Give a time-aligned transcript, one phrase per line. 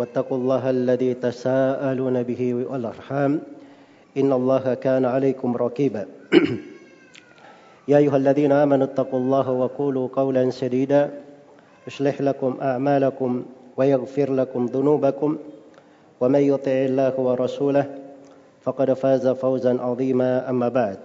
[0.00, 3.40] واتقوا الله الذي تساءلون به والأرحام.
[4.16, 6.06] إن الله كان عليكم رقيبا.
[7.88, 11.10] يا أيها الذين آمنوا اتقوا الله وقولوا قولا سديدا.
[11.86, 13.30] يصلح لكم أعمالكم
[13.76, 15.30] ويغفر لكم ذنوبكم.
[16.20, 17.84] ومن يطع الله ورسوله
[18.64, 20.50] فقد فاز فوزا عظيما.
[20.50, 20.98] أما بعد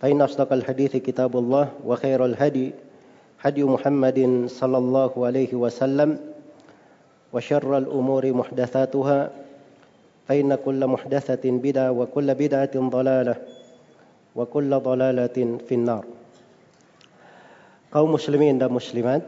[0.00, 2.72] فإن أصدق الحديث كتاب الله وخير الهدي
[3.40, 6.29] هدي محمد صلى الله عليه وسلم.
[7.33, 9.19] وشر الأمور محدثاتها
[10.27, 13.35] فإن كل محدثة بدعة وكل بدعة ضلالة
[14.35, 16.05] وكل ضلالة في النار
[17.95, 19.23] kaum muslimin dan muslimat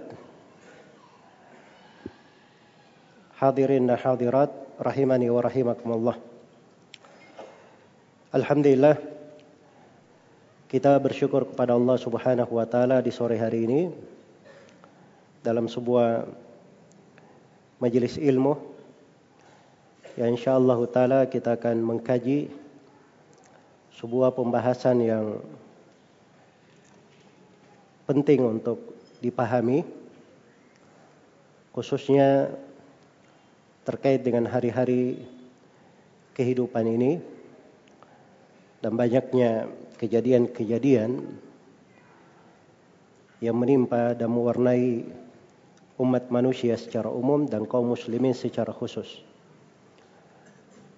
[3.39, 6.19] hadirin dan hadirat rahimani wa rahimakumullah
[8.35, 8.99] Alhamdulillah
[10.67, 13.81] kita bersyukur kepada Allah Subhanahu wa taala di sore hari ini
[15.39, 16.27] dalam sebuah
[17.82, 18.54] majelis ilmu
[20.14, 22.46] yang insyaallah taala kita akan mengkaji
[23.98, 25.42] sebuah pembahasan yang
[28.06, 28.78] penting untuk
[29.18, 29.82] dipahami
[31.74, 32.54] khususnya
[33.82, 35.26] terkait dengan hari-hari
[36.38, 37.18] kehidupan ini
[38.78, 39.66] dan banyaknya
[39.98, 41.18] kejadian-kejadian
[43.42, 45.02] yang menimpa dan mewarnai
[46.02, 49.22] umat manusia secara umum dan kaum muslimin secara khusus.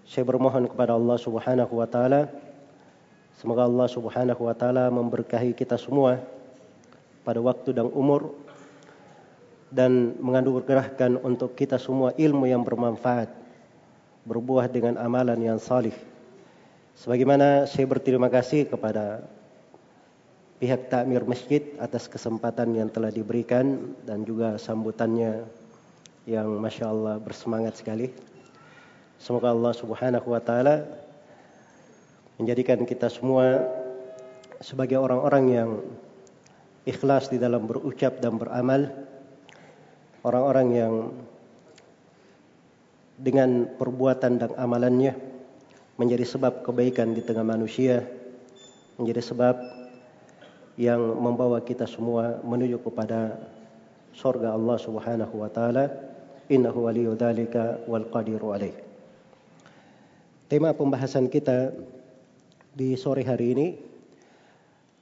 [0.08, 2.32] Saya bermohon kepada Allah Subhanahu wa taala
[3.36, 6.24] semoga Allah Subhanahu wa taala memberkahi kita semua
[7.20, 8.32] pada waktu dan umur
[9.68, 13.28] dan menganugerahkan untuk kita semua ilmu yang bermanfaat
[14.24, 15.92] berbuah dengan amalan yang salih
[16.94, 19.26] Sebagaimana saya berterima kasih kepada
[20.64, 25.44] pihak takmir masjid atas kesempatan yang telah diberikan dan juga sambutannya
[26.24, 28.08] yang masya Allah bersemangat sekali.
[29.20, 30.88] Semoga Allah Subhanahu wa taala
[32.40, 33.60] menjadikan kita semua
[34.64, 35.70] sebagai orang-orang yang
[36.88, 38.88] ikhlas di dalam berucap dan beramal,
[40.24, 40.94] orang-orang yang
[43.20, 45.12] dengan perbuatan dan amalannya
[46.00, 48.00] menjadi sebab kebaikan di tengah manusia,
[48.96, 49.73] menjadi sebab
[50.74, 53.38] yang membawa kita semua menuju kepada
[54.14, 55.90] surga Allah Subhanahu wa taala.
[56.50, 58.76] Innahu waliyyu dzalika wal qadiru alaih.
[60.50, 61.72] Tema pembahasan kita
[62.76, 63.66] di sore hari ini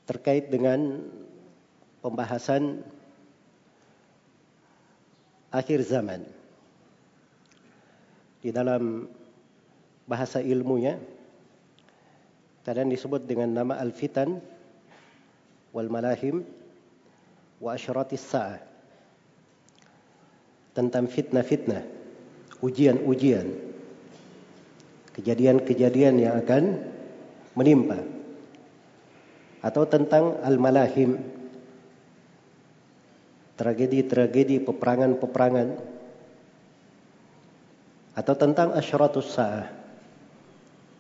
[0.07, 1.03] terkait dengan
[1.99, 2.85] pembahasan
[5.51, 6.23] akhir zaman.
[8.39, 9.11] Di dalam
[10.07, 10.99] bahasa ilmunya
[12.63, 14.39] kadang disebut dengan nama al-fitan
[17.59, 18.61] wa asyratis sa'ah
[20.77, 21.85] tentang fitnah-fitnah
[22.61, 23.49] ujian-ujian
[25.17, 26.81] kejadian-kejadian yang akan
[27.57, 28.01] menimpa
[29.61, 31.21] atau tentang al-malahim
[33.57, 35.69] tragedi-tragedi peperangan-peperangan
[38.13, 39.67] atau tentang asyratus sa'ah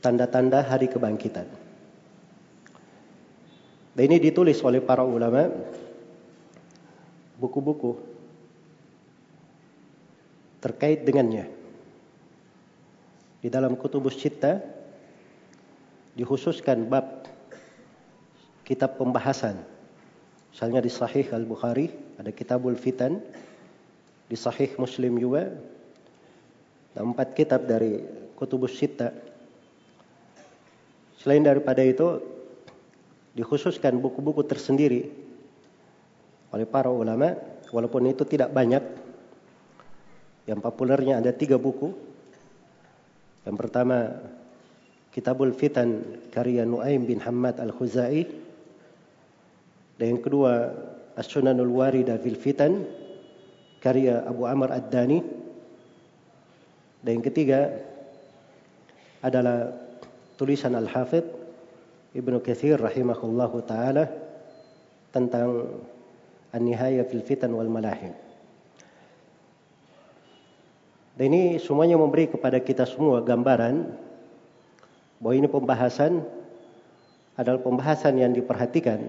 [0.01, 1.62] tanda-tanda hari kebangkitan.
[3.93, 5.53] Dan ini ditulis oleh para ulama
[7.37, 8.01] buku-buku
[10.65, 11.51] terkait dengannya.
[13.43, 14.63] Di dalam kutubus cita
[16.15, 17.27] dikhususkan bab
[18.63, 19.59] kitab pembahasan.
[20.55, 21.91] Misalnya di Sahih Al-Bukhari
[22.21, 23.19] ada Kitabul Fitan,
[24.31, 25.51] di Sahih Muslim juga.
[26.93, 28.05] Dan empat kitab dari
[28.37, 29.33] kutubus cita
[31.23, 32.19] Selain daripada itu
[33.33, 35.09] dikhususkan buku-buku tersendiri
[36.53, 37.33] oleh para ulama
[37.73, 38.85] walaupun itu tidak banyak
[40.45, 42.13] yang populernya ada tiga buku
[43.43, 44.23] Yang pertama
[45.11, 48.23] Kitabul Fitan karya Nuaim bin Hamad Al-Khuzai.
[49.99, 50.73] Dan yang kedua
[51.19, 52.87] As-Sunanul Warida fil Fitan
[53.83, 55.21] karya Abu Amr Ad-Dani.
[57.03, 57.67] Dan yang ketiga
[59.27, 59.75] adalah
[60.39, 61.27] tulisan Al-Hafidh
[62.13, 64.05] Ibnu Katsir rahimahullahu taala
[65.17, 65.81] tentang
[66.53, 68.13] An-Nihaya fil Fitan wal Malahim.
[71.17, 73.97] Dan ini semuanya memberi kepada kita semua gambaran
[75.21, 76.21] bahwa ini pembahasan
[77.37, 79.09] adalah pembahasan yang diperhatikan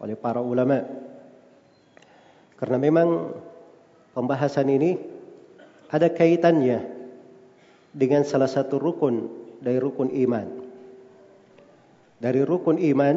[0.00, 0.84] oleh para ulama.
[2.56, 3.32] Karena memang
[4.12, 5.00] pembahasan ini
[5.88, 6.84] ada kaitannya
[7.96, 9.28] dengan salah satu rukun
[9.64, 10.65] dari rukun iman.
[12.16, 13.16] Dari rukun iman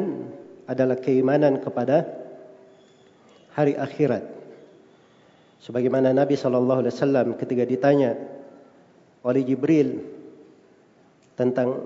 [0.68, 2.04] adalah keimanan kepada
[3.56, 4.22] hari akhirat.
[5.60, 8.16] Sebagaimana Nabi Shallallahu Alaihi Wasallam ketika ditanya
[9.24, 10.00] oleh Jibril
[11.36, 11.84] tentang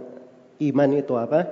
[0.63, 1.47] iman itu apa?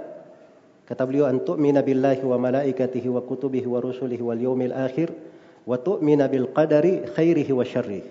[0.87, 5.15] Kata beliau antu'mina billahi wa malaikatihi wa kutubihi wa rusulihi wal yawmil akhir
[5.63, 8.11] wa tu'mina bil qadari khairihi wa syarrihi.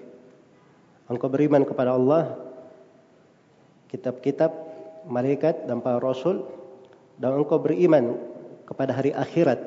[1.12, 2.40] Engkau beriman kepada Allah,
[3.92, 4.56] kitab-kitab,
[5.12, 6.48] malaikat dan para rasul
[7.22, 8.18] dan engkau beriman
[8.66, 9.62] kepada hari akhirat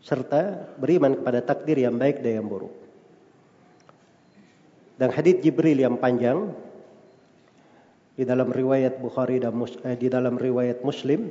[0.00, 2.72] serta beriman kepada takdir yang baik dan yang buruk.
[4.96, 6.56] Dan hadis Jibril yang panjang
[8.16, 9.52] di dalam riwayat Bukhari dan
[9.84, 11.28] eh, di dalam riwayat Muslim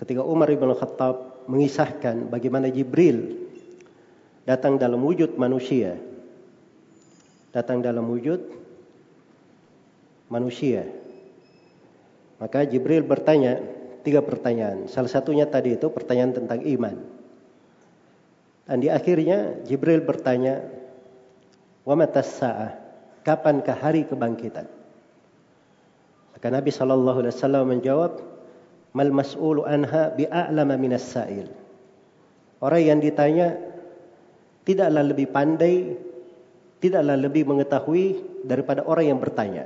[0.00, 3.48] ketika Umar bin Khattab mengisahkan bagaimana Jibril
[4.44, 5.96] datang dalam wujud manusia
[7.56, 8.52] datang dalam wujud
[10.28, 10.84] manusia
[12.36, 13.77] maka Jibril bertanya
[14.08, 16.96] tiga pertanyaan salah satunya tadi itu pertanyaan tentang iman
[18.64, 20.78] dan di akhirnya Jibril bertanya
[21.88, 22.76] Wa matas sa'ah?
[23.24, 24.68] Kapankah hari kebangkitan?
[26.36, 28.12] Maka Nabi sallallahu alaihi wasallam menjawab,
[28.92, 31.48] "Mal mas'ulu anha bi'a'lama minas sa'il."
[32.60, 33.56] Orang yang ditanya
[34.68, 35.96] tidaklah lebih pandai,
[36.84, 39.64] tidaklah lebih mengetahui daripada orang yang bertanya.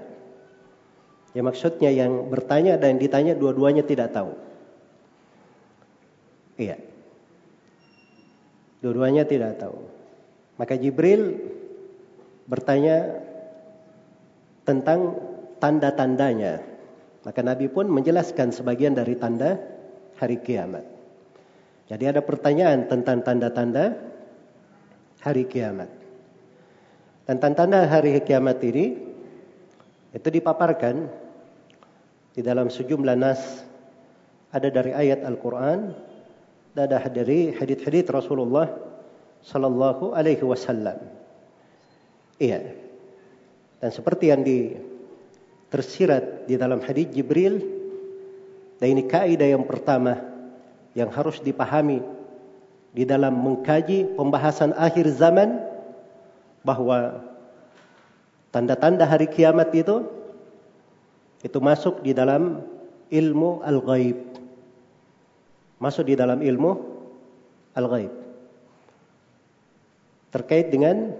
[1.33, 4.37] Ya maksudnya yang bertanya dan ditanya dua-duanya tidak tahu.
[6.61, 6.77] Iya.
[8.85, 9.81] Dua-duanya tidak tahu.
[10.61, 11.41] Maka Jibril
[12.45, 13.17] bertanya
[14.69, 15.17] tentang
[15.57, 16.61] tanda-tandanya.
[17.25, 19.57] Maka Nabi pun menjelaskan sebagian dari tanda
[20.21, 20.85] hari kiamat.
[21.89, 23.97] Jadi ada pertanyaan tentang tanda-tanda
[25.23, 25.89] hari kiamat.
[27.25, 28.99] Dan tanda-tanda hari kiamat ini
[30.13, 31.22] itu dipaparkan
[32.33, 33.65] di dalam sejumlah nas
[34.53, 35.93] ada dari ayat Al-Qur'an
[36.73, 38.69] dan ada dari hadis-hadis Rasulullah
[39.45, 40.97] sallallahu alaihi wasallam.
[42.41, 42.73] Iya.
[43.83, 44.77] Dan seperti yang di
[45.69, 47.61] tersirat di dalam hadis Jibril,
[48.79, 50.21] dan ini kaidah yang pertama
[50.93, 52.05] yang harus dipahami
[52.93, 55.65] di dalam mengkaji pembahasan akhir zaman
[56.61, 57.25] bahwa
[58.53, 60.05] tanda-tanda hari kiamat itu
[61.43, 62.63] itu masuk di dalam
[63.11, 64.19] ilmu al-ghaib.
[65.83, 66.73] Masuk di dalam ilmu
[67.75, 68.15] al-ghaib.
[70.33, 71.13] Terkait dengan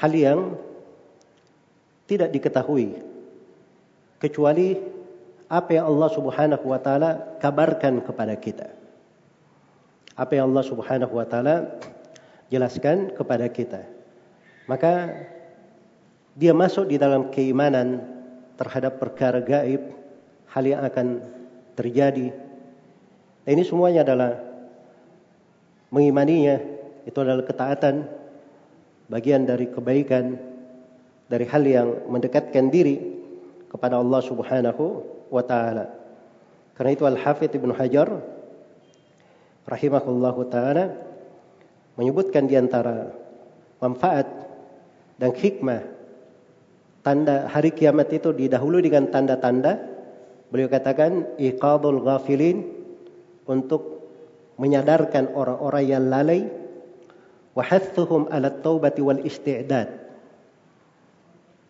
[0.00, 0.40] hal yang
[2.08, 2.96] tidak diketahui
[4.18, 4.80] kecuali
[5.46, 8.72] apa yang Allah Subhanahu wa taala kabarkan kepada kita.
[10.16, 11.76] Apa yang Allah Subhanahu wa taala
[12.48, 13.84] jelaskan kepada kita.
[14.66, 15.12] Maka
[16.34, 18.15] dia masuk di dalam keimanan
[18.56, 19.92] terhadap perkara gaib,
[20.52, 21.20] hal yang akan
[21.76, 22.32] terjadi.
[23.44, 24.40] Dan ini semuanya adalah
[25.92, 26.58] mengimaninya,
[27.06, 28.08] itu adalah ketaatan
[29.06, 30.34] bagian dari kebaikan
[31.26, 32.98] dari hal yang mendekatkan diri
[33.70, 34.84] kepada Allah Subhanahu
[35.30, 35.90] wa taala.
[36.74, 38.08] Karena itu Al-Hafidz Ibnu Hajar
[39.66, 40.94] rahimahullahu taala
[41.98, 43.10] menyebutkan di antara
[43.82, 44.28] manfaat
[45.18, 45.95] dan hikmah
[47.06, 49.78] tanda hari kiamat itu didahului dengan tanda-tanda
[50.50, 52.66] beliau katakan iqadul ghafilin
[53.46, 54.02] untuk
[54.58, 56.50] menyadarkan orang-orang yang lalai
[57.54, 59.86] wahathuhum ala taubati wal isti'dad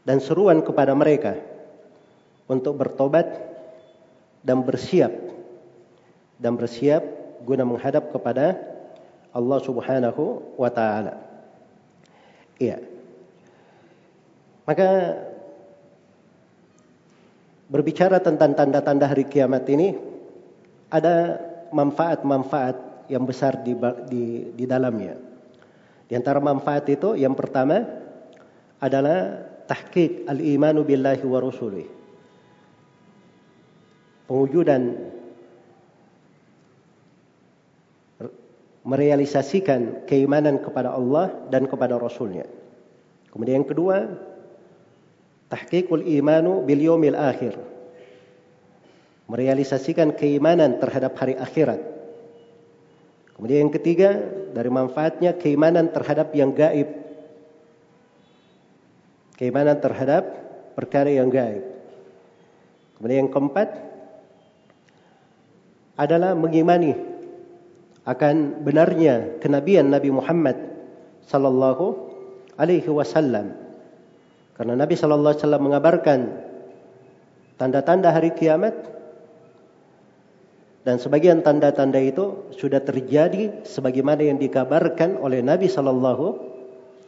[0.09, 1.37] dan seruan kepada mereka
[2.49, 3.29] untuk bertobat
[4.41, 5.13] dan bersiap
[6.41, 7.05] dan bersiap
[7.45, 8.57] guna menghadap kepada
[9.37, 11.21] Allah Subhanahu wa taala.
[12.57, 12.81] Iya.
[14.65, 14.89] Maka
[17.67, 19.99] berbicara tentang tanda-tanda hari kiamat ini
[20.91, 21.43] ada
[21.75, 23.75] manfaat-manfaat yang besar di,
[24.11, 25.19] di, di dalamnya.
[26.07, 27.83] Di antara manfaat itu yang pertama
[28.79, 31.89] adalah tahqiq al-imanu billahi wa rusulih.
[34.27, 34.83] Pengujudan
[38.87, 42.47] merealisasikan keimanan kepada Allah dan kepada Rasulnya.
[43.35, 44.07] Kemudian yang kedua,
[45.51, 47.59] tahqiqul imanu bil yawmil akhir.
[49.27, 51.83] Merealisasikan keimanan terhadap hari akhirat.
[53.35, 54.11] Kemudian yang ketiga,
[54.55, 56.89] dari manfaatnya keimanan terhadap yang gaib.
[59.37, 60.25] Keimanan terhadap
[60.73, 61.61] perkara yang gaib.
[62.97, 63.69] Kemudian yang keempat
[66.01, 66.97] adalah mengimani
[68.07, 70.57] akan benarnya kenabian Nabi Muhammad
[71.27, 71.85] sallallahu
[72.55, 73.66] alaihi wasallam.
[74.57, 76.21] Karena Nabi sallallahu alaihi wasallam mengabarkan
[77.61, 78.73] tanda-tanda hari kiamat
[80.89, 86.41] dan sebagian tanda-tanda itu sudah terjadi sebagaimana yang dikabarkan oleh Nabi sallallahu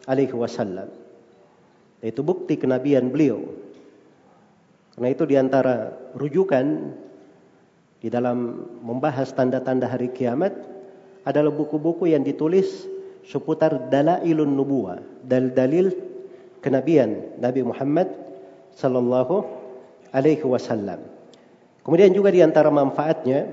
[0.04, 0.92] alaihi wasallam.
[2.04, 3.40] Itu bukti kenabian beliau.
[4.92, 6.92] Karena itu di antara rujukan
[8.02, 10.52] di dalam membahas tanda-tanda hari kiamat
[11.24, 12.84] adalah buku-buku yang ditulis
[13.24, 16.07] seputar dalailun nubuwah, dalil-dalil
[16.60, 18.10] kenabian Nabi Muhammad
[18.74, 19.46] sallallahu
[20.14, 21.02] alaihi wasallam.
[21.82, 23.48] Kemudian juga di antara manfaatnya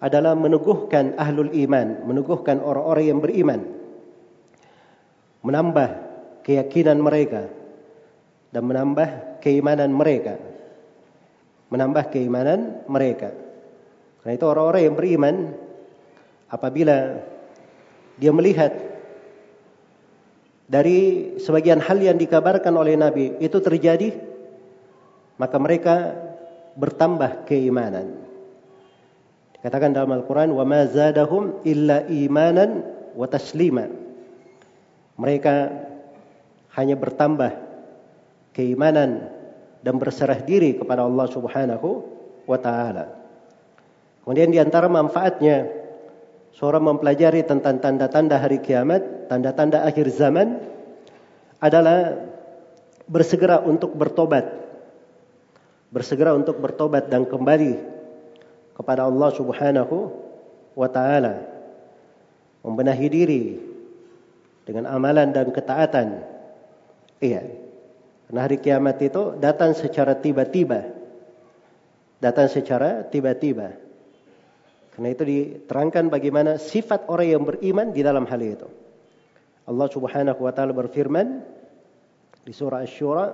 [0.00, 3.60] adalah meneguhkan ahlul iman, meneguhkan orang-orang yang beriman.
[5.44, 5.88] Menambah
[6.46, 7.48] keyakinan mereka
[8.52, 10.40] dan menambah keimanan mereka.
[11.68, 13.30] Menambah keimanan mereka.
[14.20, 15.34] Karena itu orang-orang yang beriman
[16.50, 17.24] apabila
[18.20, 18.89] dia melihat
[20.69, 24.17] dari sebagian hal yang dikabarkan oleh Nabi itu terjadi,
[25.37, 25.95] maka mereka
[26.73, 28.25] bertambah keimanan.
[29.61, 32.65] Katakan dalam Al-Quran, وَمَا زَادَهُمْ إِلَّا إِيمَانًا
[33.17, 33.85] وَتَسْلِيمًا
[35.15, 35.55] Mereka
[36.75, 37.51] hanya bertambah
[38.53, 39.31] keimanan
[39.81, 41.89] dan berserah diri kepada Allah Subhanahu
[42.45, 43.15] wa taala.
[44.25, 45.78] Kemudian di antara manfaatnya
[46.56, 50.60] seorang mempelajari tentang tanda-tanda hari kiamat, tanda-tanda akhir zaman
[51.60, 52.16] adalah
[53.10, 54.46] bersegera untuk bertobat.
[55.90, 57.74] Bersegera untuk bertobat dan kembali
[58.78, 59.96] kepada Allah Subhanahu
[60.78, 61.44] wa taala.
[62.62, 63.44] Membenahi diri
[64.64, 66.22] dengan amalan dan ketaatan.
[67.18, 67.42] Iya.
[68.30, 70.86] Karena hari kiamat itu datang secara tiba-tiba.
[72.22, 73.89] Datang secara tiba-tiba.
[74.90, 78.68] Karena itu diterangkan bagaimana sifat orang yang beriman di dalam hal itu.
[79.70, 81.46] Allah Subhanahu wa taala berfirman
[82.42, 83.30] di surah Asy-Syura,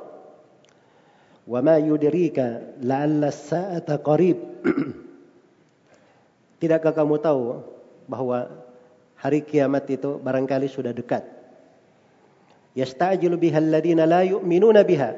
[1.48, 4.36] "Wa ma yudrika la'alla as-sa'ata qarib."
[6.60, 7.64] Tidakkah kamu tahu
[8.04, 8.52] bahwa
[9.16, 11.24] hari kiamat itu barangkali sudah dekat?
[12.76, 15.16] Yasta'jilu biha alladziina la yu'minuna biha.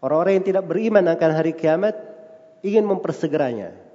[0.00, 1.92] Orang-orang yang tidak beriman akan hari kiamat
[2.64, 3.85] ingin mempersegeranya.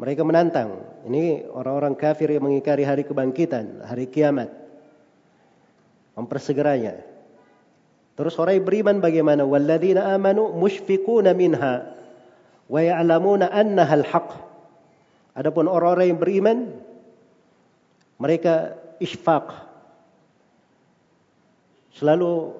[0.00, 0.80] Mereka menantang.
[1.04, 4.48] Ini orang-orang kafir yang mengingkari hari kebangkitan, hari kiamat.
[6.16, 7.04] Mempersegeranya.
[8.16, 9.44] Terus orang yang beriman bagaimana?
[9.44, 11.92] Walladzina amanu mushfiquna minha
[12.64, 14.28] wa ya'lamuna annaha al-haq.
[15.36, 16.58] Adapun orang-orang yang beriman
[18.16, 19.52] mereka isfaq.
[21.92, 22.56] Selalu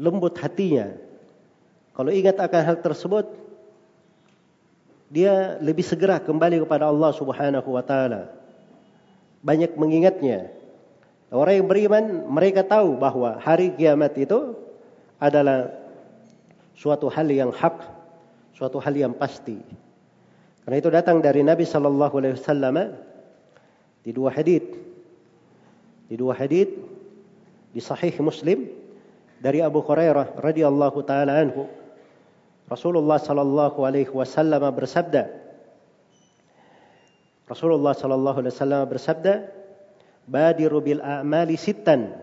[0.00, 0.88] lembut hatinya.
[1.92, 3.43] Kalau ingat akan hal tersebut,
[5.12, 8.32] dia lebih segera kembali kepada Allah Subhanahu wa taala.
[9.44, 10.48] Banyak mengingatnya.
[11.34, 14.54] Orang yang beriman mereka tahu bahwa hari kiamat itu
[15.18, 15.74] adalah
[16.78, 17.82] suatu hal yang hak,
[18.54, 19.58] suatu hal yang pasti.
[20.64, 22.76] Karena itu datang dari Nabi sallallahu alaihi wasallam
[24.06, 24.64] di dua hadis.
[26.08, 26.70] Di dua hadis
[27.74, 28.70] di sahih Muslim
[29.42, 31.66] dari Abu Hurairah radhiyallahu taala anhu
[32.64, 35.28] Rasulullah sallallahu alaihi wasallam bersabda
[37.44, 39.34] Rasulullah sallallahu alaihi wasallam bersabda
[40.24, 42.16] Badiru bil a'mali sittan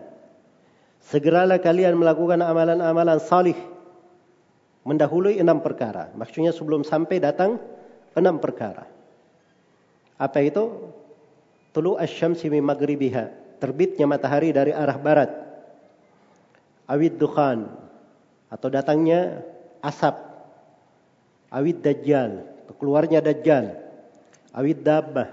[1.02, 3.58] Segeralah kalian melakukan amalan-amalan salih
[4.86, 6.14] mendahului enam perkara.
[6.14, 7.58] Maksudnya sebelum sampai datang
[8.14, 8.86] enam perkara.
[10.14, 10.94] Apa itu?
[11.74, 13.58] Tulu asyamsi min maghribiha.
[13.58, 15.30] Terbitnya matahari dari arah barat.
[16.86, 17.66] Awid dukhan.
[18.46, 19.42] Atau datangnya
[19.82, 20.31] asap
[21.52, 22.42] awid dajjal,
[22.80, 23.76] keluarnya dajjal,
[24.56, 25.28] awid dabbah,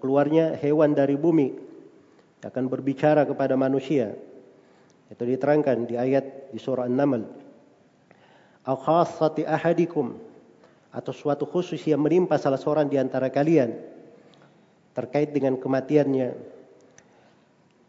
[0.00, 1.66] keluarnya hewan dari bumi
[2.46, 4.14] akan berbicara kepada manusia.
[5.10, 7.22] Itu diterangkan di ayat di surah An-Naml.
[8.66, 10.14] Au khassati ahadikum
[10.90, 13.74] atau suatu khusus yang menimpa salah seorang di antara kalian
[14.94, 16.56] terkait dengan kematiannya.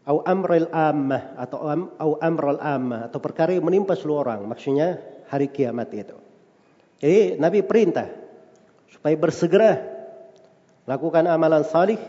[0.08, 1.68] au amril ammah atau
[2.00, 4.96] au amral ammah atau perkara yang menimpa seluruh orang maksudnya
[5.28, 6.16] hari kiamat itu
[6.98, 8.10] jadi Nabi perintah
[8.90, 9.72] supaya bersegera
[10.88, 12.00] lakukan amalan salih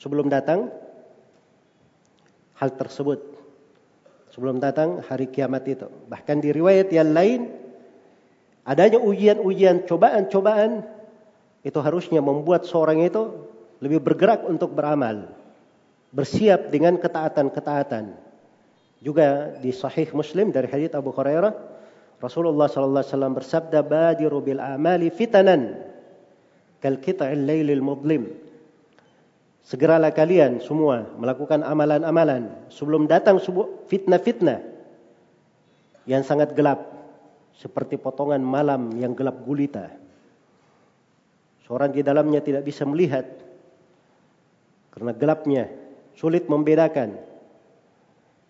[0.00, 0.72] sebelum datang
[2.56, 3.36] hal tersebut.
[4.32, 5.88] Sebelum datang hari kiamat itu.
[5.88, 7.48] Bahkan di riwayat yang lain
[8.68, 10.84] adanya ujian-ujian cobaan-cobaan
[11.64, 13.32] itu harusnya membuat seorang itu
[13.80, 15.32] lebih bergerak untuk beramal.
[16.12, 18.16] Bersiap dengan ketaatan-ketaatan.
[19.04, 21.52] Juga di Sahih Muslim dari hadits Abu Hurairah,
[22.16, 25.76] Rasulullah sallallahu alaihi wasallam bersabda, "Badiru bil amali fitanan
[26.80, 28.32] kal qita'il lailil mudlim."
[29.66, 33.42] Segeralah kalian semua melakukan amalan-amalan sebelum datang
[33.90, 34.62] fitnah-fitnah
[36.06, 36.86] yang sangat gelap
[37.50, 39.90] seperti potongan malam yang gelap gulita.
[41.66, 43.26] Seorang di dalamnya tidak bisa melihat
[44.94, 45.66] karena gelapnya
[46.14, 47.18] sulit membedakan.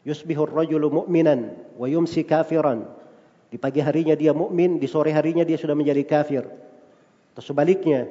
[0.05, 2.87] Yusbihur rajulu mu'minan wa yumsi kafiran.
[3.47, 6.43] Di pagi harinya dia mukmin, di sore harinya dia sudah menjadi kafir.
[7.33, 8.11] Atau sebaliknya,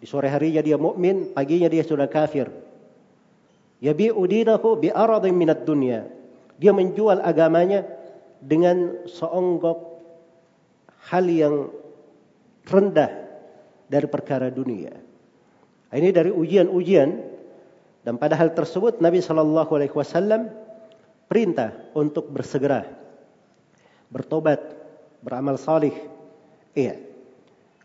[0.00, 2.52] di sore harinya dia mukmin, paginya dia sudah kafir.
[3.80, 6.04] Yabi'u dinahu bi aradin minat dunya.
[6.60, 7.88] Dia menjual agamanya
[8.44, 9.78] dengan seonggok
[11.08, 11.72] hal yang
[12.68, 13.08] rendah
[13.88, 14.92] dari perkara dunia.
[15.90, 17.10] Ini dari ujian-ujian
[18.04, 20.52] dan pada hal tersebut Nabi Shallallahu Alaihi Wasallam
[21.26, 22.86] perintah untuk bersegera,
[24.10, 24.58] bertobat,
[25.22, 25.94] beramal salih.
[26.74, 26.98] Iya.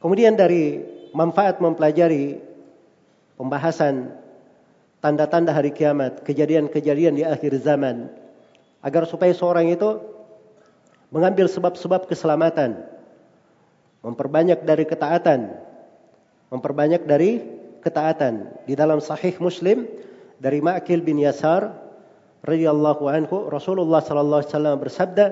[0.01, 0.81] Kemudian dari
[1.15, 2.41] manfaat mempelajari
[3.39, 4.11] pembahasan
[4.99, 8.09] tanda-tanda hari kiamat, kejadian-kejadian di akhir zaman,
[8.81, 10.01] agar supaya seorang itu
[11.13, 12.81] mengambil sebab-sebab keselamatan,
[14.01, 15.53] memperbanyak dari ketaatan,
[16.49, 17.41] memperbanyak dari
[17.85, 18.49] ketaatan.
[18.65, 19.85] Di dalam Sahih Muslim
[20.41, 21.69] dari Ma'kil bin Yasar
[22.41, 25.25] radhiyallahu anhu Rasulullah sallallahu alaihi wasallam bersabda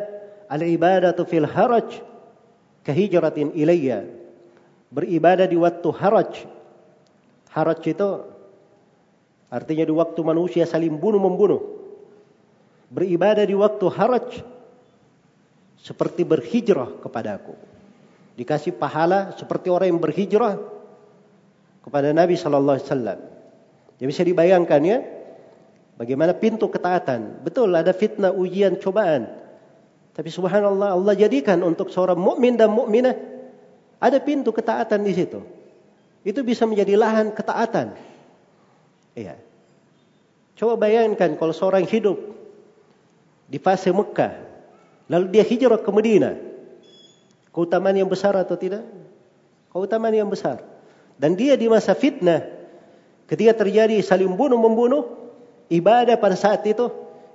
[0.50, 2.00] al ibadatu fil haraj
[2.84, 4.08] kahijratin ilayya
[4.94, 6.32] beribadah di waktu haraj
[7.52, 8.10] haraj itu
[9.54, 11.62] artinya di waktu manusia saling bunuh membunuh
[12.92, 14.30] beribadah di waktu haraj
[15.80, 17.56] seperti berhijrah kepadaku
[18.40, 20.58] dikasih pahala seperti orang yang berhijrah
[21.84, 23.20] kepada Nabi sallallahu alaihi wasallam
[24.04, 25.00] Ya bisa dibayangkan ya.
[25.96, 27.40] Bagaimana pintu ketaatan.
[27.46, 29.30] Betul ada fitnah, ujian, cobaan.
[30.14, 33.18] Tapi subhanallah Allah jadikan untuk seorang mukmin dan mukminah
[33.98, 35.42] ada pintu ketaatan di situ.
[36.22, 37.98] Itu bisa menjadi lahan ketaatan.
[39.18, 39.36] Iya.
[40.54, 42.18] Coba bayangkan kalau seorang hidup
[43.50, 44.38] di fase Mekah,
[45.10, 46.36] lalu dia hijrah ke Madinah.
[47.54, 48.86] Keutamaan yang besar atau tidak?
[49.74, 50.62] Keutamaan yang besar.
[51.18, 52.42] Dan dia di masa fitnah,
[53.34, 55.32] Ketika terjadi saling bunuh membunuh,
[55.72, 56.92] ibadah pada saat itu,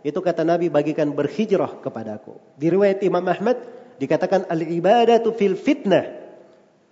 [0.06, 2.38] itu kata Nabi bagikan berhijrah kepadaku.
[2.54, 3.58] Di riwayat Imam Ahmad
[3.98, 6.06] dikatakan al-ibadatu fil fitnah.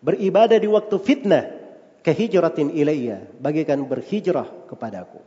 [0.02, 1.44] Beribadah di waktu fitnah.
[2.02, 3.22] Kehijratin ilayya.
[3.38, 5.22] Bagikan berhijrah kepadaku.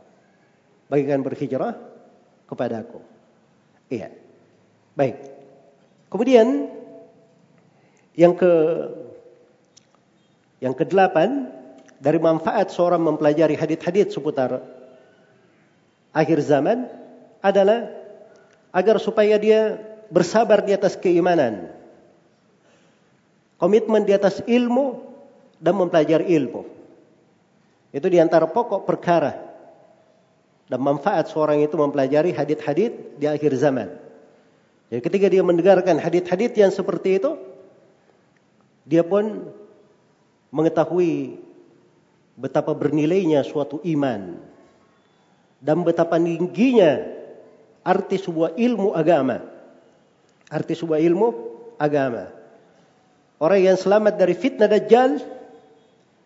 [0.92, 1.76] Bagikan berhijrah
[2.44, 3.00] kepadaku.
[3.88, 4.12] Iya.
[4.92, 5.16] Baik.
[6.12, 6.68] Kemudian
[8.12, 8.52] yang ke
[10.60, 11.48] yang kedelapan
[11.96, 14.60] dari manfaat seorang mempelajari hadith-hadith seputar
[16.12, 16.99] akhir zaman
[17.40, 17.88] adalah
[18.70, 19.76] agar supaya dia
[20.12, 21.72] bersabar di atas keimanan.
[23.60, 25.04] Komitmen di atas ilmu
[25.60, 26.64] dan mempelajari ilmu.
[27.92, 29.36] Itu di antara pokok perkara
[30.70, 33.90] dan manfaat seorang itu mempelajari hadith-hadith di akhir zaman.
[34.88, 37.36] Jadi ketika dia mendengarkan hadith-hadith yang seperti itu,
[38.86, 39.50] dia pun
[40.54, 41.42] mengetahui
[42.38, 44.40] betapa bernilainya suatu iman
[45.60, 47.19] dan betapa tingginya
[47.86, 49.40] arti sebuah ilmu agama.
[50.50, 51.28] Arti sebuah ilmu
[51.78, 52.28] agama.
[53.40, 55.22] Orang yang selamat dari fitnah dajjal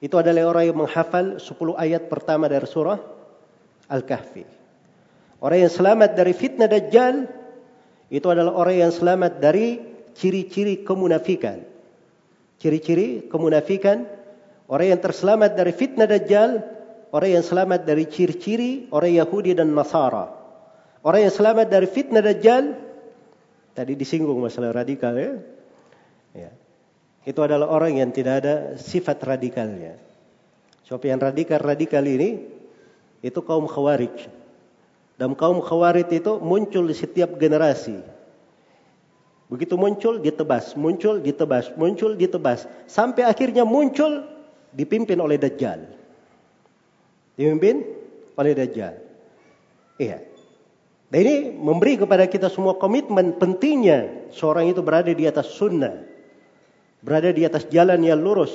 [0.03, 2.99] itu adalah orang yang menghafal 10 ayat pertama dari surah
[3.89, 4.45] Al-Kahfi.
[5.39, 7.31] Orang yang selamat dari fitnah dajjal
[8.11, 9.79] itu adalah orang yang selamat dari
[10.17, 11.63] ciri-ciri kemunafikan.
[12.59, 14.09] Ciri-ciri kemunafikan
[14.65, 16.65] Orang yang terselamat dari fitnah Dajjal,
[17.13, 20.44] orang yang selamat dari ciri-ciri orang Yahudi dan Nasara.
[21.05, 22.81] Orang yang selamat dari fitnah Dajjal,
[23.77, 25.37] tadi disinggung masalah radikal ya.
[26.33, 26.51] ya.
[27.29, 30.01] Itu adalah orang yang tidak ada sifat radikalnya.
[30.89, 32.41] Sebab yang radikal-radikal ini,
[33.21, 34.33] itu kaum khawarij.
[35.21, 38.01] Dan kaum khawarij itu muncul di setiap generasi.
[39.53, 40.73] Begitu muncul, ditebas.
[40.73, 41.73] Muncul, ditebas.
[41.77, 42.65] Muncul, ditebas.
[42.89, 44.25] Sampai akhirnya muncul
[44.73, 45.85] dipimpin oleh Dajjal.
[47.37, 47.85] Dipimpin
[48.41, 48.95] oleh Dajjal.
[50.01, 50.34] Iya.
[51.15, 56.03] Dan ini memberi kepada kita semua komitmen pentingnya seorang itu berada di atas sunnah.
[57.07, 58.51] Berada di atas jalan yang lurus.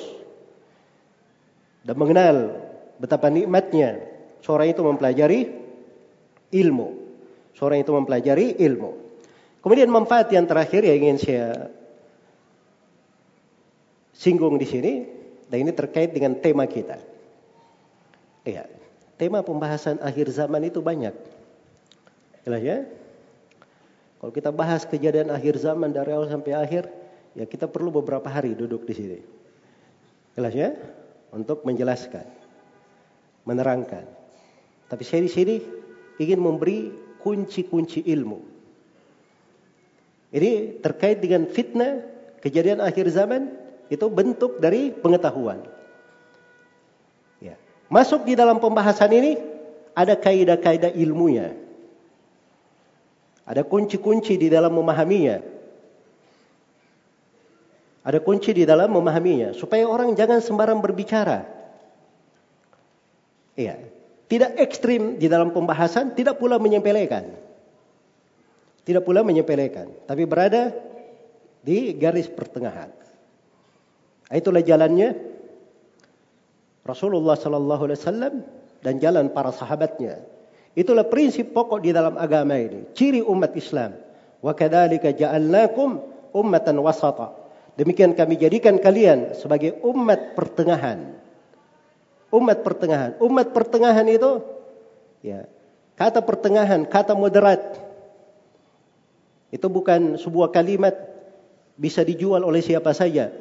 [1.87, 2.59] Dan mengenal
[2.99, 4.03] betapa nikmatnya
[4.43, 5.55] seorang itu mempelajari
[6.51, 6.99] ilmu.
[7.55, 8.91] Seorang itu mempelajari ilmu.
[9.63, 11.71] Kemudian manfaat yang terakhir yang ingin saya
[14.11, 15.07] singgung di sini
[15.47, 16.99] dan ini terkait dengan tema kita.
[18.43, 18.67] Iya,
[19.15, 21.38] tema pembahasan akhir zaman itu banyak.
[22.47, 22.77] Jelas ya?
[24.19, 26.91] Kalau kita bahas kejadian akhir zaman dari awal sampai akhir,
[27.39, 29.19] ya kita perlu beberapa hari duduk di sini.
[30.35, 30.75] Jelas ya?
[31.31, 32.27] Untuk menjelaskan,
[33.47, 34.03] menerangkan.
[34.91, 35.55] Tapi saya di sini
[36.19, 36.91] ingin memberi
[37.23, 38.39] kunci-kunci ilmu.
[40.35, 42.05] Ini terkait dengan fitnah
[42.43, 43.49] kejadian akhir zaman
[43.89, 45.63] itu bentuk dari pengetahuan.
[47.41, 47.57] Ya.
[47.89, 49.39] Masuk di dalam pembahasan ini
[49.97, 51.68] ada kaidah-kaidah ilmunya.
[53.49, 55.41] Ada kunci-kunci di dalam memahaminya.
[58.05, 61.49] Ada kunci di dalam memahaminya supaya orang jangan sembarang berbicara.
[63.57, 63.75] Iya.
[64.29, 67.33] Tidak ekstrim di dalam pembahasan, tidak pula menyepelekan.
[68.85, 70.69] Tidak pula menyepelekan, tapi berada
[71.65, 72.93] di garis pertengahan.
[74.29, 75.17] Itulah jalannya
[76.85, 78.33] Rasulullah sallallahu alaihi wasallam
[78.85, 80.21] dan jalan para sahabatnya.
[80.77, 83.97] Itulah prinsip pokok di dalam agama ini, ciri umat Islam.
[84.39, 85.99] Wa kadzalika ja'alnakum
[86.31, 87.35] ummatan wasata.
[87.75, 91.15] Demikian kami jadikan kalian sebagai umat pertengahan.
[92.29, 93.17] Umat pertengahan.
[93.23, 94.45] Umat pertengahan itu
[95.25, 95.49] ya,
[95.97, 97.59] kata pertengahan, kata moderat.
[99.49, 100.93] Itu bukan sebuah kalimat
[101.79, 103.33] bisa dijual oleh siapa saja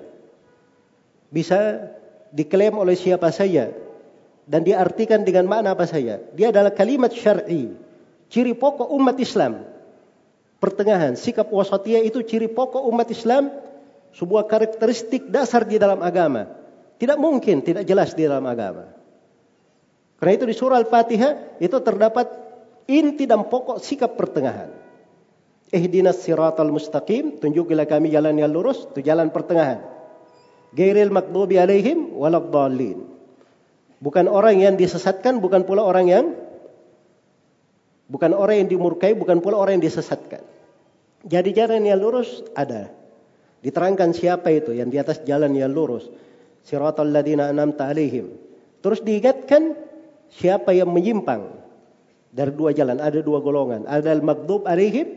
[1.28, 1.90] bisa
[2.32, 3.72] diklaim oleh siapa saja
[4.48, 6.18] dan diartikan dengan makna apa saja.
[6.32, 7.68] Dia adalah kalimat syar'i,
[8.32, 9.68] ciri pokok umat Islam.
[10.58, 13.52] Pertengahan, sikap wasatiyah itu ciri pokok umat Islam,
[14.16, 16.48] sebuah karakteristik dasar di dalam agama.
[16.98, 18.90] Tidak mungkin tidak jelas di dalam agama.
[20.18, 22.26] Karena itu di surah Al-Fatihah itu terdapat
[22.90, 24.74] inti dan pokok sikap pertengahan.
[25.68, 29.84] Ihdinas siratal mustaqim, tunjukilah kami jalan yang lurus, itu jalan pertengahan.
[30.72, 32.18] Gairil makdubi alaihim.
[33.98, 36.24] Bukan orang yang disesatkan, bukan pula orang yang
[38.06, 40.42] bukan orang yang dimurkai, bukan pula orang yang disesatkan.
[41.26, 42.94] Jadi jalan yang lurus ada.
[43.58, 46.06] Diterangkan siapa itu yang di atas jalan yang lurus.
[46.62, 48.30] Siratal ladina an'amta alaihim.
[48.78, 49.74] Terus diingatkan
[50.30, 51.58] siapa yang menyimpang
[52.30, 53.82] dari dua jalan, ada dua golongan.
[53.90, 55.10] Ada al-maghdub alaihim,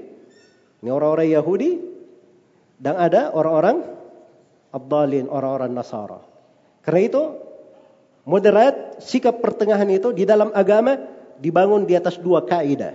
[0.82, 1.72] ini orang-orang Yahudi
[2.82, 3.86] dan ada orang-orang
[4.74, 6.17] abdalin orang-orang Nasara.
[6.82, 7.22] Karena itu
[8.27, 10.97] moderat sikap pertengahan itu di dalam agama
[11.41, 12.93] dibangun di atas dua kaidah.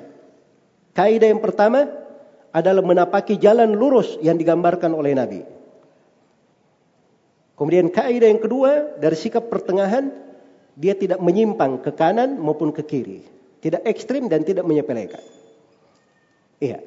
[0.96, 1.90] Kaidah yang pertama
[2.54, 5.40] adalah menapaki jalan lurus yang digambarkan oleh Nabi.
[7.56, 10.12] Kemudian kaidah yang kedua dari sikap pertengahan
[10.76, 13.24] dia tidak menyimpang ke kanan maupun ke kiri,
[13.64, 15.24] tidak ekstrim dan tidak menyepelekan.
[16.60, 16.84] Iya.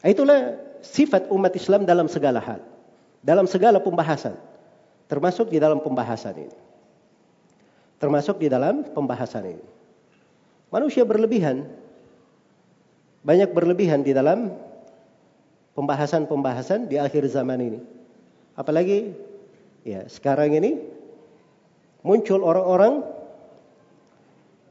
[0.00, 2.60] Itulah sifat umat Islam dalam segala hal
[3.20, 4.36] dalam segala pembahasan,
[5.06, 6.56] termasuk di dalam pembahasan ini.
[8.00, 9.64] Termasuk di dalam pembahasan ini.
[10.72, 11.68] Manusia berlebihan,
[13.20, 14.56] banyak berlebihan di dalam
[15.76, 17.80] pembahasan-pembahasan di akhir zaman ini.
[18.56, 19.12] Apalagi
[19.84, 20.80] ya sekarang ini
[22.00, 23.04] muncul orang-orang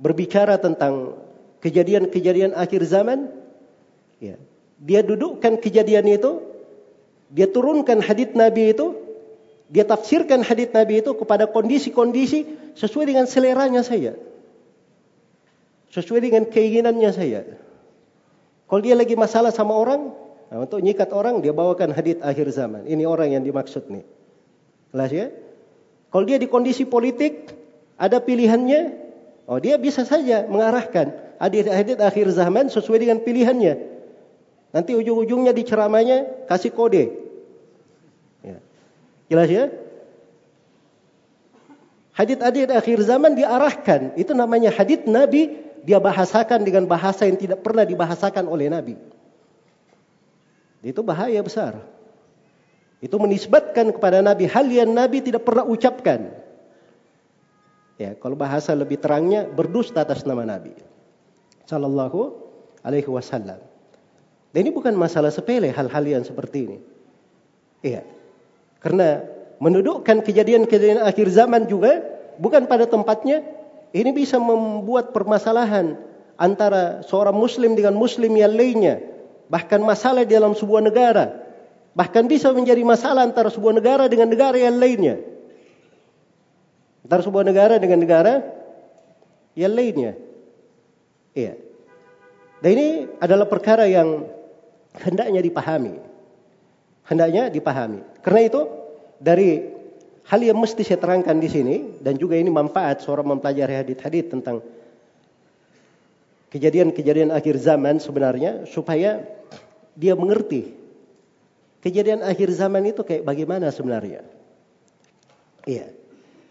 [0.02, 1.14] berbicara tentang
[1.62, 3.30] kejadian-kejadian akhir zaman.
[4.18, 4.36] Ya,
[4.82, 6.50] dia dudukkan kejadian itu
[7.30, 8.98] dia turunkan hadits Nabi itu,
[9.70, 14.18] dia tafsirkan hadits Nabi itu kepada kondisi-kondisi sesuai dengan seleranya saya.
[15.94, 17.46] Sesuai dengan keinginannya saya.
[18.66, 20.14] Kalau dia lagi masalah sama orang,
[20.50, 22.90] nah untuk nyikat orang dia bawakan hadits akhir zaman.
[22.90, 24.06] Ini orang yang dimaksud nih.
[24.90, 25.28] Jelas ya?
[26.10, 27.54] Kalau dia di kondisi politik,
[27.94, 28.82] ada pilihannya,
[29.46, 33.74] oh dia bisa saja mengarahkan hadits-hadits akhir zaman sesuai dengan pilihannya.
[34.74, 37.29] Nanti ujung-ujungnya di ceramahnya kasih kode.
[39.30, 39.70] Jelas ya?
[42.18, 44.18] Hadit-hadit akhir zaman diarahkan.
[44.20, 45.70] Itu namanya hadit Nabi.
[45.88, 49.00] Dia bahasakan dengan bahasa yang tidak pernah dibahasakan oleh Nabi.
[50.84, 51.80] Itu bahaya besar.
[53.00, 56.36] Itu menisbatkan kepada Nabi hal yang Nabi tidak pernah ucapkan.
[57.96, 60.76] Ya, kalau bahasa lebih terangnya berdusta atas nama Nabi.
[61.64, 62.36] Sallallahu
[62.84, 63.60] alaihi wasallam.
[64.52, 66.78] Dan ini bukan masalah sepele hal-hal yang seperti ini.
[67.80, 68.04] Iya.
[68.80, 69.24] Karena
[69.60, 72.00] mendudukkan kejadian-kejadian akhir zaman juga
[72.40, 73.44] bukan pada tempatnya
[73.92, 76.00] ini bisa membuat permasalahan
[76.40, 79.04] antara seorang muslim dengan muslim yang lainnya,
[79.52, 81.36] bahkan masalah di dalam sebuah negara,
[81.92, 85.20] bahkan bisa menjadi masalah antara sebuah negara dengan negara yang lainnya.
[87.04, 88.34] Antara sebuah negara dengan negara
[89.58, 90.16] yang lainnya.
[91.36, 91.60] Iya.
[92.64, 92.88] Dan ini
[93.20, 94.30] adalah perkara yang
[94.96, 96.09] hendaknya dipahami.
[97.10, 98.06] Hendaknya dipahami.
[98.22, 98.62] Karena itu
[99.18, 99.66] dari
[100.30, 104.62] hal yang mesti saya terangkan di sini dan juga ini manfaat seorang mempelajari hadis-hadis tentang
[106.54, 109.26] kejadian-kejadian akhir zaman sebenarnya supaya
[109.98, 110.78] dia mengerti
[111.82, 114.22] kejadian akhir zaman itu kayak bagaimana sebenarnya.
[115.66, 115.90] Iya.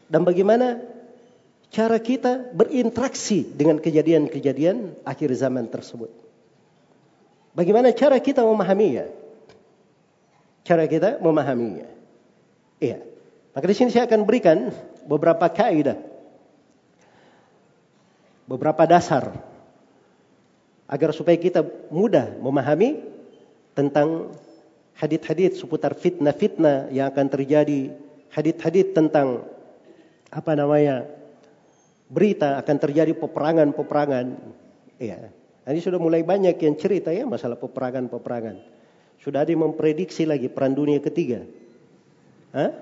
[0.09, 0.83] Dan bagaimana
[1.69, 6.09] cara kita berinteraksi dengan kejadian-kejadian akhir zaman tersebut.
[7.53, 9.18] Bagaimana cara kita memahaminya?
[10.67, 11.89] Cara kita memahaminya.
[12.79, 13.03] Iya.
[13.55, 14.71] Maka di sini saya akan berikan
[15.09, 15.99] beberapa kaidah.
[18.49, 19.35] Beberapa dasar
[20.89, 21.61] agar supaya kita
[21.93, 23.05] mudah memahami
[23.77, 24.33] tentang
[24.97, 27.93] hadit-hadit seputar fitnah-fitnah yang akan terjadi,
[28.33, 29.45] hadit-hadit tentang
[30.33, 31.05] apa namanya
[32.09, 34.27] berita akan terjadi peperangan-peperangan.
[34.97, 35.29] Ya.
[35.69, 38.78] Ini sudah mulai banyak yang cerita ya masalah peperangan-peperangan.
[39.19, 41.43] Sudah ada yang memprediksi lagi perang dunia ketiga.
[42.55, 42.73] Hah?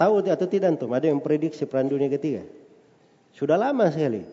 [0.00, 0.90] Tahu atau tidak antum?
[0.90, 2.42] Ada yang memprediksi perang dunia ketiga?
[3.36, 4.26] Sudah lama sekali.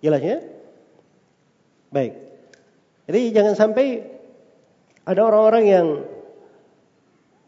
[0.00, 0.38] Jelas ya?
[1.90, 2.14] Baik.
[3.10, 4.06] Jadi jangan sampai
[5.02, 5.86] ada orang-orang yang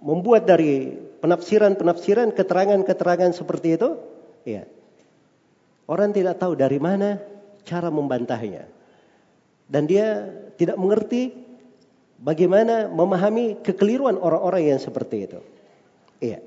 [0.02, 3.94] membuat dari penafsiran-penafsiran keterangan-keterangan seperti itu,
[4.42, 4.66] ya.
[5.86, 7.22] Orang tidak tahu dari mana
[7.62, 8.66] cara membantahnya.
[9.70, 10.26] Dan dia
[10.58, 11.41] tidak mengerti
[12.22, 15.40] bagaimana memahami kekeliruan orang-orang yang seperti itu.
[16.22, 16.38] Iya.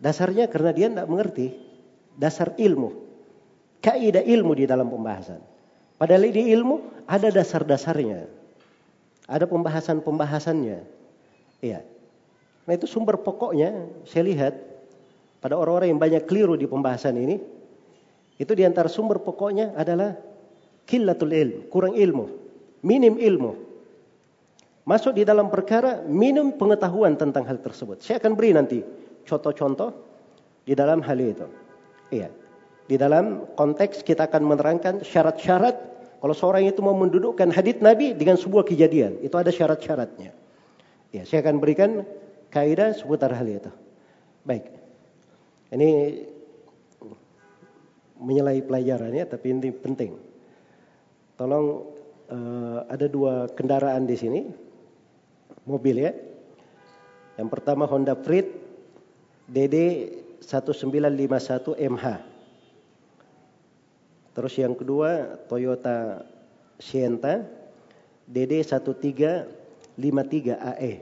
[0.00, 1.56] Dasarnya karena dia tidak mengerti
[2.20, 3.08] dasar ilmu.
[3.80, 5.40] Kaidah ilmu di dalam pembahasan.
[5.96, 8.28] Padahal di ilmu ada dasar-dasarnya.
[9.24, 10.78] Ada pembahasan-pembahasannya.
[11.64, 11.80] Iya.
[12.68, 14.54] Nah itu sumber pokoknya saya lihat
[15.40, 17.40] pada orang-orang yang banyak keliru di pembahasan ini,
[18.36, 20.16] itu di antara sumber pokoknya adalah
[20.90, 22.26] killatul ilm, kurang ilmu,
[22.82, 23.70] minim ilmu.
[24.82, 28.02] Masuk di dalam perkara minim pengetahuan tentang hal tersebut.
[28.02, 28.82] Saya akan beri nanti
[29.22, 29.94] contoh-contoh
[30.66, 31.46] di dalam hal itu.
[32.10, 32.34] Iya.
[32.90, 35.78] Di dalam konteks kita akan menerangkan syarat-syarat
[36.20, 40.36] kalau seorang itu mau mendudukkan hadits Nabi dengan sebuah kejadian, itu ada syarat-syaratnya.
[41.16, 42.04] Ya, saya akan berikan
[42.52, 43.72] kaidah seputar hal itu.
[44.44, 44.68] Baik.
[45.72, 45.88] Ini
[48.20, 50.29] menyelai pelajarannya, tapi ini penting.
[51.40, 51.88] Tolong
[52.28, 54.44] uh, ada dua kendaraan di sini,
[55.64, 56.12] mobil ya.
[57.40, 58.44] Yang pertama Honda Freed
[59.48, 59.76] DD
[60.44, 62.06] 1951 MH.
[64.36, 66.28] Terus yang kedua Toyota
[66.76, 67.48] Sienta
[68.28, 69.96] DD 1353
[70.76, 70.92] AE.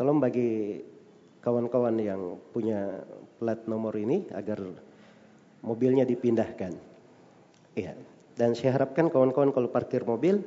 [0.00, 0.80] Tolong bagi
[1.44, 3.04] kawan-kawan yang punya
[3.36, 4.64] plat nomor ini agar
[5.60, 6.72] mobilnya dipindahkan.
[7.76, 8.13] Iya.
[8.34, 10.42] Dan saya harapkan kawan-kawan kalau parkir mobil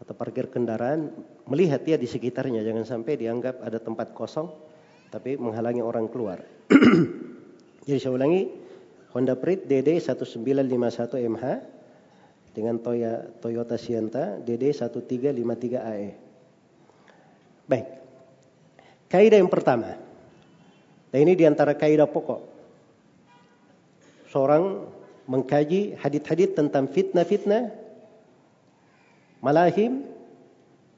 [0.00, 1.12] atau parkir kendaraan
[1.44, 4.48] melihat ya di sekitarnya jangan sampai dianggap ada tempat kosong
[5.12, 6.40] tapi menghalangi orang keluar.
[7.84, 8.48] Jadi saya ulangi
[9.12, 11.44] Honda Prit DD 1951 MH
[12.56, 12.80] dengan
[13.42, 16.10] Toyota Sienta DD 1353 AE.
[17.66, 17.86] Baik.
[19.10, 19.98] Kaidah yang pertama.
[21.10, 22.40] Dan ini di antara kaidah pokok.
[24.30, 24.86] Seorang
[25.30, 27.70] mengkaji hadit-hadit tentang fitnah-fitnah,
[29.38, 30.02] malahim,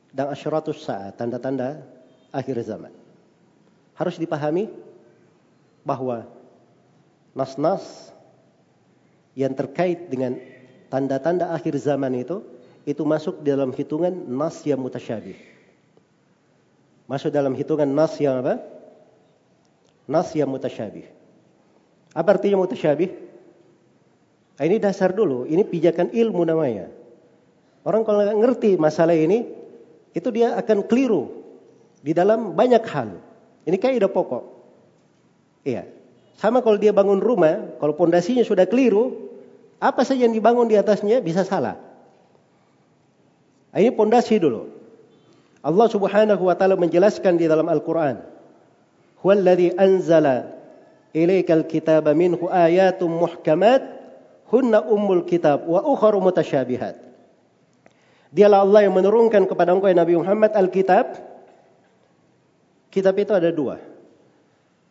[0.09, 1.85] dan asyaratus saat, tanda-tanda
[2.33, 2.89] akhir zaman.
[3.93, 4.73] Harus dipahami
[5.85, 6.25] bahwa
[7.37, 8.09] nas-nas
[9.37, 10.41] yang terkait dengan
[10.89, 12.41] tanda-tanda akhir zaman itu,
[12.89, 15.37] itu masuk dalam hitungan nas yang mutasyabih.
[17.05, 18.65] Masuk dalam hitungan nas yang apa?
[20.09, 21.05] nas yang mutasyabih.
[22.17, 23.32] Apa artinya mutasyabih?
[24.57, 26.93] Nah, ini dasar dulu, ini pijakan ilmu namanya.
[27.83, 29.49] Orang kalau nggak ngerti masalah ini,
[30.13, 31.33] itu dia akan keliru
[32.05, 33.17] di dalam banyak hal.
[33.65, 34.45] Ini kaidah pokok.
[35.67, 35.89] Iya.
[36.37, 39.31] Sama kalau dia bangun rumah, kalau pondasinya sudah keliru,
[39.83, 41.79] apa saja yang dibangun di atasnya bisa salah.
[43.73, 44.69] Nah, ini pondasi dulu.
[45.63, 48.19] Allah Subhanahu wa taala menjelaskan di dalam Al-Qur'an
[49.23, 50.51] huwallazi anzala
[51.15, 54.02] ilaikal kitaba minhu ayatun muhkamat
[54.53, 57.01] hunna ummul kitab wa ukharu mutasyabihat.
[58.33, 61.17] Dialah Allah yang menurunkan kepada engkau Nabi Muhammad Alkitab.
[62.93, 63.81] Kitab itu ada dua.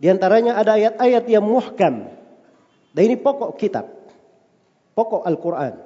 [0.02, 2.10] Di antaranya ada ayat-ayat yang muhkam.
[2.90, 3.86] Dan ini pokok kitab.
[4.98, 5.78] Pokok Al-Quran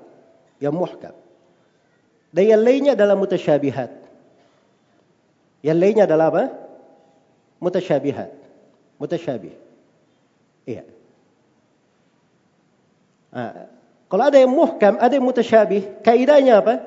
[0.64, 1.12] yang muhkam.
[2.32, 3.92] Dan yang lainnya adalah mutasyabihat.
[5.64, 6.44] Yang lainnya adalah apa?
[7.60, 8.32] Mutasyabihat.
[9.00, 9.56] Mutasyabih.
[10.64, 10.95] Iya.
[13.36, 13.68] Nah,
[14.08, 16.80] kalau ada yang muhkam, ada yang mutasyabih, kaidahnya apa?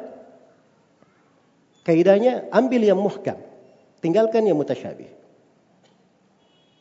[1.85, 3.37] Kaidahnya ambil yang muhkam,
[4.01, 5.13] tinggalkan yang mutasyabih.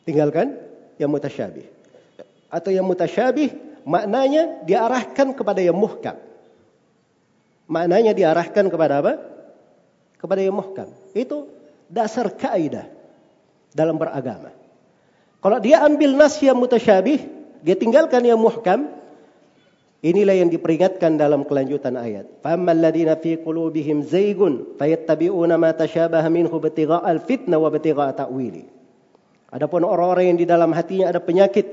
[0.08, 0.56] Tinggalkan
[0.96, 1.68] yang mutasyabih.
[2.48, 3.52] Atau yang mutasyabih
[3.84, 6.16] maknanya diarahkan kepada yang muhkam.
[7.68, 9.20] Maknanya diarahkan kepada apa?
[10.16, 10.88] Kepada yang muhkam.
[11.12, 11.52] Itu
[11.92, 12.88] dasar kaidah
[13.76, 14.48] dalam beragama.
[15.44, 17.20] Kalau dia ambil nas yang mutasyabih,
[17.60, 18.97] dia tinggalkan yang muhkam,
[19.98, 22.38] Inilah yang diperingatkan dalam kelanjutan ayat.
[22.38, 28.62] Fammal ladina fi qulubihim zaygun fayattabi'una ma tashabaha minhu ibtigha'al fitnah wa ibtigha'a ta'wili.
[29.50, 31.66] Adapun orang-orang yang di dalam hatinya ada penyakit.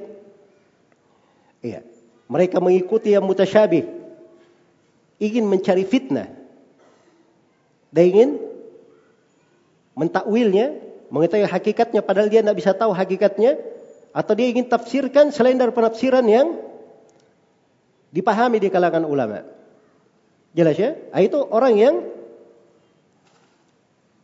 [1.62, 1.86] Iya.
[2.26, 3.86] Mereka mengikuti yang mutasyabih.
[5.22, 6.26] Ingin mencari fitnah.
[7.94, 8.30] Dan ingin
[9.94, 10.74] mentakwilnya,
[11.14, 13.62] mengetahui hakikatnya padahal dia tidak bisa tahu hakikatnya.
[14.18, 16.58] Atau dia ingin tafsirkan selain dari penafsiran yang
[18.15, 19.43] dipahami di kalangan ulama.
[20.56, 20.95] Jelas ya?
[21.12, 21.95] Nah, itu orang yang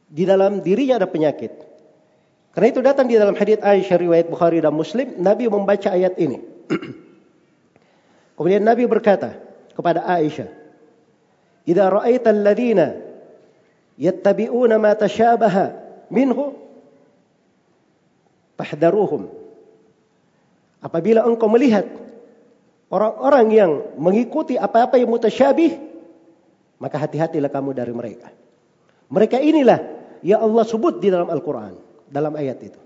[0.08, 1.52] di dalam dirinya ada penyakit.
[2.56, 6.40] Karena itu datang di dalam hadits Aisyah riwayat Bukhari dan Muslim, Nabi membaca ayat ini.
[8.40, 9.36] Kemudian Nabi berkata
[9.76, 10.48] kepada Aisyah,
[11.68, 12.96] "Idza ra'aita alladziina
[14.00, 15.76] yattabi'una ma tashabaha
[16.12, 16.56] minhu
[18.56, 19.32] fahdharuhum."
[20.84, 21.88] Apabila engkau melihat
[22.92, 25.80] Orang-orang yang mengikuti apa-apa yang mutasyabih,
[26.76, 28.36] maka hati-hatilah kamu dari mereka.
[29.08, 29.80] Mereka inilah
[30.20, 31.80] yang Allah sebut di dalam Al-Quran,
[32.12, 32.82] dalam ayat itu.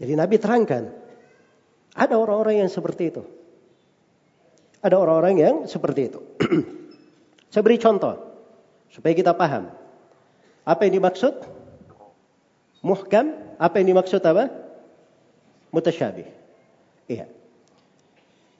[0.00, 0.82] Jadi Nabi terangkan,
[1.92, 3.22] ada orang-orang yang seperti itu.
[4.80, 6.24] Ada orang-orang yang seperti itu.
[7.52, 8.16] Saya beri contoh,
[8.88, 9.68] supaya kita paham.
[10.64, 11.36] Apa yang dimaksud?
[12.80, 14.48] Muhkam, apa yang dimaksud apa?
[15.68, 16.39] Mutasyabih.
[17.10, 17.26] Iya.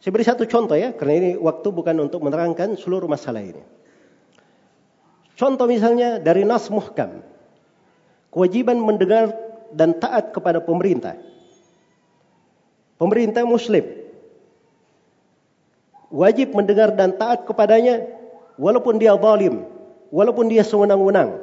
[0.02, 3.62] Saya beri satu contoh ya, karena ini waktu bukan untuk menerangkan seluruh masalah ini.
[5.38, 7.22] Contoh misalnya dari nas muhkam.
[8.34, 9.30] Kewajiban mendengar
[9.70, 11.14] dan taat kepada pemerintah.
[12.98, 13.86] Pemerintah muslim.
[16.10, 18.02] Wajib mendengar dan taat kepadanya
[18.58, 19.62] walaupun dia zalim,
[20.10, 21.38] walaupun dia sewenang-wenang.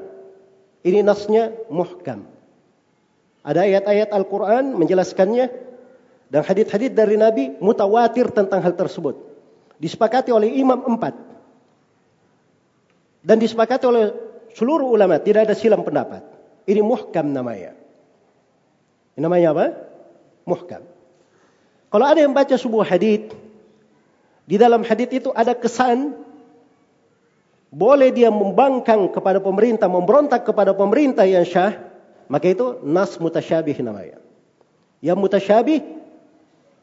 [0.83, 2.27] Ini nasnya muhkam.
[3.47, 5.66] Ada ayat-ayat Al-Quran menjelaskannya
[6.27, 9.15] dan hadith-hadith dari Nabi mutawatir tentang hal tersebut.
[9.79, 11.15] Disepakati oleh imam empat.
[13.23, 14.11] Dan disepakati oleh
[14.51, 15.19] seluruh ulama.
[15.19, 16.23] Tidak ada silam pendapat.
[16.67, 17.75] Ini muhkam namanya.
[19.15, 19.65] Ini namanya apa?
[20.43, 20.83] Muhkam.
[21.87, 23.31] Kalau ada yang baca sebuah hadith.
[24.47, 26.11] Di dalam hadith itu ada kesan.
[27.71, 29.87] Boleh dia membangkang kepada pemerintah.
[29.87, 31.79] Memberontak kepada pemerintah yang syah.
[32.27, 34.19] Maka itu nas mutasyabih namanya.
[34.99, 35.96] Yang mutasyabih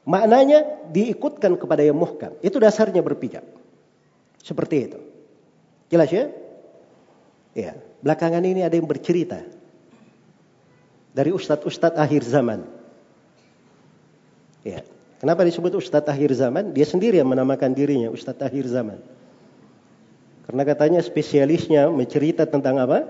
[0.04, 2.36] Maknanya diikutkan kepada yang muhkam.
[2.44, 3.44] Itu dasarnya berpijak.
[4.44, 5.00] Seperti itu.
[5.88, 6.28] Jelas ya?
[7.56, 7.72] Ya.
[8.04, 9.40] Belakangan ini ada yang bercerita.
[11.16, 12.68] Dari ustadz-ustadz akhir zaman.
[14.60, 14.84] Ya.
[15.24, 16.76] Kenapa disebut ustadz akhir zaman?
[16.76, 19.00] Dia sendiri yang menamakan dirinya ustadz akhir zaman.
[20.44, 23.08] Karena katanya spesialisnya mencerita tentang apa?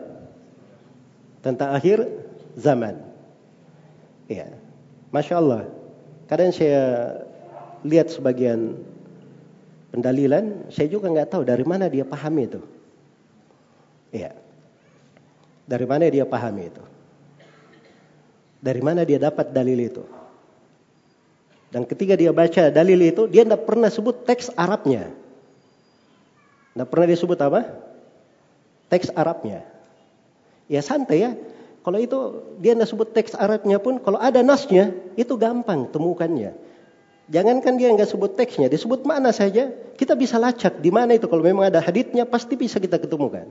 [1.42, 2.06] Tentang akhir
[2.54, 3.02] zaman.
[4.30, 4.46] Ya.
[5.10, 5.66] Masya Allah.
[6.24, 7.16] Kadang saya
[7.84, 8.80] lihat sebagian
[9.92, 12.60] pendalilan, saya juga nggak tahu dari mana dia pahami itu.
[14.14, 14.32] Iya.
[15.64, 16.84] Dari mana dia pahami itu?
[18.64, 20.04] Dari mana dia dapat dalil itu?
[21.68, 25.10] Dan ketika dia baca dalil itu, dia tidak pernah sebut teks Arabnya.
[26.72, 27.60] Tidak pernah disebut apa?
[28.88, 29.66] Teks Arabnya.
[30.70, 31.30] Ya santai ya.
[31.84, 32.18] Kalau itu
[32.64, 36.56] dia tidak sebut teks Arabnya pun, kalau ada nasnya, itu gampang temukannya.
[37.28, 41.28] Jangankan dia nggak sebut teksnya, disebut mana saja, kita bisa lacak di mana itu.
[41.28, 43.48] Kalau memang ada haditnya, pasti bisa kita ketemukan.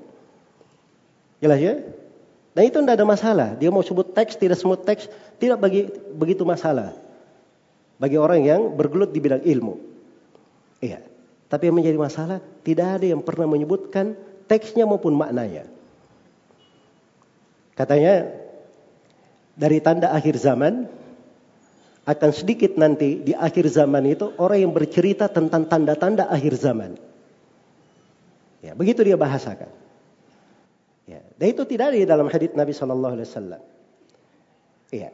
[1.41, 1.73] Jelas ya?
[2.53, 3.49] Dan itu tidak ada masalah.
[3.57, 5.09] Dia mau sebut teks, tidak sebut teks,
[5.41, 6.93] tidak bagi, begitu masalah.
[7.97, 9.77] Bagi orang yang bergelut di bidang ilmu.
[10.81, 11.01] Iya.
[11.49, 15.72] Tapi yang menjadi masalah, tidak ada yang pernah menyebutkan teksnya maupun maknanya.
[17.73, 18.29] Katanya
[19.57, 20.85] dari tanda akhir zaman
[22.03, 26.99] akan sedikit nanti di akhir zaman itu orang yang bercerita tentang tanda-tanda akhir zaman.
[28.59, 29.71] Ya, begitu dia bahasakan.
[31.03, 33.61] Ya, dan itu tidak ada di dalam hadits Nabi Shallallahu Alaihi Wasallam.
[34.91, 35.09] Iya.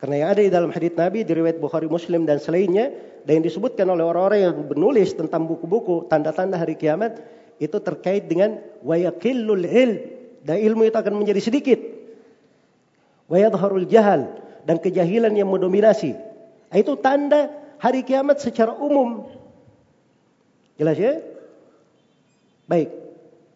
[0.00, 2.88] Karena yang ada di dalam hadits Nabi, di riwayat Bukhari Muslim dan selainnya,
[3.28, 7.20] dan yang disebutkan oleh orang-orang yang menulis tentang buku-buku tanda-tanda hari kiamat,
[7.60, 11.80] itu terkait dengan wayakillul il dan ilmu itu akan menjadi sedikit.
[13.30, 16.16] Wayadharul jahal dan kejahilan yang mendominasi.
[16.70, 19.30] Itu tanda hari kiamat secara umum.
[20.80, 21.20] Jelas ya?
[22.66, 22.88] Baik.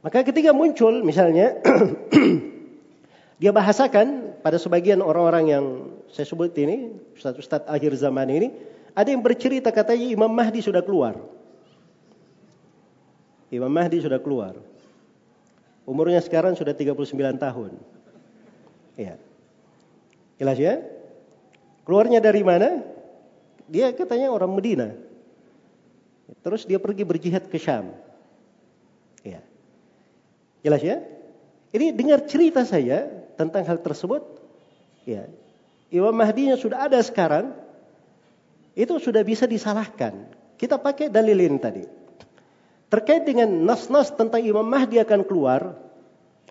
[0.04, 1.56] Maka ketika muncul misalnya
[3.40, 5.64] dia bahasakan pada sebagian orang-orang yang
[6.12, 8.48] saya sebut ini, ustaz-ustaz akhir zaman ini,
[8.92, 11.16] ada yang bercerita katanya Imam Mahdi sudah keluar.
[13.48, 14.73] Imam Mahdi sudah keluar.
[15.84, 16.96] Umurnya sekarang sudah 39
[17.36, 17.72] tahun.
[18.96, 19.20] Ya.
[20.40, 20.80] Jelas ya?
[21.84, 22.80] Keluarnya dari mana?
[23.68, 24.96] Dia katanya orang Medina.
[26.40, 27.92] Terus dia pergi berjihad ke Syam.
[29.20, 29.44] Ya.
[30.64, 31.04] Jelas ya?
[31.74, 33.04] Ini dengar cerita saya
[33.36, 34.24] tentang hal tersebut.
[35.04, 35.28] Ya.
[35.92, 37.52] Imam Mahdi yang sudah ada sekarang
[38.72, 40.26] itu sudah bisa disalahkan.
[40.56, 41.84] Kita pakai dalil ini tadi.
[42.92, 45.74] Terkait dengan nas-nas tentang Imam Mahdi akan keluar,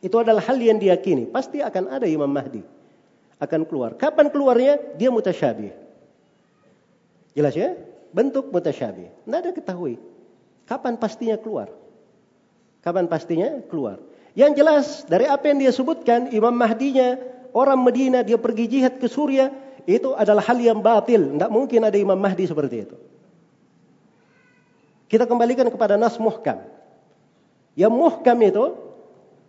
[0.03, 1.29] itu adalah hal yang diyakini.
[1.31, 2.59] Pasti akan ada Imam Mahdi
[3.39, 3.95] akan keluar.
[3.95, 4.79] Kapan keluarnya?
[4.95, 5.71] Dia mutasyabih.
[7.35, 7.75] Jelas ya?
[8.11, 9.09] Bentuk mutasyabih.
[9.25, 9.99] Tidak ada ketahui.
[10.63, 11.71] Kapan pastinya keluar?
[12.83, 13.99] Kapan pastinya keluar?
[14.33, 17.19] Yang jelas dari apa yang dia sebutkan, Imam Mahdinya
[17.53, 19.53] orang Medina dia pergi jihad ke Suriah,
[19.85, 21.35] itu adalah hal yang batil.
[21.35, 22.97] Tidak mungkin ada Imam Mahdi seperti itu.
[25.07, 26.63] Kita kembalikan kepada nas muhkam.
[27.73, 28.65] Yang muhkam itu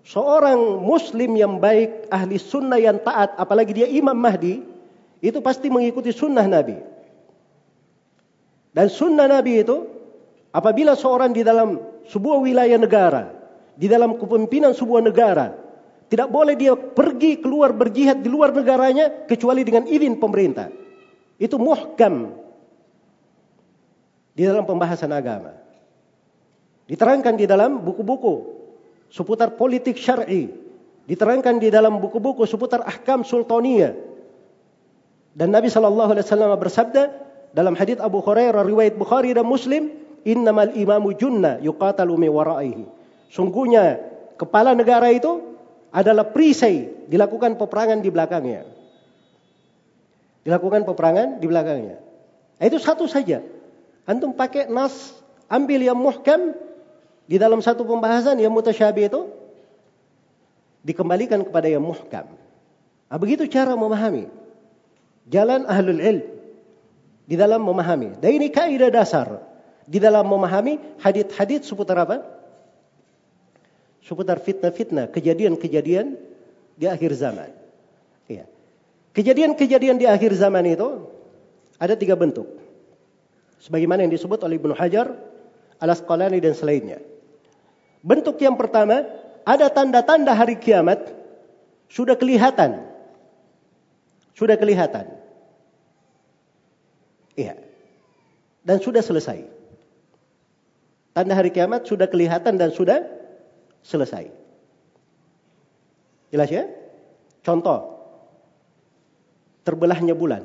[0.05, 4.61] seorang muslim yang baik, ahli sunnah yang taat, apalagi dia imam mahdi,
[5.25, 6.77] itu pasti mengikuti sunnah Nabi.
[8.75, 9.87] Dan sunnah Nabi itu,
[10.53, 11.81] apabila seorang di dalam
[12.11, 13.33] sebuah wilayah negara,
[13.75, 15.57] di dalam kepemimpinan sebuah negara,
[16.13, 20.69] tidak boleh dia pergi keluar berjihad di luar negaranya kecuali dengan izin pemerintah.
[21.41, 22.44] Itu muhkam
[24.35, 25.55] di dalam pembahasan agama.
[26.85, 28.35] Diterangkan di dalam buku-buku
[29.09, 30.51] seputar politik syar'i,
[31.07, 33.95] diterangkan di dalam buku-buku seputar ahkam sultaniyah.
[35.35, 37.03] Dan Nabi sallallahu alaihi wasallam bersabda
[37.55, 39.95] dalam hadis Abu Hurairah riwayat Bukhari dan Muslim,
[40.27, 42.85] "Innamal imamu junna yuqatalu mi waraihi."
[43.31, 44.03] Sungguhnya
[44.35, 45.57] kepala negara itu
[45.95, 48.63] adalah perisai, dilakukan peperangan di belakangnya.
[50.43, 51.97] Dilakukan peperangan di belakangnya.
[52.61, 53.41] Itu satu saja
[54.05, 55.17] Antum pakai nas,
[55.49, 56.53] ambil yang muhkam
[57.25, 59.21] di dalam satu pembahasan yang mutasyabih itu
[60.85, 62.29] dikembalikan kepada yang muhkam.
[63.09, 64.29] Nah, begitu cara memahami.
[65.25, 66.27] Jalan ahlul ilm
[67.25, 68.21] di dalam memahami.
[68.21, 69.41] Dan ini kaidah dasar
[69.89, 72.21] di dalam memahami hadith-hadith seputar apa?
[74.05, 76.21] Seputar fitnah-fitnah, kejadian-kejadian
[76.77, 77.49] di akhir zaman.
[78.29, 78.45] Iya.
[79.17, 81.09] Kejadian-kejadian di akhir zaman itu
[81.81, 82.64] ada tiga bentuk.
[83.63, 85.15] Sebagaimana yang disebut oleh Ibnu Hajar,
[85.79, 87.01] Al-Asqalani dan selainnya.
[88.05, 89.05] Bentuk yang pertama,
[89.45, 91.13] ada tanda-tanda hari kiamat
[91.89, 92.85] sudah kelihatan.
[94.35, 95.09] Sudah kelihatan.
[97.39, 97.55] Iya.
[98.65, 99.47] Dan sudah selesai.
[101.15, 103.07] Tanda hari kiamat sudah kelihatan dan sudah
[103.87, 104.33] selesai.
[106.35, 106.67] Jelas ya?
[107.47, 107.95] Contoh.
[109.63, 110.43] Terbelahnya bulan.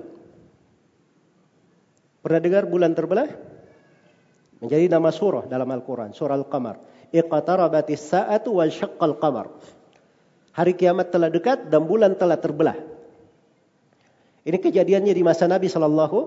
[2.19, 3.29] Pernah dengar bulan terbelah?
[4.59, 6.11] Menjadi nama surah dalam Al-Quran.
[6.11, 6.83] Surah Al-Qamar.
[7.15, 9.49] Iqtarabatis sa'atu wal syaqqal qamar.
[10.53, 12.77] Hari kiamat telah dekat dan bulan telah terbelah.
[14.43, 16.17] Ini kejadiannya di masa Nabi Shallallahu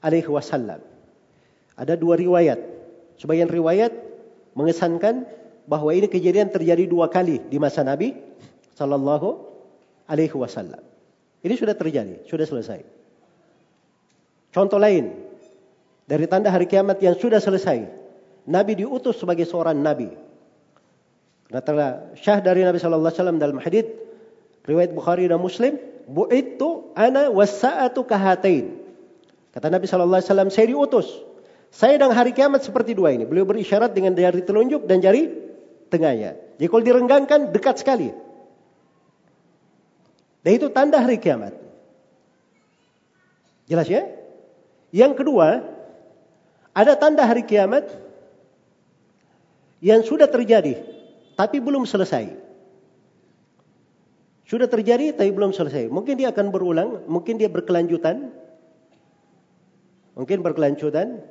[0.00, 0.80] Alaihi Wasallam.
[1.74, 2.60] Ada dua riwayat.
[3.18, 3.92] Sebagian riwayat
[4.54, 5.26] mengesankan
[5.68, 8.16] bahwa ini kejadian terjadi dua kali di masa Nabi
[8.78, 9.28] Shallallahu
[10.08, 10.80] Alaihi Wasallam.
[11.40, 12.99] Ini sudah terjadi, sudah selesai.
[14.50, 15.14] Contoh lain
[16.10, 17.86] dari tanda hari kiamat yang sudah selesai.
[18.50, 20.10] Nabi diutus sebagai seorang nabi.
[21.50, 23.86] Karena syah dari Nabi Shallallahu Alaihi Wasallam dalam hadis
[24.66, 28.78] riwayat Bukhari dan Muslim, bu'itu ana wasa'atu kahatain.
[29.50, 31.10] Kata Nabi Shallallahu Alaihi Wasallam, saya diutus.
[31.70, 33.26] Saya dan hari kiamat seperti dua ini.
[33.26, 35.30] Beliau berisyarat dengan jari telunjuk dan jari
[35.90, 36.38] tengahnya.
[36.58, 38.10] Jadi kalau direnggangkan dekat sekali.
[40.42, 41.54] Dan itu tanda hari kiamat.
[43.70, 44.02] Jelas ya?
[44.90, 45.62] Yang kedua,
[46.74, 47.86] ada tanda hari kiamat
[49.82, 50.78] yang sudah terjadi
[51.38, 52.30] tapi belum selesai.
[54.50, 55.86] Sudah terjadi tapi belum selesai.
[55.86, 58.34] Mungkin dia akan berulang, mungkin dia berkelanjutan.
[60.18, 61.22] Mungkin berkelanjutan.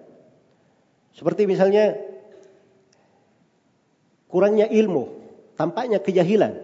[1.12, 2.00] Seperti misalnya
[4.32, 5.20] kurangnya ilmu,
[5.60, 6.64] tampaknya kejahilan.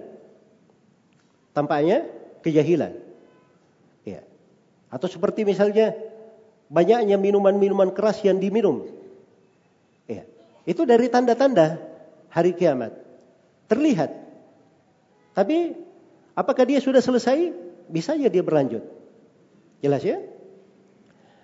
[1.51, 2.07] Tampaknya
[2.39, 3.03] kejahilan.
[4.07, 4.23] Ya.
[4.87, 5.91] Atau seperti misalnya
[6.72, 8.89] banyaknya minuman-minuman keras yang diminum.
[10.09, 10.26] Ya.
[10.66, 11.82] Itu dari tanda-tanda
[12.30, 12.93] hari kiamat.
[13.72, 14.11] Terlihat.
[15.36, 15.74] Tapi
[16.38, 17.53] apakah dia sudah selesai?
[17.86, 18.82] Bisa saja dia berlanjut.
[19.82, 20.22] Jelas ya?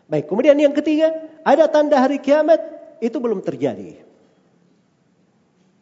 [0.09, 1.13] Baik, kemudian yang ketiga,
[1.45, 2.59] ada tanda hari kiamat
[2.99, 4.03] itu belum terjadi.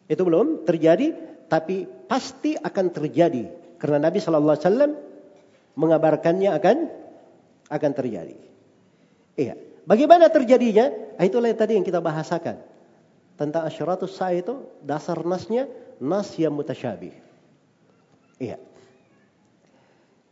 [0.06, 1.18] Itu belum terjadi,
[1.50, 3.50] tapi pasti akan terjadi
[3.82, 4.92] karena Nabi Shallallahu Alaihi Wasallam
[5.80, 6.78] mengabarkannya akan
[7.72, 8.38] akan terjadi.
[9.40, 9.56] Iya.
[9.88, 10.92] Bagaimana terjadinya?
[11.16, 12.60] Ah, itulah yang tadi yang kita bahasakan.
[13.40, 15.72] Tentang asyaratus sa itu dasar nasnya
[16.04, 17.16] nas yang mutasyabih.
[18.36, 18.60] Iya.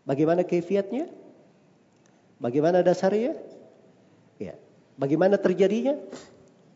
[0.04, 1.08] Bagaimana kefiatnya?
[2.44, 3.40] Bagaimana dasarnya?
[4.44, 4.60] Iya.
[5.00, 5.96] Bagaimana terjadinya?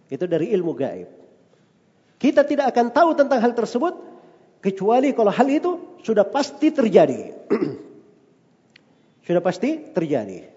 [0.08, 1.10] Itu dari ilmu gaib.
[2.16, 3.94] Kita tidak akan tahu tentang hal tersebut
[4.64, 7.36] kecuali kalau hal itu sudah pasti terjadi.
[9.28, 10.51] sudah pasti terjadi.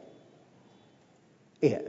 [1.63, 1.83] Iya.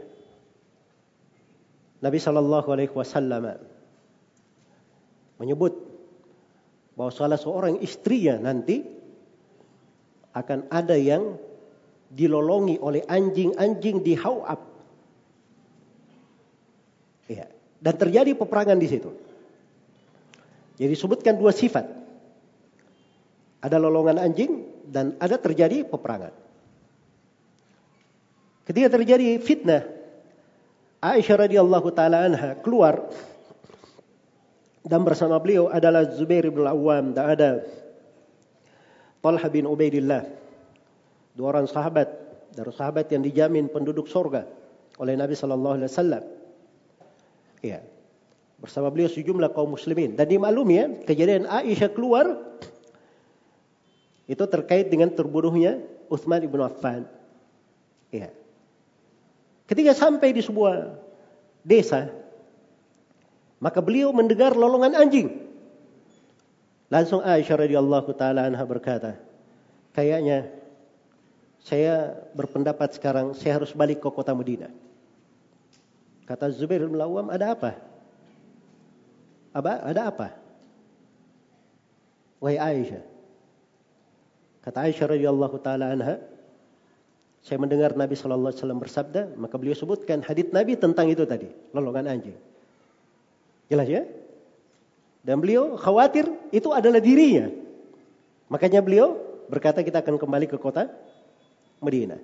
[2.03, 3.57] Nabi Shallallahu Alaihi Wasallam
[5.41, 5.73] menyebut
[6.93, 8.85] bahwa salah seorang istrinya nanti
[10.35, 11.39] akan ada yang
[12.11, 14.59] dilolongi oleh anjing-anjing di Hawab.
[17.25, 17.49] Iya.
[17.81, 19.11] Dan terjadi peperangan di situ.
[20.75, 21.87] Jadi sebutkan dua sifat.
[23.63, 26.44] Ada lolongan anjing dan ada terjadi peperangan.
[28.65, 29.85] Ketika terjadi fitnah,
[31.05, 33.13] Aisyah radhiyallahu taala anha keluar
[34.81, 37.49] dan bersama beliau adalah Zubair bin Awam dan ada
[39.21, 40.25] Talha bin Ubaidillah.
[41.37, 42.09] Dua orang sahabat
[42.53, 44.49] dari sahabat yang dijamin penduduk surga
[44.97, 46.23] oleh Nabi sallallahu alaihi wasallam.
[47.61, 47.81] Ya.
[48.61, 52.33] Bersama beliau sejumlah kaum muslimin dan dimaklumi ya, kejadian Aisyah keluar
[54.25, 57.05] itu terkait dengan terbunuhnya Utsman ibn Affan.
[58.09, 58.33] Ya.
[59.65, 60.93] Ketika sampai di sebuah
[61.65, 62.13] desa,
[63.57, 65.41] maka beliau mendengar lolongan anjing.
[66.93, 69.17] Langsung Aisyah radhiyallahu taala anha berkata,
[69.97, 70.53] kayaknya
[71.65, 74.69] saya berpendapat sekarang saya harus balik ke kota Madinah.
[76.29, 77.71] Kata Zubair bin ada apa?
[79.49, 79.71] Apa?
[79.81, 80.27] Ada apa?
[82.37, 83.01] Wahai Aisyah.
[84.61, 86.21] Kata Aisyah radhiyallahu taala anha,
[87.45, 91.45] saya mendengar Nabi Shallallahu Alaihi Wasallam bersabda, maka beliau sebutkan hadits Nabi tentang itu tadi,
[91.77, 92.33] lolongan anjing.
[93.69, 94.01] Jelas ya?
[95.21, 97.53] Dan beliau khawatir itu adalah dirinya.
[98.49, 100.89] Makanya beliau berkata kita akan kembali ke kota
[101.85, 102.17] Madinah.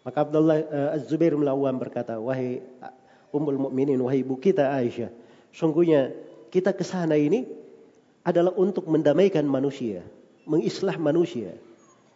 [0.00, 1.36] Maka Abdullah uh, Az-Zubair
[1.76, 2.64] berkata, wahai
[3.36, 5.12] Ummul Mukminin, wahai ibu kita Aisyah,
[5.52, 6.08] sungguhnya
[6.48, 7.44] kita ke sana ini
[8.24, 10.00] adalah untuk mendamaikan manusia,
[10.48, 11.52] mengislah manusia.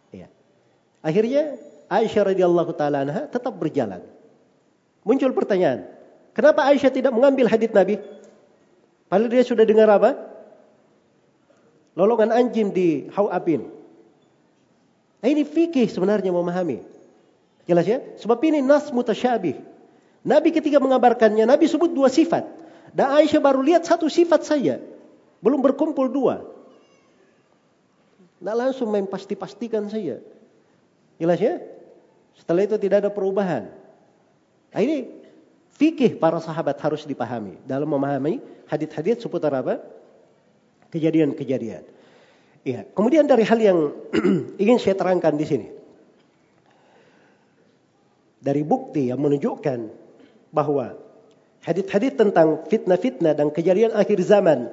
[0.09, 0.33] Ya.
[1.05, 4.05] Akhirnya Aisyah radhiyallahu taala anha tetap berjalan.
[5.01, 5.89] Muncul pertanyaan,
[6.37, 7.97] kenapa Aisyah tidak mengambil hadits Nabi?
[9.09, 10.13] Padahal dia sudah dengar apa?
[11.97, 13.65] Lolongan anjing di Hawabin.
[15.19, 16.85] Nah, ini fikih sebenarnya memahami.
[17.65, 17.99] Jelas ya?
[18.21, 19.57] Sebab ini nas mutasyabih.
[20.23, 22.45] Nabi ketika mengabarkannya, Nabi sebut dua sifat.
[22.93, 24.77] Dan Aisyah baru lihat satu sifat saja.
[25.41, 26.45] Belum berkumpul dua.
[28.39, 30.23] Nah langsung main pasti-pastikan saja.
[31.19, 31.59] Jelas ya?
[32.39, 33.67] Setelah itu tidak ada perubahan.
[34.71, 35.11] Nah, ini
[35.75, 39.83] fikih para sahabat harus dipahami dalam memahami hadit-hadit seputar apa?
[40.89, 41.83] Kejadian-kejadian.
[42.63, 43.79] Ya, kemudian dari hal yang
[44.61, 45.67] ingin saya terangkan di sini.
[48.39, 49.79] Dari bukti yang menunjukkan
[50.55, 50.95] bahwa
[51.63, 54.71] hadit-hadit tentang fitnah-fitnah dan kejadian akhir zaman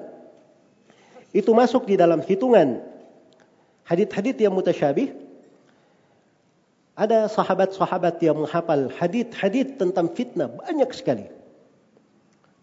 [1.34, 2.78] itu masuk di dalam hitungan
[3.84, 5.25] hadit-hadit yang mutasyabih
[6.96, 11.28] ada sahabat-sahabat yang menghafal hadith-hadith tentang fitnah banyak sekali.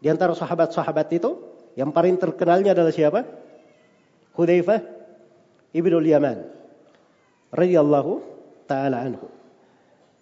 [0.02, 1.38] Di antara sahabat-sahabat itu
[1.78, 3.30] yang paling terkenalnya adalah siapa?
[4.34, 4.82] Hudzaifah
[5.78, 6.50] ibnu Yaman
[7.54, 8.12] radhiyallahu
[8.66, 9.30] taala anhu.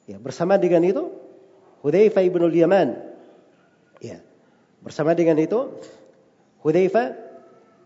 [0.05, 1.07] Ya, bersama dengan itu
[1.79, 2.99] Hudzaifah ibnu Yaman
[4.03, 4.19] ya,
[4.83, 5.71] bersama dengan itu
[6.59, 7.15] Hudzaifah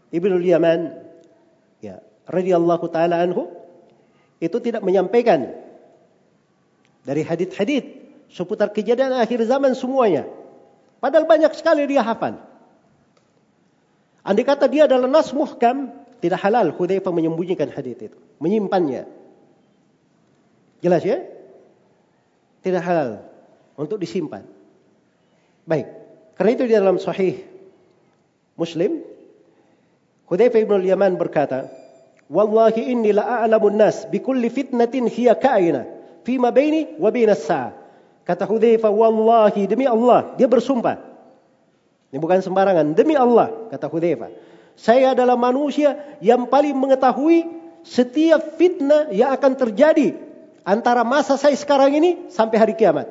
[0.09, 0.89] ibnu Yaman
[1.85, 3.53] ya, radhiyallahu taala anhu
[4.41, 5.64] itu tidak menyampaikan
[7.05, 7.85] dari hadit-hadit
[8.33, 10.25] seputar kejadian akhir zaman semuanya.
[10.99, 12.41] Padahal banyak sekali dia hafal.
[14.25, 19.05] Andai kata dia adalah nas muhkam, tidak halal Hudzaifah menyembunyikan hadit itu, menyimpannya.
[20.81, 21.21] Jelas ya?
[22.65, 23.21] Tidak halal
[23.77, 24.41] untuk disimpan.
[25.69, 25.85] Baik.
[26.33, 27.45] Karena itu di dalam sahih
[28.57, 29.05] Muslim,
[30.25, 31.69] Hudzaifah bin Yaman berkata,
[32.25, 35.94] "Wallahi inni la a'lamun nas bi kulli fitnatin hiya ka'ina."
[36.25, 37.13] Fima baini wa.
[38.25, 40.97] Kata Hudzaifah, "Wallahi demi Allah," dia bersumpah.
[42.09, 44.33] Ini bukan sembarangan, demi Allah, kata Hudzaifah.
[44.73, 47.45] Saya adalah manusia yang paling mengetahui
[47.85, 50.17] setiap fitnah yang akan terjadi
[50.65, 53.05] antara masa saya sekarang ini sampai hari kiamat.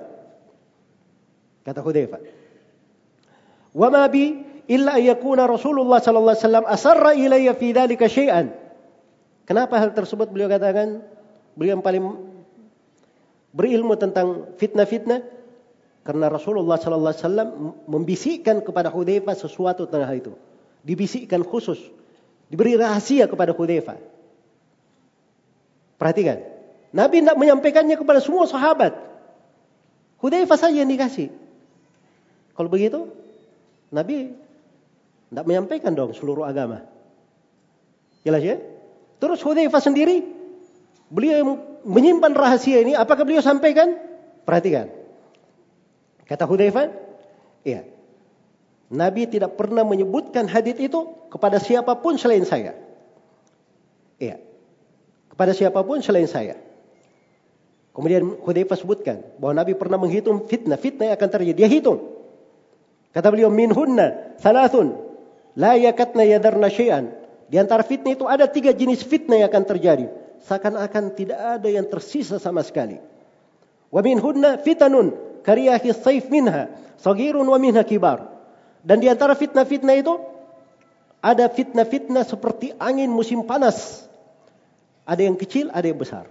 [1.62, 2.20] Kata Hudzaifah.
[3.70, 4.34] Wa ma bi
[4.66, 8.50] illa yakuna Rasulullah sallallahu alaihi wasallam asarra ilayya fi dhalika syai'an.
[9.46, 11.04] Kenapa hal tersebut beliau katakan?
[11.54, 12.02] Beliau yang paling
[13.54, 15.22] berilmu tentang fitnah-fitnah
[16.04, 17.50] karena Rasulullah sallallahu alaihi wasallam
[17.88, 20.32] membisikkan kepada Hudzaifah sesuatu tentang hal itu.
[20.84, 21.80] Dibisikkan khusus,
[22.52, 23.96] diberi rahasia kepada Hudzaifah.
[25.96, 26.44] Perhatikan.
[26.92, 28.92] Nabi tidak menyampaikannya kepada semua sahabat.
[30.20, 31.32] Hudzaifah saja yang dikasih.
[32.52, 33.08] Kalau begitu,
[33.88, 34.36] Nabi
[35.32, 36.84] tidak menyampaikan dong seluruh agama.
[38.28, 38.56] Jelas ya?
[39.24, 40.20] Terus Hudzaifah sendiri,
[41.14, 41.50] beliau yang
[41.86, 43.94] menyimpan rahasia ini, apakah beliau sampaikan?
[44.42, 44.90] Perhatikan.
[46.26, 46.90] Kata Hudzaifah,
[47.62, 47.86] iya.
[48.90, 52.74] Nabi tidak pernah menyebutkan hadis itu kepada siapa pun selain saya.
[54.18, 54.42] Iya.
[55.30, 56.58] Kepada siapa pun selain saya.
[57.94, 61.56] Kemudian Hudzaifah sebutkan bahwa Nabi pernah menghitung fitnah, fitnah yang akan terjadi.
[61.62, 62.10] Dia hitung.
[63.14, 64.98] Kata beliau minhunna thalathun
[65.54, 67.14] la yakatna yadarna syai'an.
[67.46, 71.88] Di antara fitnah itu ada tiga jenis fitnah yang akan terjadi seakan-akan tidak ada yang
[71.88, 73.00] tersisa sama sekali.
[73.88, 76.68] Wa minhunna fitanun kariyahi saif minha
[77.00, 78.28] sagirun wa minha kibar.
[78.84, 80.14] Dan di antara fitnah-fitnah itu
[81.24, 84.04] ada fitnah-fitnah seperti angin musim panas.
[85.08, 86.28] Ada yang kecil, ada yang besar.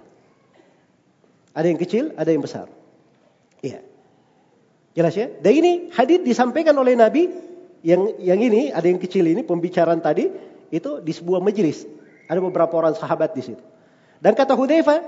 [1.54, 2.70] Ada yang kecil, ada yang besar.
[3.62, 3.82] Iya.
[4.94, 5.30] Jelas ya?
[5.42, 7.30] Dan ini hadis disampaikan oleh Nabi
[7.82, 10.30] yang yang ini ada yang kecil ini pembicaraan tadi
[10.70, 11.86] itu di sebuah majelis.
[12.30, 13.64] Ada beberapa orang sahabat di situ.
[14.24, 15.04] Dan kata Hudzaifah,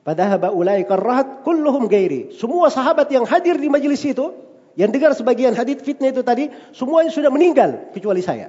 [0.00, 2.32] padahaba ulaika rahat kulluhum gairi.
[2.32, 4.32] Semua sahabat yang hadir di majelis itu,
[4.80, 8.48] yang dengar sebagian hadis fitnah itu tadi, semuanya sudah meninggal kecuali saya.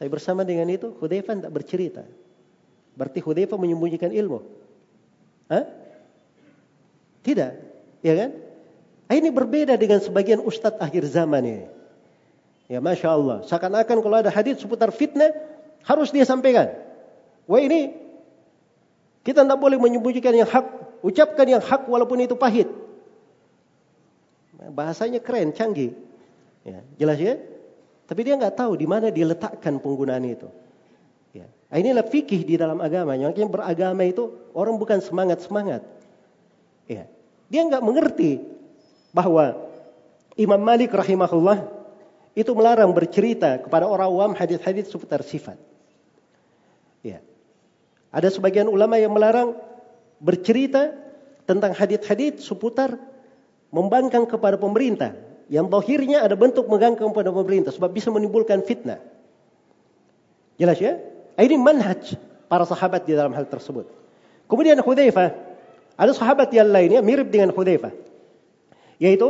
[0.00, 2.02] Tapi bersama dengan itu, Hudzaifah tidak bercerita.
[2.96, 4.40] Berarti Hudzaifah menyembunyikan ilmu.
[5.52, 5.68] Hah?
[7.20, 7.50] Tidak,
[8.00, 8.30] ya kan?
[9.12, 11.64] Ah, ini berbeda dengan sebagian ustadz akhir zaman ini.
[12.66, 13.38] Ya Masya Allah.
[13.44, 15.36] Seakan-akan kalau ada hadis seputar fitnah,
[15.84, 16.74] harus dia sampaikan.
[17.46, 18.05] Wah ini
[19.26, 20.62] kita tidak boleh menyembunyikan yang hak,
[21.02, 22.70] ucapkan yang hak walaupun itu pahit.
[24.70, 25.98] Bahasanya keren, canggih.
[26.62, 27.34] Ya, jelas ya?
[28.06, 30.46] Tapi dia nggak tahu di mana dia letakkan penggunaan itu.
[31.34, 31.50] Ya.
[31.50, 33.18] Nah, inilah fikih di dalam agama.
[33.18, 35.82] Yang beragama itu orang bukan semangat semangat.
[36.86, 37.10] Ya.
[37.50, 38.46] Dia nggak mengerti
[39.10, 39.58] bahwa
[40.38, 41.66] Imam Malik rahimahullah
[42.38, 45.58] itu melarang bercerita kepada orang awam hadis-hadis seputar sifat.
[47.02, 47.18] Ya.
[48.16, 49.52] Ada sebagian ulama yang melarang
[50.24, 50.96] bercerita
[51.44, 52.96] tentang hadit-hadit seputar
[53.68, 55.12] membangkang kepada pemerintah.
[55.52, 59.04] Yang bahirnya ada bentuk membangkang kepada pemerintah sebab bisa menimbulkan fitnah.
[60.56, 60.96] Jelas ya?
[61.36, 62.16] Ini manhaj
[62.48, 63.84] para sahabat di dalam hal tersebut.
[64.48, 65.36] Kemudian Hudzaifah,
[66.00, 67.92] ada sahabat yang lainnya mirip dengan Hudzaifah.
[68.96, 69.28] Yaitu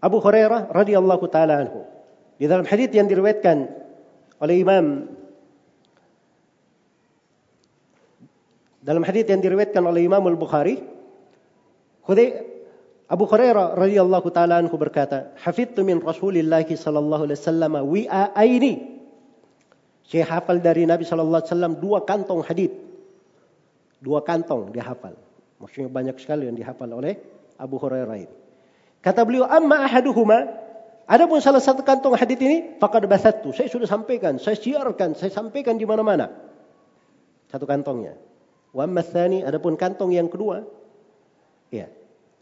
[0.00, 1.84] Abu Hurairah radhiyallahu taala anhu.
[2.40, 3.68] Di dalam hadis yang diriwayatkan
[4.40, 5.12] oleh Imam
[8.80, 10.80] Dalam hadis yang diriwayatkan oleh Imam Al-Bukhari,
[13.10, 18.72] Abu Hurairah radhiyallahu taala anhu berkata, "Hafidtu min Rasulillah sallallahu alaihi wasallam wi'aini."
[20.08, 22.72] Saya hafal dari Nabi sallallahu alaihi wasallam dua kantong hadis.
[24.00, 25.14] Dua kantong dia hafal.
[25.60, 27.20] Maksudnya banyak sekali yang dihafal oleh
[27.60, 28.36] Abu Hurairah ini.
[29.04, 30.70] Kata beliau, "Amma ahaduhuma"
[31.10, 33.50] Adapun salah satu kantong hadis ini, faqad basattu.
[33.50, 36.30] Saya sudah sampaikan, saya siarkan, saya sampaikan di mana-mana.
[37.50, 38.14] Satu kantongnya.
[38.70, 40.62] Wa amma tsani adapun kantong yang kedua
[41.74, 41.90] ya.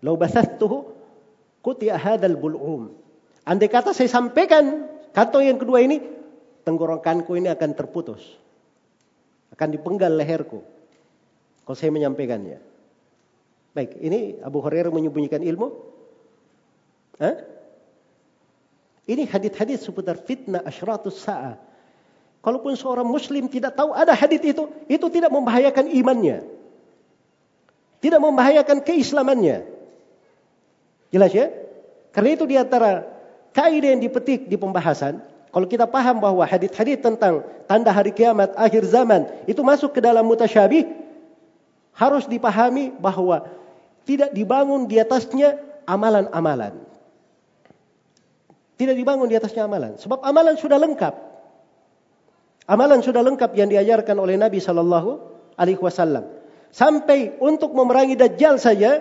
[0.05, 0.93] Lau basattuhu
[1.64, 2.93] qutiya hadzal bul'um.
[3.49, 6.05] Andai kata saya sampaikan kantong yang kedua ini
[6.68, 8.20] tenggorokanku ini akan terputus.
[9.49, 10.61] Akan dipenggal leherku.
[11.64, 12.61] Kalau saya menyampaikannya.
[13.72, 15.68] Baik, ini Abu Hurairah menyembunyikan ilmu?
[17.20, 17.37] Hah?
[19.09, 21.68] Ini hadis-hadis seputar fitnah asyratus sa'ah
[22.39, 26.47] Kalaupun seorang muslim tidak tahu ada hadis itu, itu tidak membahayakan imannya.
[27.99, 29.66] Tidak membahayakan keislamannya.
[31.11, 31.51] Jelas ya?
[32.14, 33.03] Karena itu di antara
[33.51, 35.18] kaidah yang dipetik di pembahasan,
[35.51, 40.22] kalau kita paham bahwa hadis-hadis tentang tanda hari kiamat, akhir zaman, itu masuk ke dalam
[40.22, 40.86] mutasyabih,
[41.99, 43.51] harus dipahami bahwa
[44.07, 45.59] tidak dibangun di atasnya
[45.89, 46.78] amalan-amalan.
[48.78, 49.99] Tidak dibangun di atasnya amalan.
[49.99, 51.28] Sebab amalan sudah lengkap.
[52.69, 55.11] Amalan sudah lengkap yang diajarkan oleh Nabi Shallallahu
[55.57, 56.29] Alaihi Wasallam.
[56.69, 59.01] Sampai untuk memerangi Dajjal saja,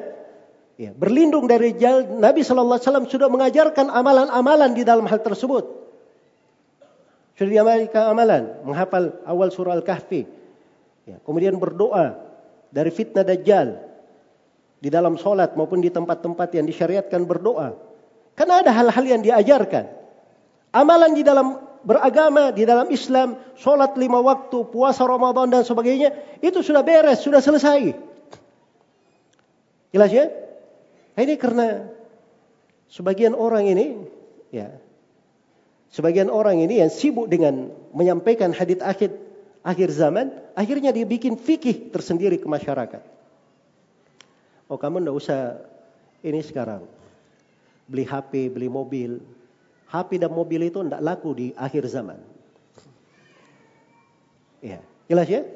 [0.79, 5.67] ya, berlindung dari Dajjal, Nabi Shallallahu Alaihi Wasallam sudah mengajarkan amalan-amalan di dalam hal tersebut.
[7.35, 10.23] Sudah diamalkan amalan, menghafal awal surah Al-Kahfi.
[11.03, 12.15] Ya, kemudian berdoa
[12.71, 13.83] dari fitnah Dajjal.
[14.79, 17.75] Di dalam sholat maupun di tempat-tempat yang disyariatkan berdoa.
[18.31, 19.91] Karena ada hal-hal yang diajarkan.
[20.71, 26.11] Amalan di dalam beragama, di dalam Islam, sholat lima waktu, puasa Ramadan dan sebagainya,
[26.43, 27.95] itu sudah beres, sudah selesai.
[29.95, 30.27] Jelas ya?
[31.15, 31.87] Nah, ini karena
[32.91, 34.03] sebagian orang ini,
[34.51, 34.75] ya,
[35.95, 39.15] sebagian orang ini yang sibuk dengan menyampaikan hadits akhir
[39.63, 43.03] akhir zaman, akhirnya dia bikin fikih tersendiri ke masyarakat.
[44.67, 45.63] Oh kamu ndak usah
[46.19, 46.83] ini sekarang
[47.87, 49.23] beli HP, beli mobil,
[49.87, 52.19] HP dan mobil itu tidak laku di akhir zaman.
[54.59, 55.47] Ya, jelas ya?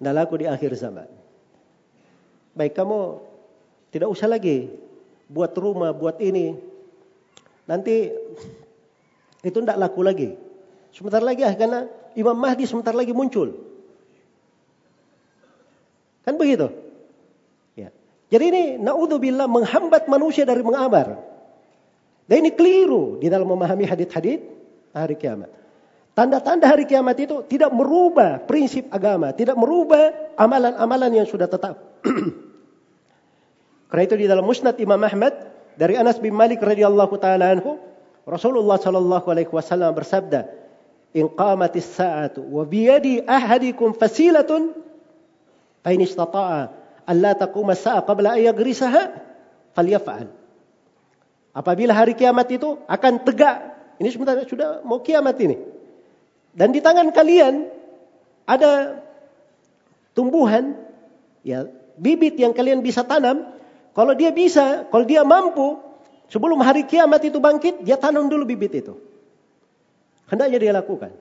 [0.00, 1.08] Tidak laku di akhir zaman.
[2.56, 3.20] Baik, kamu
[3.92, 4.72] tidak usah lagi
[5.28, 6.56] buat rumah, buat ini.
[7.68, 8.12] Nanti
[9.44, 10.30] itu tidak laku lagi.
[10.96, 11.84] Sebentar lagi ah, karena
[12.16, 13.52] Imam Mahdi sebentar lagi muncul.
[16.24, 16.72] Kan begitu?
[17.76, 17.92] Ya.
[18.32, 21.35] Jadi ini naudzubillah menghambat manusia dari mengabar.
[22.26, 24.42] Dan ini keliru di dalam memahami hadit-hadit
[24.90, 25.50] hari kiamat.
[26.16, 31.76] Tanda-tanda hari kiamat itu tidak merubah prinsip agama, tidak merubah amalan-amalan yang sudah tetap.
[33.92, 35.36] Karena itu di dalam Musnad Imam Ahmad
[35.76, 37.78] dari Anas bin Malik radhiyallahu taala anhu,
[38.24, 40.48] Rasulullah sallallahu alaihi wasallam bersabda,
[41.14, 44.72] "In qamatis sa'atu wa biyadi ahadikum fasilatun
[45.84, 46.60] fa in istata'a
[47.06, 49.14] an la taquma as-sa'a qabla an yagrisaha
[49.76, 50.45] falyaf'al."
[51.56, 53.72] Apabila hari kiamat itu akan tegak.
[53.96, 55.56] Ini sebentar sudah mau kiamat ini.
[56.52, 57.64] Dan di tangan kalian
[58.44, 59.00] ada
[60.12, 60.76] tumbuhan,
[61.40, 61.64] ya
[61.96, 63.56] bibit yang kalian bisa tanam.
[63.96, 65.80] Kalau dia bisa, kalau dia mampu,
[66.28, 68.92] sebelum hari kiamat itu bangkit, dia tanam dulu bibit itu.
[70.28, 71.16] Hendaknya dia lakukan.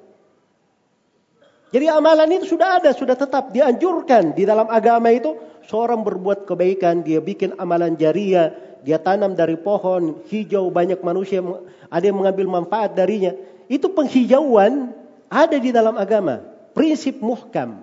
[1.72, 5.40] Jadi amalan itu sudah ada, sudah tetap dianjurkan di dalam agama itu.
[5.66, 8.52] Seorang berbuat kebaikan, dia bikin amalan jariah,
[8.86, 11.42] dia tanam dari pohon hijau banyak manusia
[11.90, 13.34] ada yang mengambil manfaat darinya.
[13.66, 14.94] Itu penghijauan
[15.26, 16.46] ada di dalam agama.
[16.78, 17.82] Prinsip muhkam.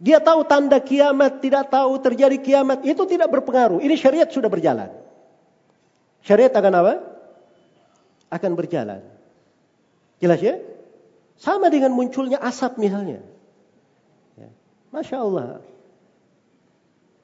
[0.00, 3.84] Dia tahu tanda kiamat, tidak tahu terjadi kiamat, itu tidak berpengaruh.
[3.84, 4.88] Ini syariat sudah berjalan.
[6.24, 6.94] Syariat akan apa?
[8.32, 9.04] Akan berjalan.
[10.16, 10.56] Jelas ya?
[11.36, 13.20] Sama dengan munculnya asap misalnya.
[14.40, 14.48] Ya.
[14.96, 15.60] Masya Allah.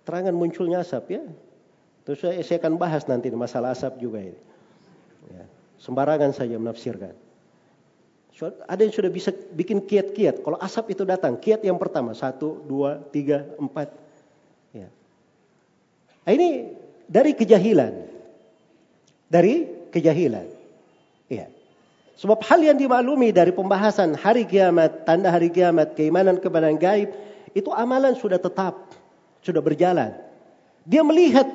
[0.05, 1.25] Terangan munculnya asap ya.
[2.03, 4.41] Terus saya, akan bahas nanti masalah asap juga ini.
[5.31, 5.47] Ya,
[5.79, 7.15] sembarangan saja menafsirkan.
[8.43, 10.43] Ada yang sudah bisa bikin kiat-kiat.
[10.43, 13.95] Kalau asap itu datang, kiat yang pertama satu, dua, tiga, empat.
[14.75, 14.91] Ya.
[16.27, 16.75] Nah, ini
[17.07, 17.93] dari kejahilan,
[19.31, 20.51] dari kejahilan.
[21.31, 21.47] Ya.
[22.19, 27.15] Sebab hal yang dimaklumi dari pembahasan hari kiamat, tanda hari kiamat, keimanan kepada gaib,
[27.55, 28.91] itu amalan sudah tetap,
[29.39, 30.19] sudah berjalan.
[30.83, 31.47] Dia melihat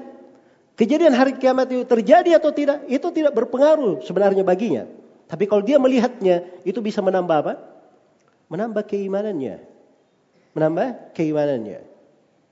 [0.78, 4.86] Kejadian hari kiamat itu terjadi atau tidak, itu tidak berpengaruh sebenarnya baginya.
[5.26, 7.54] Tapi kalau dia melihatnya, itu bisa menambah apa?
[8.46, 9.66] Menambah keimanannya.
[10.54, 11.82] Menambah keimanannya.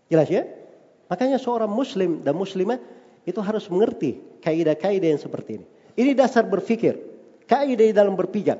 [0.10, 0.42] Jelas ya?
[1.06, 2.82] Makanya seorang muslim dan muslimah
[3.30, 5.66] itu harus mengerti kaidah-kaidah yang seperti ini.
[5.94, 6.98] Ini dasar berpikir,
[7.46, 8.58] kaidah dalam berpijak.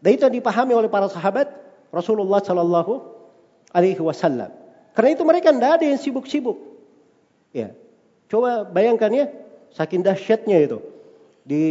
[0.00, 1.52] Dan itu yang dipahami oleh para sahabat
[1.92, 3.04] Rasulullah Shallallahu
[3.76, 4.48] Alaihi Wasallam.
[4.96, 6.56] Karena itu mereka tidak ada yang sibuk-sibuk.
[7.52, 7.76] Ya,
[8.28, 9.26] Coba bayangkan ya,
[9.72, 10.78] saking dahsyatnya itu.
[11.48, 11.64] Di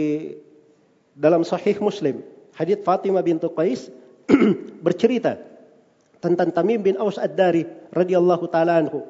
[1.13, 2.25] dalam sahih Muslim,
[2.57, 3.93] hadits Fatimah bintu Qais
[4.85, 5.37] bercerita
[6.17, 9.05] tentang Tamim bin Aus Ad-Dari radhiyallahu taala anhu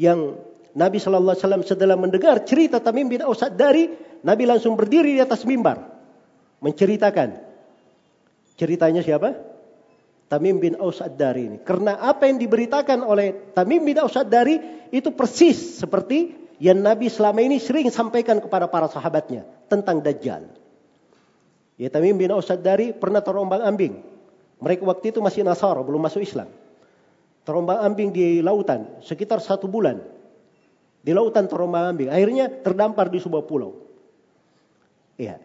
[0.00, 0.40] yang
[0.72, 3.92] Nabi sallallahu alaihi wasallam setelah mendengar cerita Tamim bin Aus Ad-Dari,
[4.24, 5.84] Nabi langsung berdiri di atas mimbar
[6.64, 7.38] menceritakan
[8.58, 9.38] ceritanya siapa?
[10.28, 11.58] Tamim bin Aus Ad-Dari ini.
[11.64, 17.38] Karena apa yang diberitakan oleh Tamim bin Aus Ad-Dari itu persis seperti yang Nabi selama
[17.38, 20.50] ini sering sampaikan kepada para sahabatnya tentang Dajjal.
[21.78, 24.02] Ya Tamim bin Ausad dari pernah terombang ambing.
[24.58, 26.50] Mereka waktu itu masih Nasara, belum masuk Islam.
[27.46, 30.02] Terombang ambing di lautan sekitar satu bulan.
[31.06, 32.10] Di lautan terombang ambing.
[32.10, 33.78] Akhirnya terdampar di sebuah pulau.
[35.14, 35.38] Iya.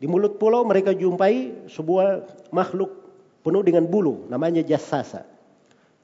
[0.00, 2.96] Di mulut pulau mereka jumpai sebuah makhluk
[3.44, 4.24] penuh dengan bulu.
[4.32, 5.28] Namanya jasasa.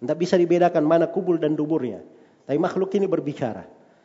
[0.04, 2.04] Tidak bisa dibedakan mana kubul dan duburnya.
[2.44, 3.64] Tapi makhluk ini berbicara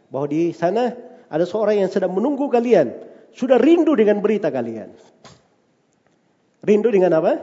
[0.10, 0.94] bahwa di sana
[1.30, 2.94] ada seorang yang sedang menunggu kalian,
[3.34, 4.90] sudah rindu dengan berita kalian.
[6.66, 7.40] Rindu dengan apa?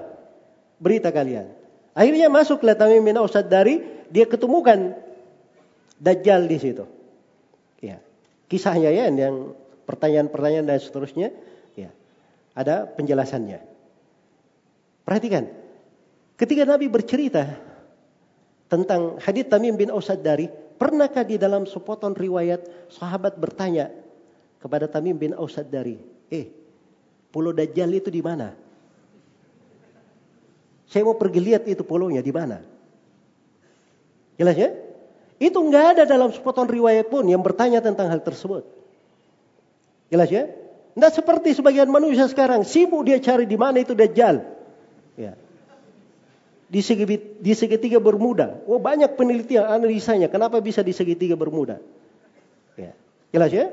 [0.83, 1.49] Berita kalian.
[1.97, 3.81] Akhirnya masuklah Tamim bin Ausad dari
[4.13, 4.93] dia ketemukan
[5.97, 6.85] Dajjal di situ.
[7.81, 8.05] Ya.
[8.53, 9.57] Kisahnya ya yang
[9.89, 11.33] pertanyaan-pertanyaan dan seterusnya,
[11.73, 11.89] ya.
[12.53, 13.65] Ada penjelasannya.
[15.09, 15.49] Perhatikan.
[16.37, 17.49] Ketika Nabi bercerita
[18.69, 23.91] tentang hadits Tamim bin Ausad dari, pernahkah di dalam sepotong riwayat sahabat bertanya
[24.61, 25.99] kepada Tamim bin Ausad dari,
[26.31, 26.53] "Eh,
[27.33, 28.55] pulau Dajjal itu di mana?"
[30.87, 32.63] Saya mau pergi lihat itu pulaunya di mana.
[34.39, 34.71] Jelas ya?
[35.37, 38.65] Itu nggak ada dalam sepotong riwayat pun yang bertanya tentang hal tersebut.
[40.09, 40.49] Jelas ya?
[40.97, 44.56] Tidak seperti sebagian manusia sekarang sibuk dia cari di mana itu dajjal.
[46.67, 47.07] Di, segi,
[47.39, 48.59] di segitiga bermuda.
[48.67, 50.27] Oh banyak penelitian analisanya.
[50.27, 51.79] Kenapa bisa di segitiga bermuda?
[52.75, 52.91] Ya.
[53.31, 53.71] Jelas ya?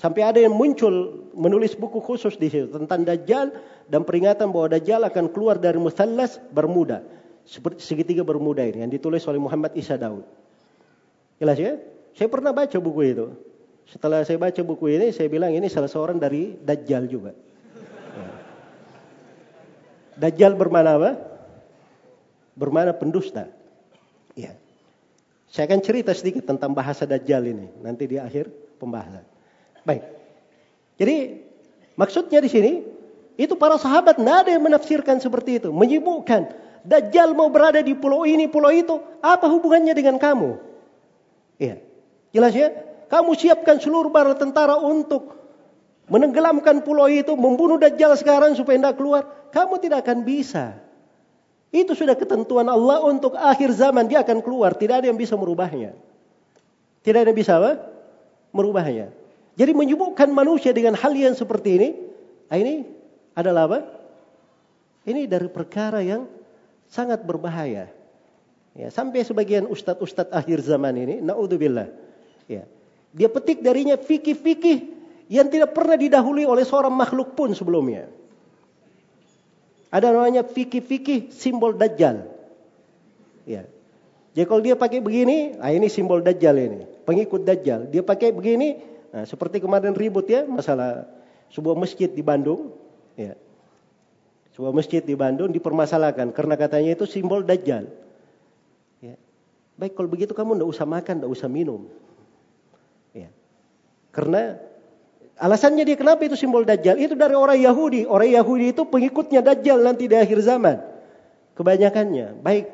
[0.00, 3.52] Sampai ada yang muncul menulis buku khusus di situ tentang Dajjal
[3.84, 7.04] dan peringatan bahwa Dajjal akan keluar dari Musallas Bermuda.
[7.44, 10.24] Seperti segitiga Bermuda ini yang ditulis oleh Muhammad Isa Daud.
[11.36, 11.76] Jelas ya?
[12.16, 13.36] Saya pernah baca buku itu.
[13.84, 17.36] Setelah saya baca buku ini, saya bilang ini salah seorang dari Dajjal juga.
[18.16, 18.30] Ya.
[20.16, 21.29] Dajjal bermana apa?
[22.60, 23.48] Bermana pendusta.
[24.36, 24.52] Ya.
[25.48, 29.24] Saya akan cerita sedikit tentang bahasa Dajjal ini nanti di akhir pembahasan.
[29.82, 30.04] Baik.
[31.00, 31.40] Jadi
[31.96, 32.72] maksudnya di sini
[33.40, 36.52] itu para sahabat tidak ada yang menafsirkan seperti itu, menyibukkan
[36.84, 40.56] Dajjal mau berada di pulau ini, pulau itu, apa hubungannya dengan kamu?
[41.60, 41.76] Iya.
[42.32, 42.68] Jelas ya?
[43.10, 45.36] Kamu siapkan seluruh bala tentara untuk
[46.08, 49.22] menenggelamkan pulau itu, membunuh Dajjal sekarang supaya tidak keluar.
[49.52, 50.78] Kamu tidak akan bisa.
[51.70, 54.74] Itu sudah ketentuan Allah untuk akhir zaman dia akan keluar.
[54.74, 55.94] Tidak ada yang bisa merubahnya.
[57.06, 57.78] Tidak ada yang bisa apa?
[58.50, 59.14] Merubahnya.
[59.54, 61.88] Jadi menyibukkan manusia dengan hal yang seperti ini.
[62.50, 62.82] Ah, ini
[63.38, 63.78] adalah apa?
[65.06, 66.26] Ini dari perkara yang
[66.90, 67.86] sangat berbahaya.
[68.74, 71.86] Ya, sampai sebagian ustadz-ustadz akhir zaman ini, naudzubillah.
[72.50, 72.66] Ya.
[73.10, 74.78] Dia petik darinya fikih-fikih
[75.30, 78.10] yang tidak pernah didahului oleh seorang makhluk pun sebelumnya.
[79.90, 82.26] Ada namanya fikih-fikih simbol dajjal.
[83.44, 83.66] Ya.
[84.32, 87.90] Jadi kalau dia pakai begini, ah ini simbol dajjal ini, pengikut dajjal.
[87.90, 88.78] Dia pakai begini,
[89.10, 91.10] nah, seperti kemarin ribut ya masalah
[91.50, 92.70] sebuah masjid di Bandung,
[93.18, 93.34] ya.
[94.54, 97.90] Sebuah masjid di Bandung dipermasalahkan karena katanya itu simbol dajjal.
[99.80, 101.88] Baik kalau begitu kamu tidak usah makan, tidak usah minum.
[103.16, 103.32] Ya.
[104.12, 104.60] Karena
[105.40, 107.00] alasannya dia kenapa itu simbol Dajjal?
[107.00, 108.04] Itu dari orang Yahudi.
[108.04, 110.78] Orang Yahudi itu pengikutnya Dajjal nanti di akhir zaman.
[111.56, 112.38] Kebanyakannya.
[112.44, 112.68] Baik.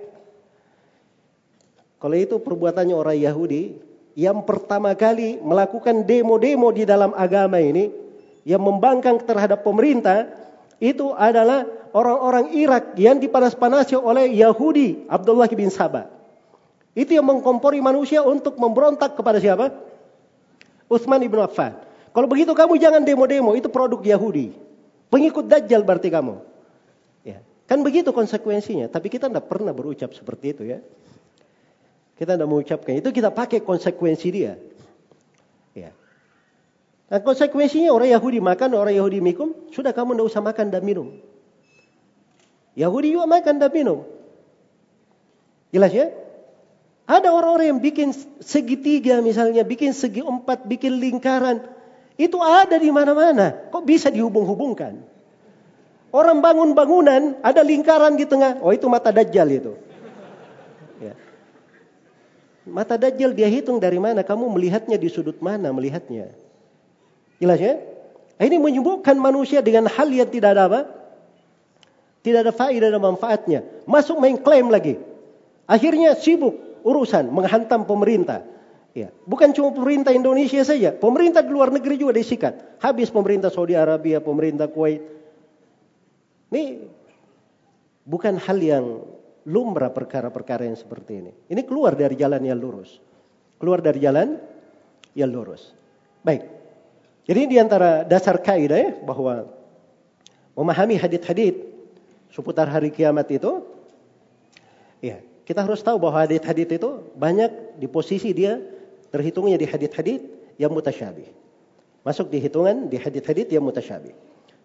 [2.03, 3.79] Kalau itu perbuatannya orang Yahudi,
[4.19, 7.89] yang pertama kali melakukan demo-demo di dalam agama ini,
[8.45, 10.29] yang membangkang terhadap pemerintah,
[10.83, 11.65] itu adalah
[11.97, 16.13] orang-orang Irak yang dipanas-panasi oleh Yahudi, Abdullah bin Sabah.
[16.93, 19.73] Itu yang mengkompori manusia untuk memberontak kepada siapa?
[20.89, 21.86] Utsman ibn Affan.
[22.17, 24.57] Kalau begitu kamu jangan demo-demo, itu produk Yahudi.
[25.13, 26.41] Pengikut Dajjal berarti kamu.
[27.29, 27.45] Ya.
[27.69, 28.89] Kan begitu konsekuensinya.
[28.89, 30.81] Tapi kita tidak pernah berucap seperti itu ya.
[32.17, 34.57] Kita tidak mengucapkan itu, kita pakai konsekuensi dia.
[35.77, 35.93] Ya.
[37.13, 41.21] Dan konsekuensinya orang Yahudi makan, orang Yahudi minum, sudah kamu tidak usah makan dan minum.
[42.81, 44.09] Yahudi juga makan dan minum.
[45.69, 46.09] Jelas ya?
[47.05, 51.76] Ada orang-orang yang bikin segitiga misalnya, bikin segi empat, bikin lingkaran.
[52.17, 53.53] Itu ada di mana-mana.
[53.69, 54.97] Kok bisa dihubung-hubungkan?
[56.17, 58.57] Orang bangun bangunan, ada lingkaran di tengah.
[58.65, 59.73] Oh itu mata dajjal itu.
[60.97, 61.13] Ya.
[62.65, 64.25] Mata dajjal dia hitung dari mana?
[64.25, 66.33] Kamu melihatnya di sudut mana melihatnya?
[67.37, 67.77] Jelas ya?
[68.41, 70.81] Ini menyembuhkan manusia dengan hal yang tidak ada apa?
[72.25, 73.61] Tidak ada faedah dan manfaatnya.
[73.85, 74.97] Masuk main klaim lagi.
[75.69, 78.41] Akhirnya sibuk urusan menghantam pemerintah.
[78.97, 82.81] Ya, bukan cuma pemerintah Indonesia saja, pemerintah di luar negeri juga disikat.
[82.81, 85.05] Habis pemerintah Saudi Arabia, pemerintah Kuwait.
[86.49, 86.81] Ini
[88.09, 89.05] bukan hal yang
[89.45, 91.33] lumrah perkara-perkara yang seperti ini.
[91.53, 92.97] Ini keluar dari jalan yang lurus.
[93.61, 94.41] Keluar dari jalan
[95.13, 95.77] yang lurus.
[96.25, 96.49] Baik.
[97.29, 99.45] Jadi di antara dasar kaidah ya, bahwa
[100.57, 101.69] memahami hadit-hadit
[102.33, 103.61] seputar hari kiamat itu
[105.05, 108.57] ya, kita harus tahu bahwa hadit-hadit itu banyak di posisi dia
[109.11, 110.23] terhitungnya di hadit-hadit
[110.57, 111.29] yang mutasyabih.
[112.07, 114.15] Masuk di hitungan di hadit-hadit yang mutasyabih.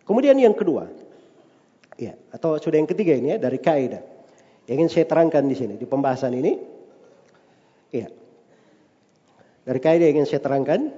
[0.06, 0.90] Kemudian yang kedua,
[1.98, 4.04] ya, atau sudah yang ketiga ini ya dari kaidah.
[4.70, 6.54] Yang ingin saya terangkan di sini di pembahasan ini,
[7.90, 8.08] ya.
[9.66, 10.94] Dari kaidah yang ingin saya terangkan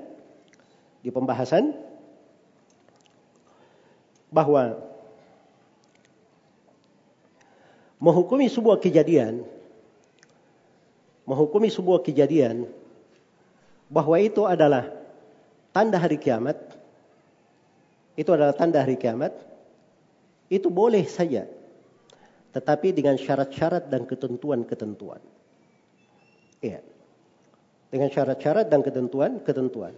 [1.03, 1.75] di pembahasan
[4.31, 4.81] bahwa
[8.03, 9.47] menghukumi sebuah kejadian
[11.23, 12.67] menghukumi sebuah kejadian
[13.89, 14.91] bahwa itu adalah
[15.73, 16.55] tanda hari kiamat,
[18.13, 19.33] itu adalah tanda hari kiamat,
[20.47, 21.49] itu boleh saja.
[22.53, 25.17] Tetapi dengan syarat-syarat dan ketentuan-ketentuan.
[26.61, 26.85] Iya.
[27.89, 29.97] Dengan syarat-syarat dan ketentuan-ketentuan.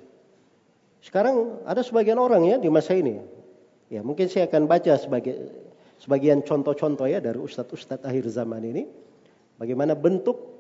[1.04, 3.20] Sekarang ada sebagian orang ya di masa ini.
[3.92, 5.36] Ya, mungkin saya akan baca sebagai
[6.00, 8.84] sebagian contoh-contoh ya dari ustadz-ustadz akhir zaman ini.
[9.60, 10.55] Bagaimana bentuk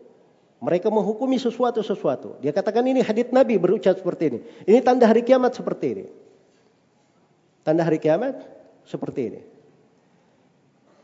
[0.63, 2.39] mereka menghukumi sesuatu-sesuatu.
[2.39, 4.39] Dia katakan ini hadits Nabi berucap seperti ini.
[4.63, 6.05] Ini tanda hari kiamat seperti ini.
[7.65, 8.39] Tanda hari kiamat
[8.87, 9.41] seperti ini.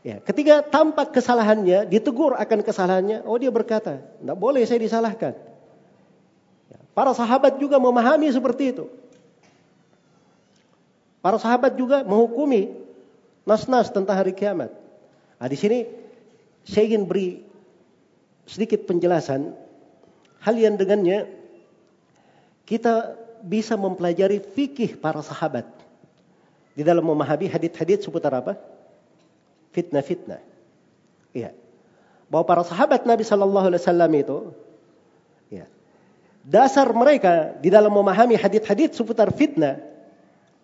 [0.02, 5.38] Ya, ketika tampak kesalahannya, ditegur akan kesalahannya, oh dia berkata, tidak boleh saya disalahkan.
[6.66, 8.90] Ya, para sahabat juga memahami seperti itu.
[11.22, 12.74] Para sahabat juga menghukumi
[13.46, 14.74] nas-nas tentang hari kiamat.
[15.38, 15.86] Nah, di sini
[16.66, 17.46] saya ingin beri
[18.46, 19.54] sedikit penjelasan
[20.42, 21.30] hal yang dengannya
[22.66, 25.66] kita bisa mempelajari fikih para sahabat
[26.72, 28.56] di dalam memahami hadit-hadit seputar apa?
[29.72, 30.40] fitnah-fitnah.
[31.32, 31.56] Iya.
[32.28, 34.38] Bahwa para sahabat Nabi Shallallahu Alaihi Wasallam itu,
[35.48, 35.64] ya,
[36.44, 39.80] dasar mereka di dalam memahami hadit-hadit seputar fitnah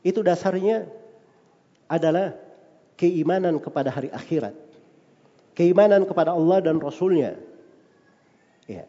[0.04, 0.88] itu dasarnya
[1.88, 2.36] adalah
[3.00, 4.56] keimanan kepada hari akhirat,
[5.56, 7.36] keimanan kepada Allah dan Rasulnya,
[8.68, 8.84] ya.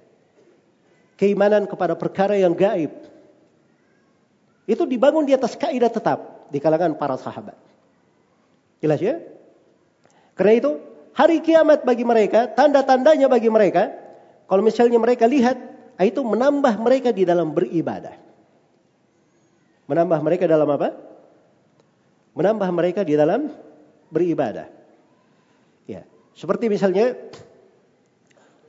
[1.15, 2.91] keimanan kepada perkara yang gaib.
[4.69, 7.57] Itu dibangun di atas kaidah tetap di kalangan para sahabat.
[8.83, 9.17] Jelas ya?
[10.37, 10.71] Karena itu
[11.17, 13.91] hari kiamat bagi mereka, tanda-tandanya bagi mereka,
[14.45, 15.57] kalau misalnya mereka lihat,
[15.99, 18.15] itu menambah mereka di dalam beribadah.
[19.89, 20.95] Menambah mereka dalam apa?
[22.37, 23.51] Menambah mereka di dalam
[24.13, 24.69] beribadah.
[25.89, 26.05] Ya,
[26.37, 27.17] seperti misalnya,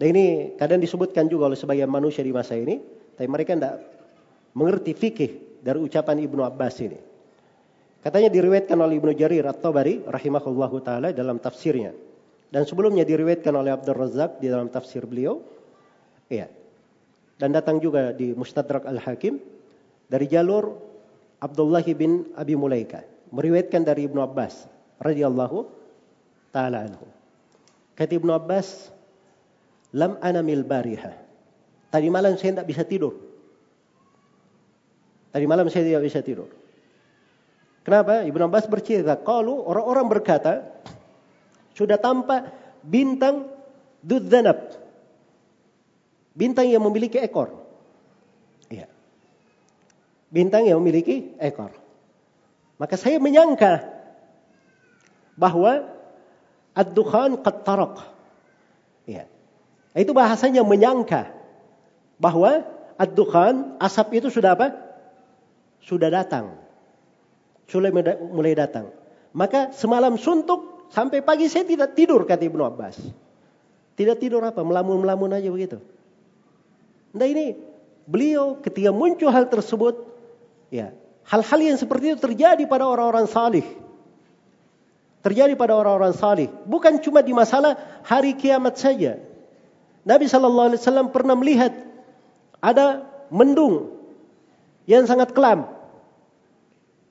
[0.01, 2.81] dan ini kadang disebutkan juga oleh sebagian manusia di masa ini,
[3.21, 3.85] tapi mereka tidak
[4.57, 6.97] mengerti fikih dari ucapan Ibnu Abbas ini.
[8.01, 11.93] Katanya diriwayatkan oleh Ibnu Jarir At-Tabari rahimahullahu taala dalam tafsirnya.
[12.49, 15.45] Dan sebelumnya diriwayatkan oleh Abdul Razak di dalam tafsir beliau.
[16.33, 16.49] Iya.
[17.37, 19.37] Dan datang juga di Mustadrak Al-Hakim
[20.09, 20.81] dari jalur
[21.45, 23.05] Abdullah bin Abi Mulaika
[23.37, 24.65] meriwayatkan dari Ibnu Abbas
[24.97, 25.69] radhiyallahu
[26.57, 27.05] taala anhu.
[28.01, 28.89] Kata Ibnu Abbas,
[29.97, 31.13] "Lam anamil bariha."
[31.91, 33.19] Tadi malam saya tidak bisa tidur.
[35.31, 36.51] Tadi malam saya tidak bisa tidur.
[37.83, 38.23] Kenapa?
[38.23, 40.69] Ibnu Abbas bercerita, kalau orang-orang berkata,
[41.75, 42.51] sudah tampak
[42.85, 43.49] bintang
[44.05, 44.79] dudzanab.
[46.37, 47.57] Bintang yang memiliki ekor.
[48.71, 48.87] Iya.
[50.31, 51.75] Bintang yang memiliki ekor.
[52.79, 53.83] Maka saya menyangka
[55.35, 55.89] bahwa
[56.77, 57.67] ad-dukhan qad
[59.09, 59.25] Iya.
[59.95, 61.35] Itu bahasanya menyangka
[62.21, 62.63] bahwa
[62.95, 64.77] ad-dukhan asap itu sudah apa?
[65.83, 66.61] Sudah datang
[67.71, 68.91] sudah mulai datang.
[69.31, 72.99] Maka semalam suntuk sampai pagi saya tidak tidur kata Ibnu Abbas.
[73.95, 74.67] Tidak tidur apa?
[74.67, 75.79] Melamun-melamun aja begitu.
[77.15, 77.55] Nah ini
[78.11, 80.03] beliau ketika muncul hal tersebut,
[80.75, 80.91] ya
[81.31, 83.67] hal-hal yang seperti itu terjadi pada orang-orang salih.
[85.23, 86.51] Terjadi pada orang-orang salih.
[86.67, 89.21] Bukan cuma di masalah hari kiamat saja.
[90.05, 91.73] Nabi Shallallahu Alaihi Wasallam pernah melihat
[92.61, 93.95] ada mendung
[94.89, 95.69] yang sangat kelam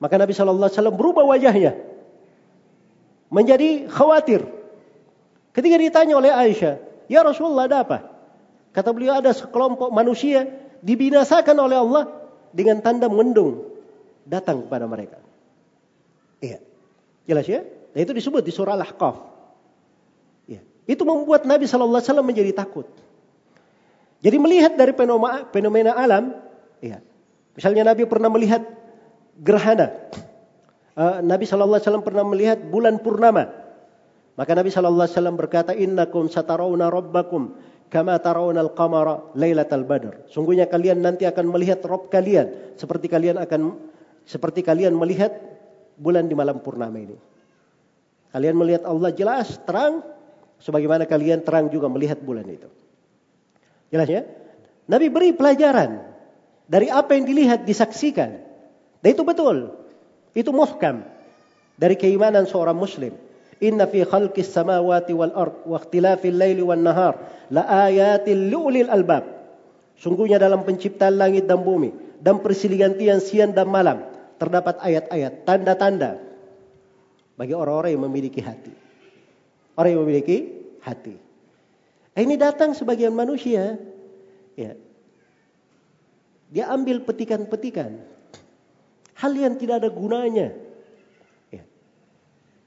[0.00, 1.76] maka Nabi Shallallahu Alaihi Wasallam berubah wajahnya
[3.28, 4.42] menjadi khawatir.
[5.52, 7.98] Ketika ditanya oleh Aisyah, ya Rasulullah ada apa?
[8.72, 10.48] Kata beliau ada sekelompok manusia
[10.80, 12.04] dibinasakan oleh Allah
[12.50, 13.66] dengan tanda mendung
[14.24, 15.18] datang kepada mereka.
[16.40, 16.64] Iya,
[17.28, 17.60] jelas ya?
[17.92, 19.16] Dan itu disebut di surah Al-Ahqaf.
[20.90, 22.90] Itu membuat Nabi Shallallahu Alaihi Wasallam menjadi takut.
[24.18, 24.90] Jadi melihat dari
[25.54, 26.34] fenomena, alam,
[26.82, 26.98] ya.
[27.54, 28.66] Misalnya Nabi pernah melihat
[29.38, 29.94] gerhana.
[30.98, 33.54] Uh, Nabi Shallallahu Alaihi Wasallam pernah melihat bulan purnama.
[34.34, 37.54] Maka Nabi Shallallahu Alaihi Wasallam berkata, Innakum satarawna rabbakum
[37.86, 40.26] kama tarawna al-qamara lailatal badr.
[40.26, 43.78] Sungguhnya kalian nanti akan melihat Rob kalian seperti kalian akan
[44.26, 45.34] seperti kalian melihat
[45.98, 47.14] bulan di malam purnama ini.
[48.30, 50.06] Kalian melihat Allah jelas, terang,
[50.60, 52.68] sebagaimana kalian terang juga melihat bulan itu.
[53.90, 54.22] Jelas ya?
[54.86, 56.04] Nabi beri pelajaran
[56.70, 58.38] dari apa yang dilihat, disaksikan.
[59.02, 59.74] Dan itu betul.
[60.36, 61.02] Itu muhkam
[61.74, 63.16] dari keimanan seorang muslim.
[63.60, 67.18] Inna fi khalqis samawati wal ard wa ikhtilafil laili wan nahar
[67.52, 69.26] la ayatil liulil albab.
[70.00, 71.92] Sungguhnya dalam penciptaan langit dan bumi
[72.24, 72.80] dan persilih
[73.20, 74.00] siang dan malam
[74.40, 76.16] terdapat ayat-ayat, tanda-tanda
[77.36, 78.72] bagi orang-orang yang memiliki hati.
[79.80, 81.16] Orang yang memiliki hati.
[82.12, 83.80] Ini datang sebagian manusia
[84.52, 84.76] ya,
[86.52, 87.96] Dia ambil petikan-petikan.
[89.16, 90.52] Hal yang tidak ada gunanya.
[91.48, 91.64] Ya.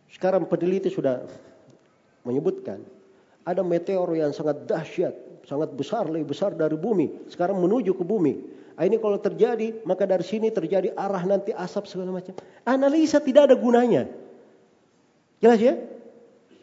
[0.10, 1.22] Sekarang peneliti sudah
[2.26, 2.82] menyebutkan
[3.46, 5.14] ada meteor yang sangat dahsyat,
[5.46, 7.30] sangat besar, lebih besar dari bumi.
[7.30, 8.42] Sekarang menuju ke bumi.
[8.74, 12.34] Ah, ini kalau terjadi, maka dari sini terjadi arah nanti asap segala macam.
[12.66, 14.10] Analisa tidak ada gunanya.
[15.38, 15.78] Jelas ya?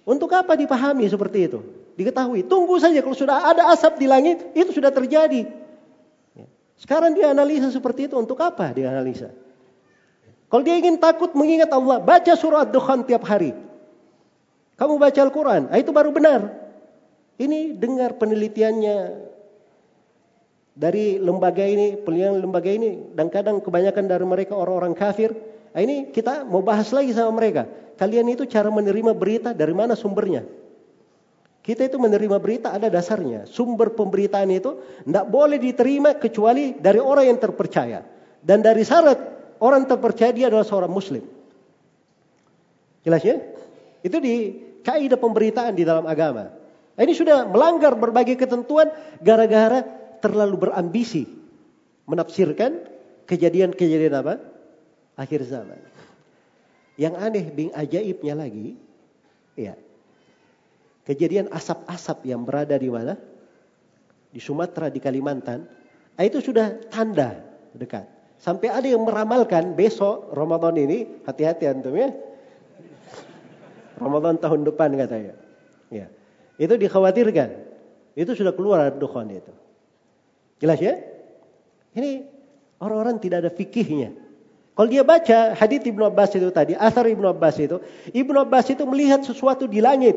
[0.05, 1.61] Untuk apa dipahami seperti itu?
[2.01, 2.47] Diketahui.
[2.49, 5.45] Tunggu saja kalau sudah ada asap di langit, itu sudah terjadi.
[6.33, 6.47] Ya.
[6.81, 9.29] Sekarang dia analisa seperti itu untuk apa dia analisa?
[10.51, 13.55] Kalau dia ingin takut mengingat Allah, baca surat Dukhan tiap hari.
[14.75, 16.51] Kamu baca Al-Quran, ah, itu baru benar.
[17.39, 18.97] Ini dengar penelitiannya
[20.75, 25.37] dari lembaga ini, penelitian lembaga ini, dan kadang kebanyakan dari mereka orang-orang kafir.
[25.71, 27.71] Nah, ini kita mau bahas lagi sama mereka.
[28.01, 30.41] Kalian itu cara menerima berita dari mana sumbernya?
[31.61, 33.45] Kita itu menerima berita ada dasarnya.
[33.45, 38.01] Sumber pemberitaan itu tidak boleh diterima kecuali dari orang yang terpercaya.
[38.41, 39.21] Dan dari syarat
[39.61, 41.21] orang terpercaya dia adalah seorang muslim.
[43.05, 43.37] Jelas ya?
[44.01, 46.49] Itu di kaidah pemberitaan di dalam agama.
[46.97, 48.89] Ini sudah melanggar berbagai ketentuan
[49.21, 49.85] gara-gara
[50.25, 51.29] terlalu berambisi
[52.09, 52.81] menafsirkan
[53.29, 54.41] kejadian-kejadian apa?
[55.21, 56.00] Akhir zaman.
[57.01, 58.77] Yang aneh bing ajaibnya lagi,
[59.57, 59.73] ya.
[61.09, 63.17] Kejadian asap-asap yang berada di mana?
[64.29, 65.65] Di Sumatera, di Kalimantan.
[66.13, 67.41] Nah, itu sudah tanda
[67.73, 68.05] dekat.
[68.37, 72.13] Sampai ada yang meramalkan besok Ramadan ini, hati-hati antum ya.
[73.97, 75.35] Ramadan tahun depan katanya.
[75.89, 76.13] Ya.
[76.61, 77.49] Itu dikhawatirkan.
[78.13, 79.53] Itu sudah keluar dukhan itu.
[80.61, 81.01] Jelas ya?
[81.97, 82.29] Ini
[82.77, 84.13] orang-orang tidak ada fikihnya.
[84.81, 87.85] Kalau dia baca hadits Ibnu Abbas itu tadi, asar Ibnu Abbas itu,
[88.17, 90.17] Ibnu Abbas itu melihat sesuatu di langit.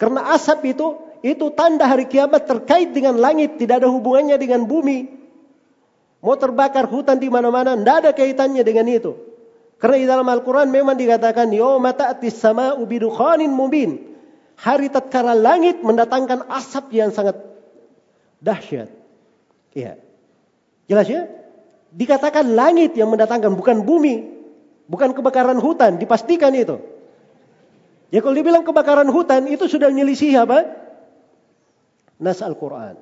[0.00, 5.12] Karena asap itu itu tanda hari kiamat terkait dengan langit, tidak ada hubungannya dengan bumi.
[6.24, 9.20] Mau terbakar hutan di mana-mana, tidak ada kaitannya dengan itu.
[9.76, 14.00] Karena di dalam Al-Quran memang dikatakan, Yawma ta'atis sama'u bidukhanin mubin.
[14.64, 17.36] Hari tatkala langit mendatangkan asap yang sangat
[18.40, 18.88] dahsyat.
[19.76, 20.00] Iya.
[20.88, 21.43] Jelas ya?
[21.94, 24.34] Dikatakan langit yang mendatangkan, bukan bumi.
[24.90, 26.76] Bukan kebakaran hutan, dipastikan itu.
[28.12, 30.68] Ya kalau dibilang kebakaran hutan, itu sudah menyelisih apa?
[32.20, 32.98] Nas Al-Quran.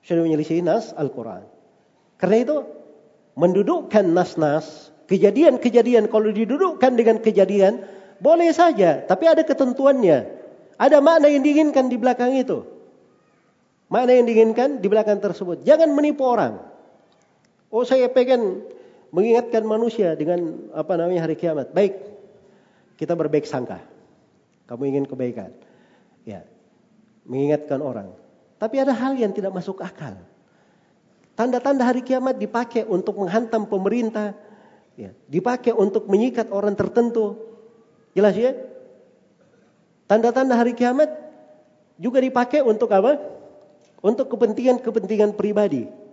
[0.00, 1.44] Sudah menyelisih Nas Al-Quran.
[2.16, 2.56] Karena itu,
[3.34, 7.84] mendudukkan nas-nas, kejadian-kejadian, kalau didudukkan dengan kejadian,
[8.22, 10.42] boleh saja, tapi ada ketentuannya.
[10.80, 12.66] Ada makna yang diinginkan di belakang itu.
[13.92, 15.62] Makna yang diinginkan di belakang tersebut.
[15.62, 16.73] Jangan menipu orang.
[17.74, 18.62] Oh saya pengen
[19.10, 21.74] mengingatkan manusia dengan apa namanya hari kiamat.
[21.74, 21.98] Baik,
[22.94, 23.82] kita berbaik sangka.
[24.70, 25.50] Kamu ingin kebaikan.
[26.22, 26.46] Ya,
[27.26, 28.14] mengingatkan orang.
[28.62, 30.14] Tapi ada hal yang tidak masuk akal.
[31.34, 34.38] Tanda-tanda hari kiamat dipakai untuk menghantam pemerintah.
[34.94, 37.34] Ya, dipakai untuk menyikat orang tertentu.
[38.14, 38.54] Jelas ya?
[40.06, 41.10] Tanda-tanda hari kiamat
[41.98, 43.18] juga dipakai untuk apa?
[43.98, 46.03] Untuk kepentingan-kepentingan pribadi.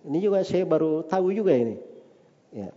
[0.00, 1.76] Ini juga saya baru tahu juga ini.
[2.56, 2.72] Ya.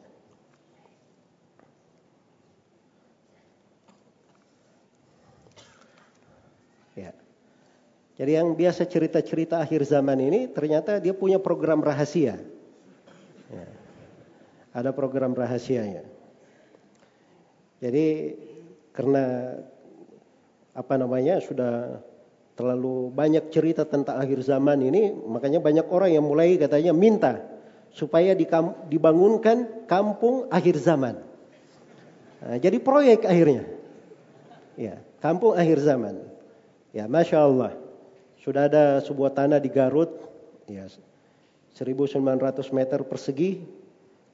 [6.99, 7.11] Ya.
[8.19, 12.43] Jadi yang biasa cerita-cerita akhir zaman ini ternyata dia punya program rahasia.
[13.47, 13.67] Ya.
[14.75, 16.03] Ada program rahasianya.
[17.79, 18.35] Jadi
[18.91, 19.57] karena
[20.73, 22.03] apa namanya sudah
[22.53, 27.41] terlalu banyak cerita tentang akhir zaman ini, makanya banyak orang yang mulai katanya minta
[27.93, 28.33] supaya
[28.89, 31.21] dibangunkan kampung akhir zaman.
[32.43, 33.63] Nah, jadi proyek akhirnya.
[34.73, 36.25] Ya, kampung akhir zaman.
[36.93, 37.73] Ya, masya Allah.
[38.41, 40.09] Sudah ada sebuah tanah di Garut,
[40.67, 40.89] ya,
[41.73, 43.63] 1900 meter persegi,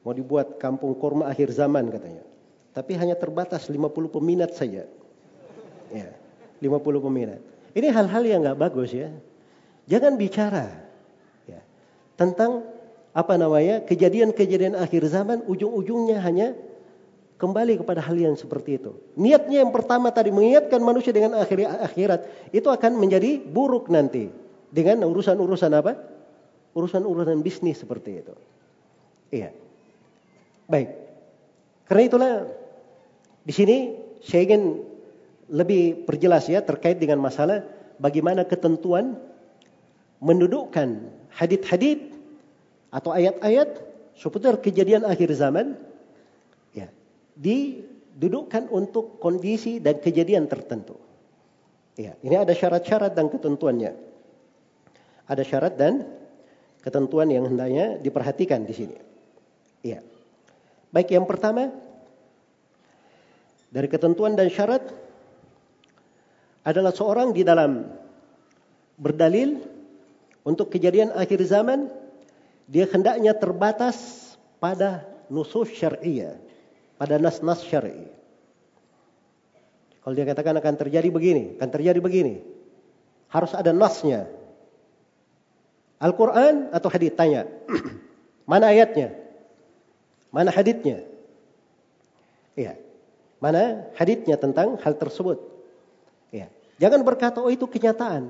[0.01, 2.23] mau dibuat kampung kurma akhir zaman katanya.
[2.73, 4.87] Tapi hanya terbatas 50 peminat saja.
[5.91, 6.09] Ya,
[6.63, 7.41] 50 peminat.
[7.73, 9.09] Ini hal-hal yang nggak bagus ya.
[9.89, 10.69] Jangan bicara
[11.49, 11.61] ya,
[12.13, 12.61] tentang
[13.09, 16.53] apa namanya kejadian-kejadian akhir zaman ujung-ujungnya hanya
[17.41, 18.93] kembali kepada hal yang seperti itu.
[19.17, 22.21] Niatnya yang pertama tadi mengingatkan manusia dengan akhir akhirat
[22.53, 24.29] itu akan menjadi buruk nanti
[24.69, 25.97] dengan urusan-urusan apa?
[26.77, 28.35] Urusan-urusan bisnis seperti itu.
[29.33, 29.49] Iya.
[30.69, 30.89] Baik.
[31.89, 32.31] Karena itulah
[33.41, 33.77] di sini
[34.21, 34.85] saya ingin
[35.49, 37.65] lebih perjelas ya terkait dengan masalah
[37.97, 39.17] bagaimana ketentuan
[40.21, 42.13] mendudukkan hadit-hadit
[42.93, 43.81] atau ayat-ayat
[44.17, 45.77] seputar kejadian akhir zaman
[46.73, 46.89] ya
[47.37, 50.97] didudukkan untuk kondisi dan kejadian tertentu.
[51.99, 53.91] Ya, ini ada syarat-syarat dan ketentuannya.
[55.27, 56.07] Ada syarat dan
[56.79, 58.95] ketentuan yang hendaknya diperhatikan di sini.
[59.83, 59.99] Iya.
[60.89, 61.69] Baik yang pertama
[63.69, 64.81] dari ketentuan dan syarat
[66.63, 67.87] adalah seorang di dalam
[68.99, 69.63] berdalil
[70.43, 71.87] untuk kejadian akhir zaman
[72.69, 74.29] dia hendaknya terbatas
[74.61, 76.37] pada nusus syariah,
[76.99, 78.05] pada nas-nas syar'i.
[80.03, 82.41] Kalau dia katakan akan terjadi begini, akan terjadi begini,
[83.29, 84.29] harus ada nasnya.
[85.99, 87.45] Al-Quran atau hadith tanya,
[88.49, 89.17] mana ayatnya,
[90.31, 91.03] mana hadithnya?
[92.55, 92.79] Iya,
[93.43, 95.58] mana hadithnya tentang hal tersebut?
[96.29, 96.47] Iya,
[96.77, 98.29] jangan berkata oh itu kenyataan.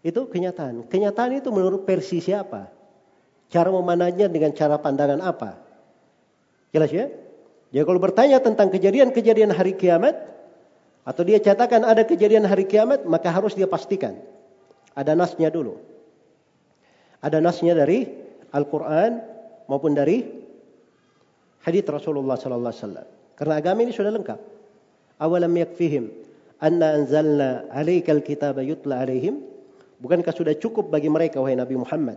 [0.00, 0.88] Itu kenyataan.
[0.88, 2.72] Kenyataan itu menurut versi siapa?
[3.50, 5.60] Cara memandangnya dengan cara pandangan apa?
[6.72, 7.10] Jelas ya?
[7.70, 10.16] Jadi kalau bertanya tentang kejadian-kejadian hari kiamat,
[11.04, 14.16] atau dia catakan ada kejadian hari kiamat, maka harus dia pastikan.
[14.94, 15.78] Ada nasnya dulu.
[17.20, 18.08] Ada nasnya dari
[18.54, 19.20] Al-Quran
[19.68, 20.24] maupun dari
[21.62, 23.08] hadits Rasulullah Sallallahu Alaihi Wasallam.
[23.36, 24.40] Karena agama ini sudah lengkap.
[25.20, 26.29] Awalam yakfihim
[26.60, 29.50] anna anzalna alaikal kitaba yutla alaihim
[30.00, 32.16] Bukankah sudah cukup bagi mereka wahai Nabi Muhammad?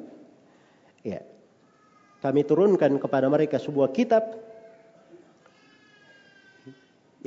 [1.03, 1.19] Ya.
[2.23, 4.23] Kami turunkan kepada mereka sebuah kitab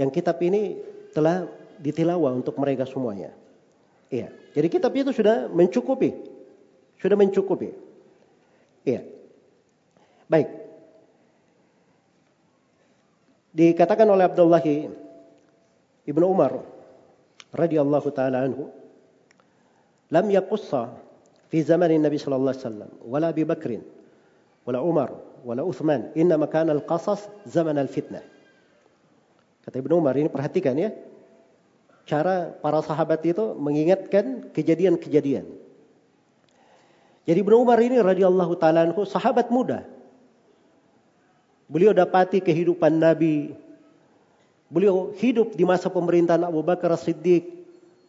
[0.01, 0.81] yang kitab ini
[1.13, 1.45] telah
[1.77, 3.37] ditilawah untuk mereka semuanya.
[4.09, 4.33] Iya.
[4.57, 6.17] Jadi kitab itu sudah mencukupi.
[6.97, 7.77] Sudah mencukupi.
[8.89, 9.05] Iya.
[10.25, 10.49] Baik.
[13.53, 14.65] Dikatakan oleh Abdullah
[16.09, 16.76] Ibnu Umar
[17.56, 18.82] radhiyallahu taala anhu
[20.12, 20.72] لم يقص
[21.50, 23.80] في زمن النبي صلى الله عليه وسلم ولا أبي بكر
[24.68, 25.10] ولا عمر
[25.46, 28.22] ولا عثمان إنما كان القصص زمن الفتنة
[29.62, 30.90] kata Ibnu Umar ini perhatikan ya
[32.10, 35.46] cara para sahabat itu mengingatkan kejadian-kejadian
[37.24, 39.86] jadi Ibnu Umar ini radhiyallahu taala anhu sahabat muda
[41.70, 43.54] beliau dapati kehidupan Nabi
[44.67, 47.57] beliau hidup di masa pemerintahan Abu Bakar Siddiq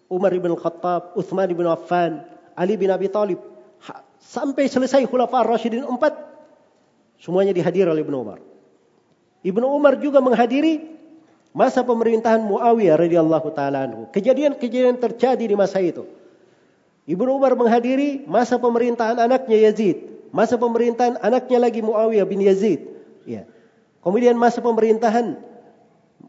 [0.07, 2.23] Umar bin Khattab, Uthman bin Affan,
[2.55, 3.39] Ali bin Abi Talib.
[4.23, 6.15] Sampai selesai Khulafa Rashidin empat.
[7.19, 8.39] Semuanya dihadiri oleh Ibnu Umar.
[9.43, 10.84] Ibnu Umar juga menghadiri
[11.51, 14.01] masa pemerintahan Muawiyah radhiyallahu taala anhu.
[14.15, 16.07] Kejadian-kejadian terjadi di masa itu.
[17.07, 22.84] Ibnu Umar menghadiri masa pemerintahan anaknya Yazid, masa pemerintahan anaknya lagi Muawiyah bin Yazid.
[23.23, 23.47] Ya.
[24.03, 25.39] Kemudian masa pemerintahan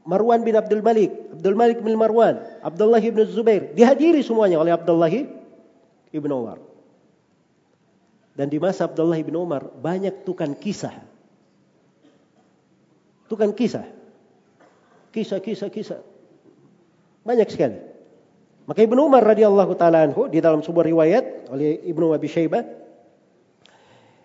[0.09, 3.77] Marwan bin Abdul Malik, Abdul Malik bin Marwan, Abdullah bin Zubair.
[3.77, 5.13] Dihadiri semuanya oleh Abdullah
[6.09, 6.57] bin Umar.
[8.33, 10.97] Dan di masa Abdullah bin Umar banyak tukang kisah.
[13.29, 13.85] Tukang kisah.
[15.13, 16.01] Kisah, kisah, kisah.
[17.29, 17.77] Banyak sekali.
[18.65, 22.65] Maka Ibnu Umar radhiyallahu taala anhu di dalam sebuah riwayat oleh Ibnu Abi Syaibah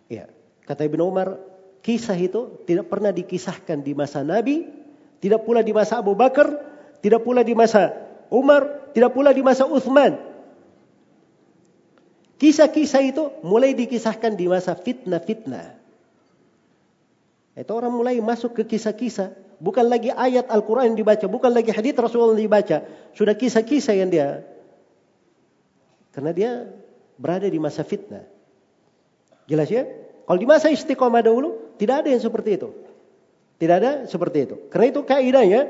[0.08, 0.28] ya,
[0.68, 1.40] kata Ibnu Umar,
[1.80, 4.83] kisah itu tidak pernah dikisahkan di masa Nabi
[5.24, 6.52] tidak pula di masa Abu Bakar,
[7.00, 7.96] tidak pula di masa
[8.28, 10.20] Umar, tidak pula di masa Uthman.
[12.44, 15.80] Kisah-kisah itu mulai dikisahkan di masa fitnah-fitnah.
[17.56, 19.32] Itu orang mulai masuk ke kisah-kisah.
[19.64, 21.24] Bukan lagi ayat Al-Quran yang dibaca.
[21.24, 22.84] Bukan lagi hadith Rasulullah yang dibaca.
[23.16, 24.44] Sudah kisah-kisah yang dia.
[26.12, 26.68] Karena dia
[27.16, 28.28] berada di masa fitnah.
[29.48, 29.88] Jelas ya?
[30.28, 32.76] Kalau di masa istiqomah dahulu, tidak ada yang seperti itu.
[33.58, 34.56] Tidak ada seperti itu.
[34.68, 35.62] Karena itu kaidahnya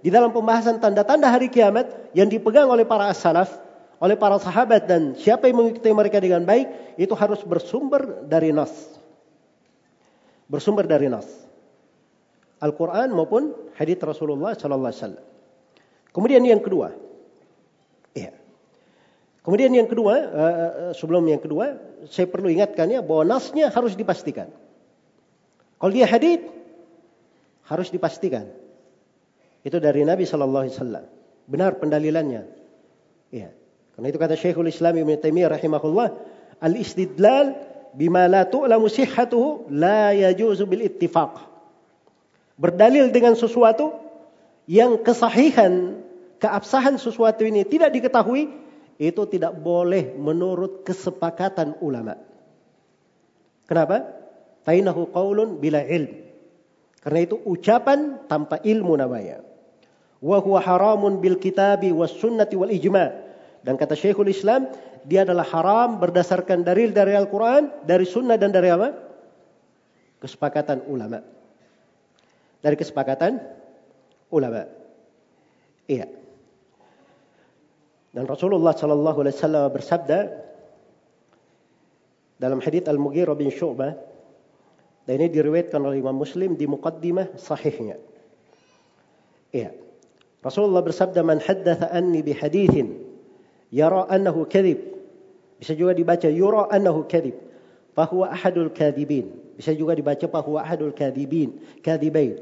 [0.00, 3.50] di dalam pembahasan tanda-tanda hari kiamat yang dipegang oleh para as-salaf,
[3.98, 8.72] oleh para sahabat dan siapa yang mengikuti mereka dengan baik itu harus bersumber dari nas.
[10.46, 11.26] Bersumber dari nas.
[12.60, 15.26] Al-Quran maupun hadits Rasulullah Sallallahu Alaihi Wasallam.
[16.12, 16.96] Kemudian yang kedua,
[18.16, 18.32] iya.
[19.44, 21.76] Kemudian yang kedua, uh, sebelum yang kedua,
[22.08, 24.48] saya perlu ingatkan ya bahwa nasnya harus dipastikan.
[25.76, 26.48] Kalau dia hadits
[27.66, 28.46] harus dipastikan.
[29.66, 31.04] Itu dari Nabi Shallallahu Alaihi Wasallam.
[31.50, 32.42] Benar pendalilannya.
[33.34, 33.50] Ya.
[33.94, 36.08] Karena itu kata Syekhul Islam Ibn Taimiyah rahimahullah,
[36.62, 37.56] al-istidlal
[37.96, 38.86] bima la tu'lamu
[39.72, 41.32] la yajuzu bil ittifaq.
[42.60, 43.96] Berdalil dengan sesuatu
[44.68, 46.00] yang kesahihan,
[46.38, 48.52] keabsahan sesuatu ini tidak diketahui,
[48.96, 52.16] itu tidak boleh menurut kesepakatan ulama.
[53.68, 54.08] Kenapa?
[54.64, 56.25] Fainahu qaulun bila ilm.
[57.06, 59.38] Karena itu ucapan tanpa ilmu namanya.
[60.18, 63.14] Wa huwa haramun bil kitabi was sunnati wal ijma.
[63.62, 64.66] Dan kata Syekhul Islam,
[65.06, 68.90] dia adalah haram berdasarkan dalil dari Al-Quran, dari sunnah dan dari apa?
[70.18, 71.22] Kesepakatan ulama.
[72.58, 73.38] Dari kesepakatan
[74.34, 74.66] ulama.
[75.86, 76.10] Iya.
[78.10, 80.18] Dan Rasulullah Shallallahu Alaihi Wasallam bersabda,
[82.42, 83.94] dalam hadits Al-Mughirah bin Syu'bah
[85.06, 87.94] dan ini diriwayatkan oleh Imam Muslim di muqaddimah sahihnya.
[89.54, 89.70] Iya.
[90.42, 93.06] Rasulullah bersabda man haddatha anni bi hadithin
[93.70, 94.82] yara annahu kadhib.
[95.62, 97.38] Bisa juga dibaca yura annahu kadhib.
[97.96, 99.30] Fahuwa ahadul kadhibin.
[99.56, 102.36] Bisa juga dibaca fahuwa ahadul kadhibin, kadhibain.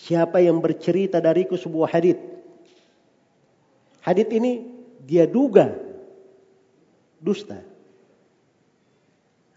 [0.00, 2.18] Siapa yang bercerita dariku sebuah hadith.
[4.02, 4.66] Hadith ini
[5.06, 5.76] dia duga
[7.22, 7.69] dusta.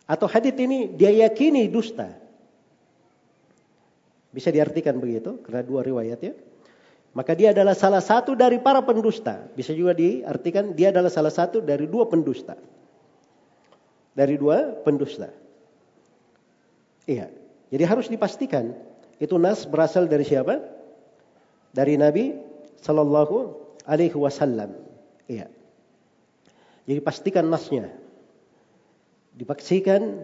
[0.03, 2.11] Atau hadith ini dia yakini dusta.
[4.33, 6.33] Bisa diartikan begitu karena dua riwayat ya.
[7.13, 9.45] Maka dia adalah salah satu dari para pendusta.
[9.53, 12.57] Bisa juga diartikan dia adalah salah satu dari dua pendusta.
[14.17, 15.29] Dari dua pendusta.
[17.05, 17.29] Iya.
[17.69, 18.73] Jadi harus dipastikan
[19.21, 20.57] itu nas berasal dari siapa?
[21.73, 22.33] Dari Nabi
[22.81, 23.35] Sallallahu
[23.85, 24.73] Alaihi Wasallam.
[25.29, 25.47] Iya.
[26.89, 28.02] Jadi pastikan nasnya.
[29.33, 30.21] Dipastikan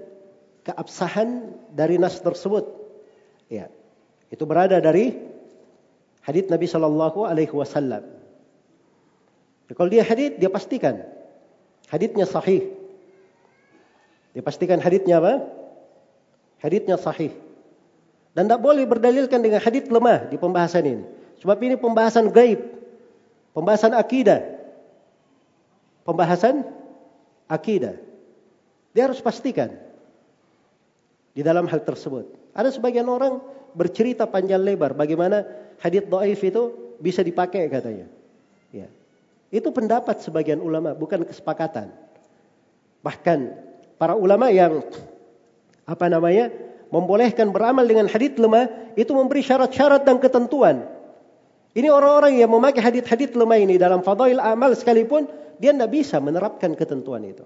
[0.63, 2.65] keabsahan dari nas tersebut.
[3.49, 3.73] Iya.
[4.29, 5.17] Itu berada dari
[6.21, 8.05] hadis Nabi Shallallahu Alaihi Wasallam.
[9.69, 11.01] Ya, kalau dia hadis, dia pastikan
[11.89, 12.69] hadisnya sahih.
[14.37, 15.49] Dia pastikan hadisnya apa?
[16.61, 17.33] Hadisnya sahih.
[18.37, 21.05] Dan tidak boleh berdalilkan dengan hadis lemah di pembahasan ini.
[21.41, 22.61] Sebab ini pembahasan gaib,
[23.57, 24.43] pembahasan akidah,
[26.05, 26.67] pembahasan
[27.49, 27.97] akidah.
[28.93, 29.75] Dia harus pastikan
[31.33, 32.25] di dalam hal tersebut.
[32.57, 33.39] Ada sebagian orang
[33.77, 35.45] bercerita panjang lebar bagaimana
[35.79, 38.09] hadith dhaif itu bisa dipakai katanya.
[38.73, 38.89] Ya.
[39.49, 41.89] Itu pendapat sebagian ulama, bukan kesepakatan.
[43.01, 43.39] Bahkan
[43.97, 44.83] para ulama yang
[45.89, 46.53] apa namanya
[46.93, 50.85] membolehkan beramal dengan hadith lemah itu memberi syarat-syarat dan ketentuan.
[51.73, 55.29] Ini orang-orang yang memakai hadith-hadith lemah ini dalam fadail amal sekalipun
[55.61, 57.45] dia tidak bisa menerapkan ketentuan itu.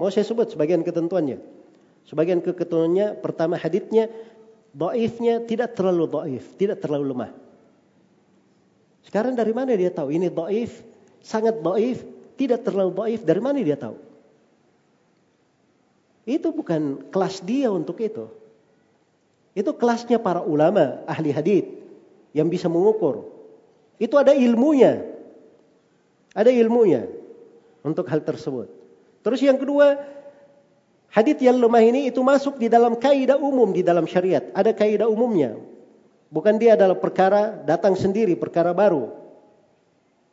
[0.00, 1.36] Mau saya sebut sebagian ketentuannya.
[2.08, 4.08] Sebagian ketentuannya pertama hadithnya
[4.70, 7.30] Daifnya tidak terlalu daif, tidak terlalu lemah.
[9.02, 10.86] Sekarang dari mana dia tahu ini daif,
[11.18, 12.06] sangat daif,
[12.38, 13.98] tidak terlalu daif, dari mana dia tahu?
[16.22, 18.30] Itu bukan kelas dia untuk itu.
[19.50, 21.66] Itu kelasnya para ulama, ahli hadith
[22.30, 23.26] yang bisa mengukur.
[23.98, 25.02] Itu ada ilmunya.
[26.30, 27.10] Ada ilmunya
[27.82, 28.70] untuk hal tersebut.
[29.20, 30.00] Terus yang kedua,
[31.10, 34.46] Hadith yang lemah ini itu masuk di dalam kaidah umum di dalam syariat.
[34.54, 35.58] Ada kaidah umumnya.
[36.30, 39.10] Bukan dia adalah perkara datang sendiri, perkara baru.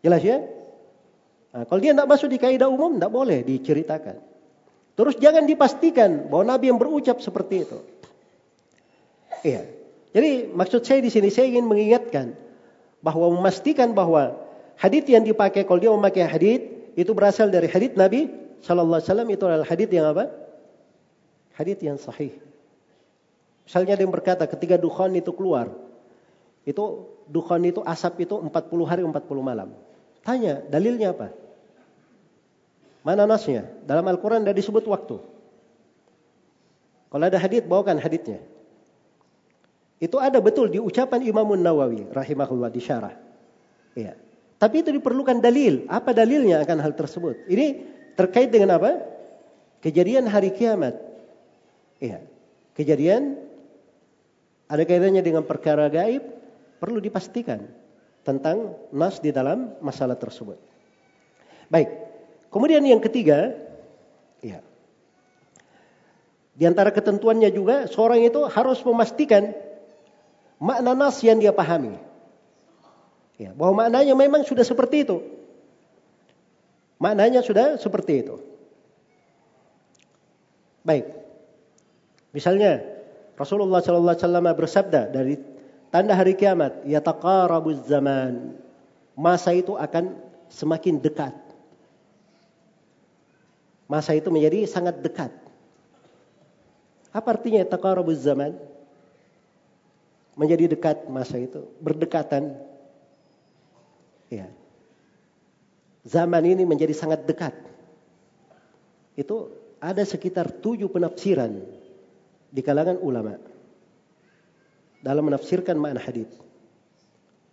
[0.05, 0.45] Jelas ya?
[1.49, 4.21] Nah, kalau dia tidak masuk di kaidah umum, tidak boleh diceritakan.
[4.93, 7.79] Terus jangan dipastikan bahwa Nabi yang berucap seperti itu.
[9.41, 9.65] Iya.
[10.13, 12.37] Jadi maksud saya di sini saya ingin mengingatkan
[13.01, 14.37] bahwa memastikan bahwa
[14.77, 18.29] hadith yang dipakai kalau dia memakai hadith itu berasal dari hadith Nabi
[18.65, 20.31] Shallallahu Alaihi Wasallam itu adalah hadith yang apa?
[21.57, 22.33] Hadith yang sahih.
[23.67, 25.73] Misalnya ada yang berkata ketika dukhan itu keluar,
[26.63, 26.83] itu
[27.27, 28.51] dukhan itu asap itu 40
[28.87, 29.11] hari 40
[29.43, 29.75] malam.
[30.23, 31.35] Tanya, dalilnya apa?
[33.03, 33.67] Mana nasnya?
[33.87, 35.15] Dalam Al-Quran tidak disebut waktu.
[37.07, 38.43] Kalau ada hadith, bawakan hadithnya.
[39.97, 43.15] Itu ada betul di ucapan Imam Nawawi rahimahullah di syarah.
[43.97, 44.13] Iya.
[44.61, 45.89] Tapi itu diperlukan dalil.
[45.89, 47.49] Apa dalilnya akan hal tersebut?
[47.49, 49.05] Ini terkait dengan apa?
[49.85, 50.97] Kejadian hari kiamat.
[52.01, 52.25] Iya.
[52.73, 53.37] Kejadian
[54.67, 56.25] ada kaitannya dengan perkara gaib
[56.81, 57.69] perlu dipastikan
[58.25, 60.59] tentang nas di dalam masalah tersebut.
[61.71, 61.93] Baik.
[62.51, 63.55] Kemudian yang ketiga,
[64.41, 64.59] ya.
[66.57, 69.53] Di antara ketentuannya juga seorang itu harus memastikan
[70.57, 72.01] makna nas yang dia pahami.
[73.37, 75.36] Ya, bahwa maknanya memang sudah seperti itu.
[76.97, 78.41] Maknanya sudah seperti itu.
[80.81, 81.05] Baik.
[82.33, 82.81] Misalnya
[83.37, 85.37] Rasulullah sallallahu alaihi wasallam bersabda dari
[85.93, 88.57] tanda hari kiamat, yataqarabuz zaman.
[89.13, 90.17] Masa itu akan
[90.49, 91.33] semakin dekat.
[93.87, 95.31] Masa itu menjadi sangat dekat.
[97.13, 98.57] Apa artinya taqarabuz zaman?
[100.37, 102.53] Menjadi dekat masa itu, berdekatan.
[104.29, 104.51] Ya.
[106.07, 107.51] Zaman ini menjadi sangat dekat.
[109.19, 109.51] Itu
[109.83, 111.51] ada sekitar tujuh penafsiran
[112.47, 113.35] di kalangan ulama
[115.03, 116.31] dalam menafsirkan makna hadis.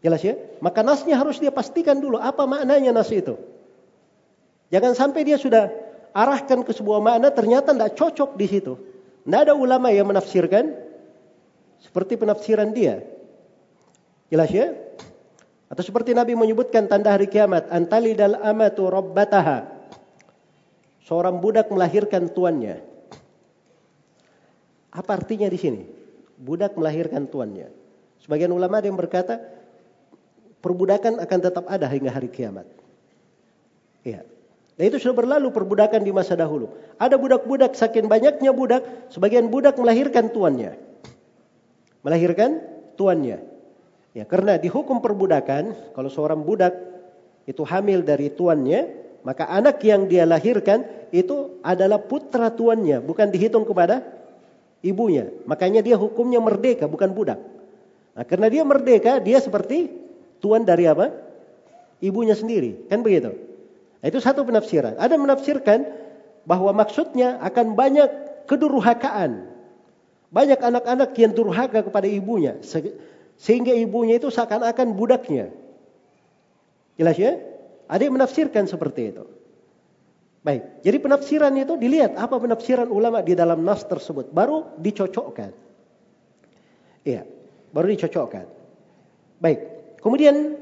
[0.04, 0.38] Jelas ya?
[0.62, 3.34] Maka nasnya harus dia pastikan dulu apa maknanya nas itu.
[4.70, 5.72] Jangan sampai dia sudah
[6.14, 8.78] arahkan ke sebuah makna ternyata tidak cocok di situ.
[9.24, 10.76] Tidak ada ulama yang menafsirkan
[11.80, 13.02] seperti penafsiran dia.
[14.28, 14.76] Jelas ya?
[15.68, 19.64] Atau seperti Nabi menyebutkan tanda hari kiamat, antali dal amatu rabbataha.
[21.04, 22.80] Seorang budak melahirkan tuannya.
[24.94, 25.82] Apa artinya di sini?
[26.40, 27.68] Budak melahirkan tuannya.
[28.24, 29.36] Sebagian ulama ada yang berkata
[30.64, 32.64] perbudakan akan tetap ada hingga hari kiamat.
[34.00, 34.24] Iya.
[34.74, 36.72] Dan itu sudah berlalu perbudakan di masa dahulu.
[36.96, 38.82] Ada budak-budak, saking banyaknya budak,
[39.12, 40.74] sebagian budak melahirkan tuannya.
[42.02, 42.58] Melahirkan
[42.98, 43.53] tuannya.
[44.14, 46.70] Ya, karena di hukum perbudakan, kalau seorang budak
[47.50, 53.66] itu hamil dari tuannya, maka anak yang dia lahirkan itu adalah putra tuannya, bukan dihitung
[53.66, 54.06] kepada
[54.86, 55.34] ibunya.
[55.50, 57.42] Makanya dia hukumnya merdeka, bukan budak.
[58.14, 59.90] Nah, karena dia merdeka, dia seperti
[60.38, 61.10] tuan dari apa?
[61.98, 62.86] Ibunya sendiri.
[62.86, 63.34] Kan begitu?
[63.98, 64.94] Nah, itu satu penafsiran.
[64.94, 65.90] Ada menafsirkan
[66.46, 68.08] bahwa maksudnya akan banyak
[68.46, 69.50] kedurhakaan.
[70.30, 72.62] Banyak anak-anak yang durhaka kepada ibunya.
[73.40, 75.50] Sehingga ibunya itu seakan-akan budaknya.
[76.94, 77.40] Jelas ya?
[77.90, 79.24] Ada yang menafsirkan seperti itu.
[80.44, 84.28] Baik, jadi penafsiran itu dilihat apa penafsiran ulama di dalam nas tersebut.
[84.28, 85.50] Baru dicocokkan.
[87.04, 87.24] Iya,
[87.72, 88.44] baru dicocokkan.
[89.40, 89.60] Baik,
[90.04, 90.60] kemudian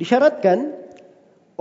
[0.00, 0.82] disyaratkan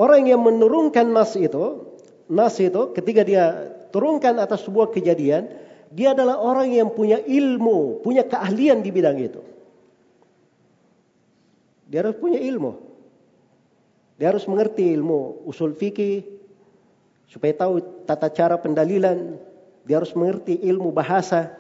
[0.01, 1.83] Orang yang menurunkan nas itu,
[2.31, 5.51] nas itu ketika dia turunkan atas sebuah kejadian,
[5.91, 9.43] dia adalah orang yang punya ilmu, punya keahlian di bidang itu.
[11.91, 12.79] Dia harus punya ilmu.
[14.15, 16.23] Dia harus mengerti ilmu usul fikih
[17.27, 19.35] supaya tahu tata cara pendalilan.
[19.83, 21.51] Dia harus mengerti ilmu bahasa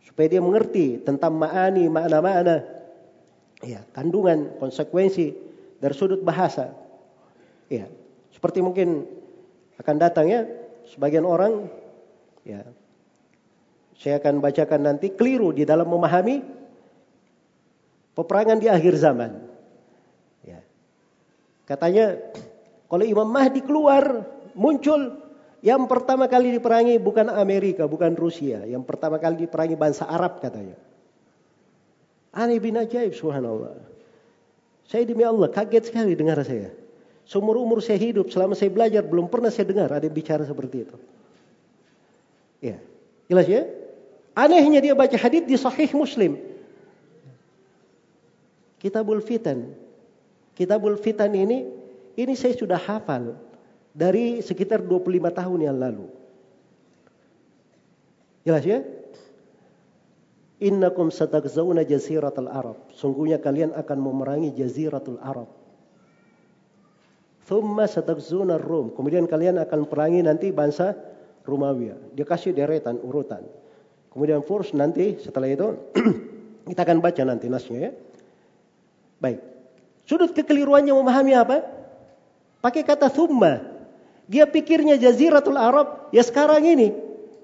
[0.00, 2.62] supaya dia mengerti tentang ma'ani, makna-makna,
[3.60, 5.34] ya, kandungan, konsekuensi
[5.76, 6.72] dari sudut bahasa.
[7.68, 7.90] Ya,
[8.32, 9.04] seperti mungkin
[9.80, 10.46] akan datang ya
[10.86, 11.66] sebagian orang
[12.46, 12.62] ya
[13.98, 16.44] saya akan bacakan nanti keliru di dalam memahami
[18.14, 19.42] peperangan di akhir zaman.
[20.46, 20.62] Ya.
[21.66, 22.18] Katanya
[22.86, 25.18] kalau Imam Mahdi keluar muncul
[25.64, 28.62] yang pertama kali diperangi bukan Amerika, bukan Rusia.
[28.68, 30.76] Yang pertama kali diperangi bangsa Arab katanya.
[32.36, 33.78] Aneh bin ajaib subhanallah.
[34.84, 36.68] Saya demi Allah kaget sekali dengar saya.
[37.24, 40.84] Seumur umur saya hidup, selama saya belajar, belum pernah saya dengar ada yang bicara seperti
[40.84, 40.96] itu.
[42.60, 42.76] Ya,
[43.32, 43.64] jelas ya?
[44.36, 46.36] Anehnya dia baca hadis di Sahih Muslim.
[48.84, 49.72] Kitabul Fitan.
[50.52, 51.64] Kitabul Fitan ini,
[52.20, 53.32] ini saya sudah hafal
[53.96, 56.04] dari sekitar 25 tahun yang lalu.
[58.44, 58.84] Jelas ya?
[60.60, 62.76] Innakum satagzauna jaziratul Arab.
[62.92, 65.48] Sungguhnya kalian akan memerangi jaziratul Arab.
[67.48, 68.92] Thumma satakzuna Rum.
[68.92, 70.92] Kemudian kalian akan perangi nanti bangsa
[71.48, 71.92] Romawi.
[72.12, 73.48] Dia kasih deretan, urutan.
[74.12, 75.72] Kemudian Furs nanti setelah itu
[76.68, 77.92] kita akan baca nanti nasnya ya.
[79.24, 79.40] Baik.
[80.04, 81.64] Sudut kekeliruannya memahami apa?
[82.60, 83.64] Pakai kata thumma.
[84.28, 86.92] Dia pikirnya jaziratul Arab ya sekarang ini.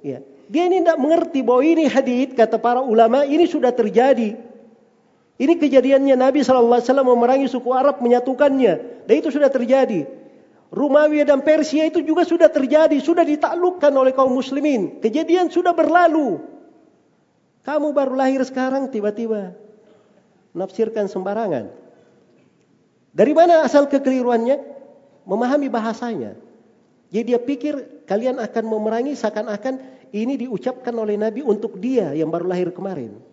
[0.05, 0.21] Ya.
[0.53, 4.37] Dia ini tidak mengerti bahwa ini hadith kata para ulama ini sudah terjadi.
[5.41, 9.09] Ini kejadiannya Nabi SAW memerangi suku Arab menyatukannya.
[9.09, 10.05] Dan itu sudah terjadi.
[10.69, 13.01] Romawi dan Persia itu juga sudah terjadi.
[13.01, 15.01] Sudah ditaklukkan oleh kaum muslimin.
[15.01, 16.45] Kejadian sudah berlalu.
[17.65, 19.70] Kamu baru lahir sekarang tiba-tiba.
[20.57, 21.71] Nafsirkan sembarangan.
[23.11, 24.59] Dari mana asal kekeliruannya?
[25.27, 26.35] Memahami bahasanya.
[27.11, 32.51] Jadi dia pikir kalian akan memerangi seakan-akan ini diucapkan oleh Nabi untuk dia yang baru
[32.51, 33.31] lahir kemarin.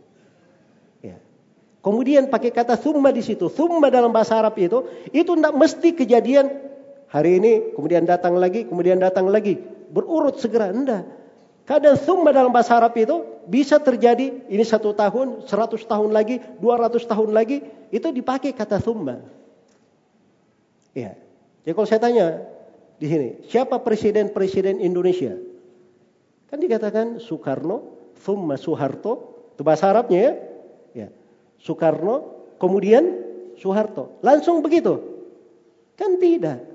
[1.88, 3.48] Kemudian pakai kata summa di situ.
[3.48, 4.84] Summa dalam bahasa Arab itu,
[5.16, 6.52] itu tidak mesti kejadian
[7.08, 9.56] hari ini, kemudian datang lagi, kemudian datang lagi.
[9.88, 11.08] Berurut segera, enggak.
[11.64, 16.76] Kadang summa dalam bahasa Arab itu bisa terjadi ini satu tahun, seratus tahun lagi, dua
[16.76, 17.64] ratus tahun lagi,
[17.96, 19.24] itu dipakai kata summa.
[20.92, 21.16] Ya.
[21.64, 22.26] Jadi kalau saya tanya
[23.00, 25.40] di sini, siapa presiden-presiden Indonesia?
[26.52, 30.36] Kan dikatakan Soekarno, summa Soeharto, itu bahasa Arabnya
[30.92, 31.08] ya.
[31.64, 33.24] Soekarno, kemudian
[33.56, 34.20] Soeharto.
[34.20, 35.00] Langsung begitu?
[35.96, 36.68] Kan tidak.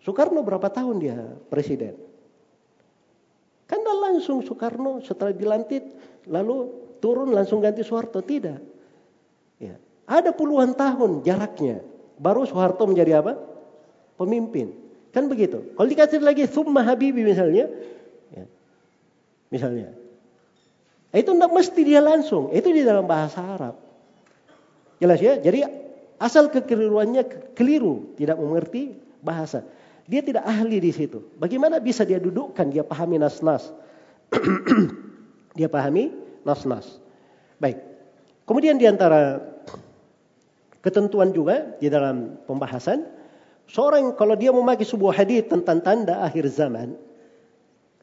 [0.00, 1.18] Soekarno berapa tahun dia
[1.52, 2.07] presiden?
[3.68, 5.84] Kan langsung Soekarno setelah dilantik
[6.24, 6.72] lalu
[7.04, 8.24] turun langsung ganti Soeharto.
[8.24, 8.60] Tidak.
[9.60, 9.76] Ya.
[10.08, 11.84] Ada puluhan tahun jaraknya.
[12.16, 13.36] Baru Soeharto menjadi apa?
[14.16, 14.72] Pemimpin.
[15.12, 15.76] Kan begitu.
[15.76, 17.68] Kalau dikasih lagi Summa Habibi misalnya.
[18.32, 18.44] Ya.
[19.52, 19.92] Misalnya.
[21.12, 22.48] Itu tidak mesti dia langsung.
[22.50, 23.76] Itu di dalam bahasa Arab.
[24.98, 25.36] Jelas ya?
[25.36, 25.62] Jadi
[26.16, 28.16] asal kekeliruannya keliru.
[28.16, 29.60] Tidak mengerti bahasa.
[30.08, 31.36] Dia tidak ahli di situ.
[31.36, 33.68] Bagaimana bisa dia dudukkan, dia pahami nas-nas.
[35.58, 36.10] dia pahami
[36.48, 36.96] nas-nas.
[37.60, 37.76] Baik.
[38.48, 39.44] Kemudian di antara
[40.80, 43.18] ketentuan juga di dalam pembahasan
[43.68, 46.96] Seorang kalau dia memakai sebuah hadis tentang tanda akhir zaman,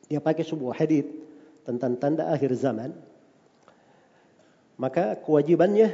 [0.05, 1.09] dia pakai sebuah hadis
[1.65, 2.93] tentang tanda akhir zaman,
[4.77, 5.89] maka kewajibannya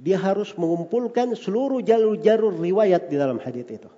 [0.00, 3.90] dia harus mengumpulkan seluruh jalur-jalur riwayat di dalam hadis itu.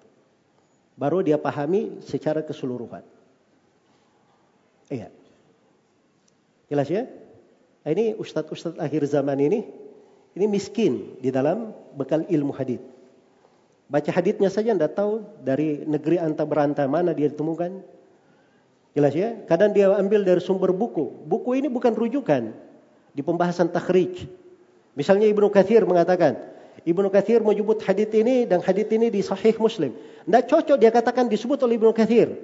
[0.96, 3.04] Baru dia pahami secara keseluruhan.
[4.88, 5.12] Iya.
[6.72, 7.04] Jelas ya?
[7.84, 9.62] Nah, ini ustadz-ustadz akhir zaman ini,
[10.34, 12.82] ini miskin di dalam bekal ilmu hadis.
[13.86, 17.78] Baca hadisnya saja anda tahu dari negeri anta beranta mana dia ditemukan.
[18.96, 19.36] Jelas ya?
[19.46, 21.12] Kadang dia ambil dari sumber buku.
[21.28, 22.50] Buku ini bukan rujukan
[23.14, 24.26] di pembahasan takhrij.
[24.96, 26.40] Misalnya Ibnu Katsir mengatakan,
[26.84, 29.96] Ibnu Katsir menyebut hadis ini dan hadis ini di Sahih Muslim.
[29.96, 32.34] Tidak cocok dia katakan disebut oleh Ibnu Katsir.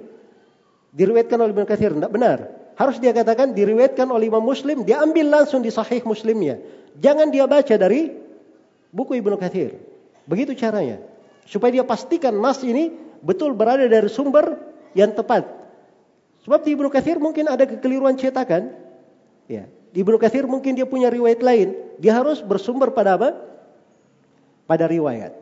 [0.93, 2.49] Diriwayatkan oleh Ibnu Katsir, tidak benar.
[2.73, 6.57] Harus dia katakan diriwayatkan oleh Imam Muslim, dia ambil langsung di sahih Muslimnya.
[6.97, 8.09] Jangan dia baca dari
[8.89, 9.77] buku Ibnu Katsir.
[10.25, 10.97] Begitu caranya.
[11.45, 14.57] Supaya dia pastikan nas ini betul berada dari sumber
[14.97, 15.45] yang tepat.
[16.45, 18.73] Sebab di Ibnu Katsir mungkin ada kekeliruan cetakan.
[19.45, 19.69] Ya.
[19.93, 21.77] Di Ibnu Katsir mungkin dia punya riwayat lain.
[22.01, 23.37] Dia harus bersumber pada apa?
[24.63, 25.33] Pada riwayat.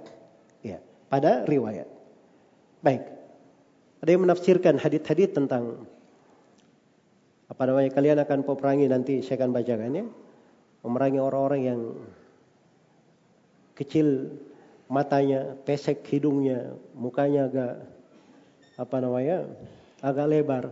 [0.65, 1.88] Ya, pada riwayat.
[2.81, 3.03] Baik.
[4.02, 5.85] Ada yang menafsirkan hadith-hadith tentang
[7.52, 10.06] apa namanya kalian akan peperangi nanti saya akan bacakan ya
[10.88, 11.81] memerangi orang-orang yang
[13.76, 14.31] kecil
[14.88, 17.73] matanya pesek hidungnya mukanya agak
[18.80, 19.38] apa namanya
[19.99, 20.64] agak lebar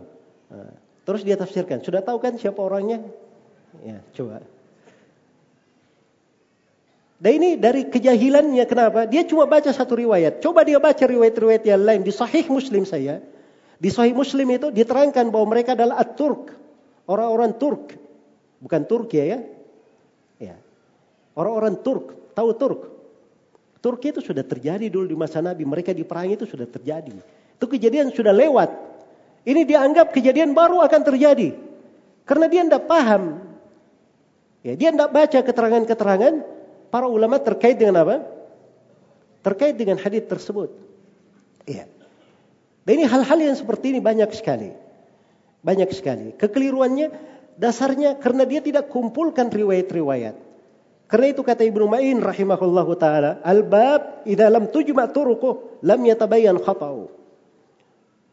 [0.48, 0.72] nah,
[1.04, 3.04] terus dia tafsirkan sudah tahu kan siapa orangnya
[3.84, 4.40] ya coba
[7.20, 9.04] dan ini dari kejahilannya kenapa?
[9.04, 10.40] Dia cuma baca satu riwayat.
[10.40, 12.00] Coba dia baca riwayat-riwayat yang lain.
[12.00, 13.20] Di Sahih Muslim saya.
[13.76, 16.56] Di Sahih Muslim itu diterangkan bahwa mereka adalah At-Turk.
[17.04, 17.92] Orang-orang Turk,
[18.64, 19.44] bukan Turki ya.
[20.40, 20.56] Ya.
[21.36, 22.80] Orang-orang Turk, tahu Turk?
[23.84, 27.12] Turki itu sudah terjadi dulu di masa Nabi, mereka diperangi itu sudah terjadi.
[27.56, 28.70] Itu kejadian sudah lewat.
[29.44, 31.52] Ini dianggap kejadian baru akan terjadi.
[32.24, 33.44] Karena dia tidak paham.
[34.60, 36.59] Ya, dia tidak baca keterangan-keterangan
[36.90, 38.26] para ulama terkait dengan apa?
[39.40, 40.74] Terkait dengan hadis tersebut.
[41.64, 41.88] Ya.
[42.84, 44.74] Dan ini hal-hal yang seperti ini banyak sekali.
[45.64, 46.36] Banyak sekali.
[46.36, 47.08] Kekeliruannya
[47.56, 50.36] dasarnya karena dia tidak kumpulkan riwayat-riwayat.
[51.10, 57.10] Karena itu kata Ibnu Ma'in rahimahullahu taala, al-bab idza lam tujma turuquh lam yatabayyan khata'u.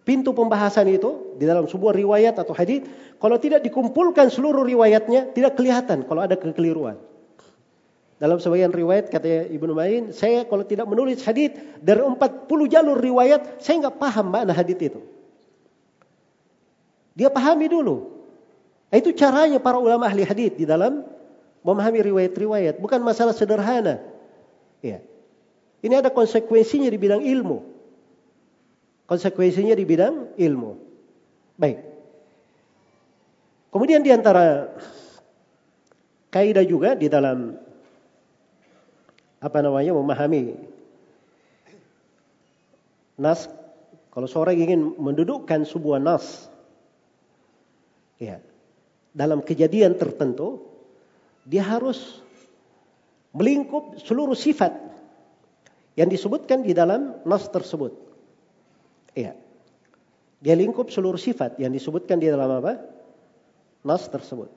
[0.05, 2.85] Pintu pembahasan itu di dalam sebuah riwayat atau hadis,
[3.17, 6.95] kalau tidak dikumpulkan seluruh riwayatnya, tidak kelihatan kalau ada kekeliruan.
[8.17, 12.17] Dalam sebagian riwayat kata Ibnu Ma'in, saya kalau tidak menulis hadis dari 40
[12.65, 15.01] jalur riwayat, saya nggak paham makna hadis itu.
[17.13, 18.09] Dia pahami dulu.
[18.89, 21.05] Itu caranya para ulama ahli hadis di dalam
[21.61, 22.81] memahami riwayat-riwayat.
[22.81, 24.01] Bukan masalah sederhana.
[24.81, 25.03] Ya.
[25.85, 27.57] Ini ada konsekuensinya di bidang ilmu.
[29.05, 30.71] Konsekuensinya di bidang ilmu.
[31.57, 31.77] Baik.
[33.69, 34.73] Kemudian di antara
[36.33, 37.66] kaidah juga di dalam
[39.47, 40.59] apa namanya memahami
[43.15, 43.47] nas
[44.11, 46.51] kalau seorang ingin mendudukkan sebuah nas
[48.17, 48.41] Ya.
[49.17, 50.61] Dalam kejadian tertentu,
[51.45, 52.21] dia harus
[53.33, 54.73] melingkup seluruh sifat
[55.97, 57.93] yang disebutkan di dalam nas tersebut.
[59.17, 59.33] Ya.
[60.37, 62.77] Dia lingkup seluruh sifat yang disebutkan di dalam apa?
[63.81, 64.53] Nas tersebut.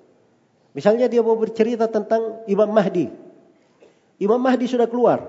[0.77, 3.09] Misalnya dia mau bercerita tentang Imam Mahdi.
[4.21, 5.25] Imam Mahdi sudah keluar.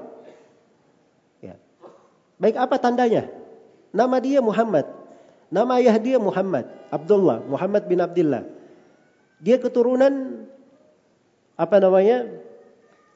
[1.40, 1.56] Ya.
[2.38, 3.32] Baik apa tandanya?
[3.96, 4.86] Nama dia Muhammad.
[5.52, 8.48] Nama ayah dia Muhammad, Abdullah, Muhammad bin Abdullah.
[9.44, 10.48] Dia keturunan
[11.60, 12.28] apa namanya?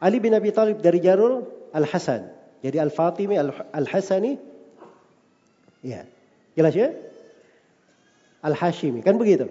[0.03, 2.27] Ali bin Abi Thalib dari jalur Al-Hasan.
[2.59, 4.35] Jadi Al-Fatimi Al-Hasani.
[5.79, 6.03] Ya.
[6.55, 6.91] Jelas ya?
[8.45, 9.49] Al-Hashimi, kan begitu?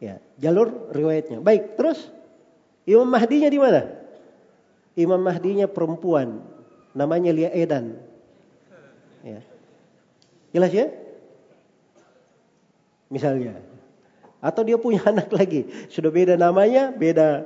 [0.00, 1.44] Ya, jalur riwayatnya.
[1.44, 2.08] Baik, terus
[2.88, 3.99] Imam Mahdinya di mana?
[5.00, 6.44] Imam Mahdinya perempuan,
[6.92, 7.96] namanya Lia Edan.
[9.24, 9.40] Ya.
[10.52, 10.86] Jelas ya?
[13.10, 13.58] misalnya.
[14.40, 17.44] Atau dia punya anak lagi, sudah beda namanya, beda.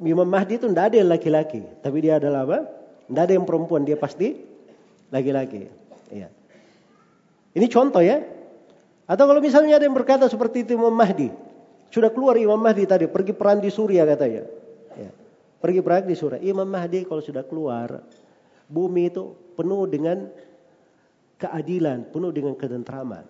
[0.00, 2.58] Imam Mahdi itu tidak ada yang laki-laki, tapi dia adalah apa?
[3.04, 4.40] Tidak ada yang perempuan, dia pasti
[5.12, 5.68] laki-laki.
[6.08, 6.32] Iya.
[7.52, 8.24] Ini contoh ya.
[9.04, 11.28] Atau kalau misalnya ada yang berkata seperti itu Imam Mahdi,
[11.92, 14.48] sudah keluar Imam Mahdi tadi pergi perang di Suria katanya.
[15.64, 16.36] Pergi perang di Suria.
[16.44, 18.04] Imam Mahdi kalau sudah keluar,
[18.68, 20.28] bumi itu penuh dengan
[21.40, 23.24] keadilan, penuh dengan ketentraman.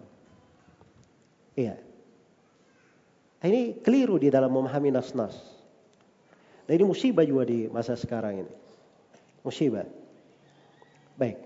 [1.55, 1.79] Iya.
[3.39, 5.39] Ini keliru di dalam memahami nas-nas.
[6.67, 8.53] Dan ini musibah juga di masa sekarang ini.
[9.47, 9.87] Musibah.
[11.15, 11.39] Baik.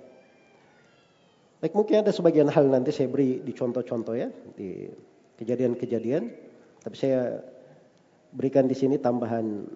[1.61, 4.89] Baik mungkin ada sebagian hal nanti saya beri di contoh-contoh ya di
[5.37, 6.33] kejadian-kejadian,
[6.81, 7.45] tapi saya
[8.33, 9.69] berikan di sini tambahan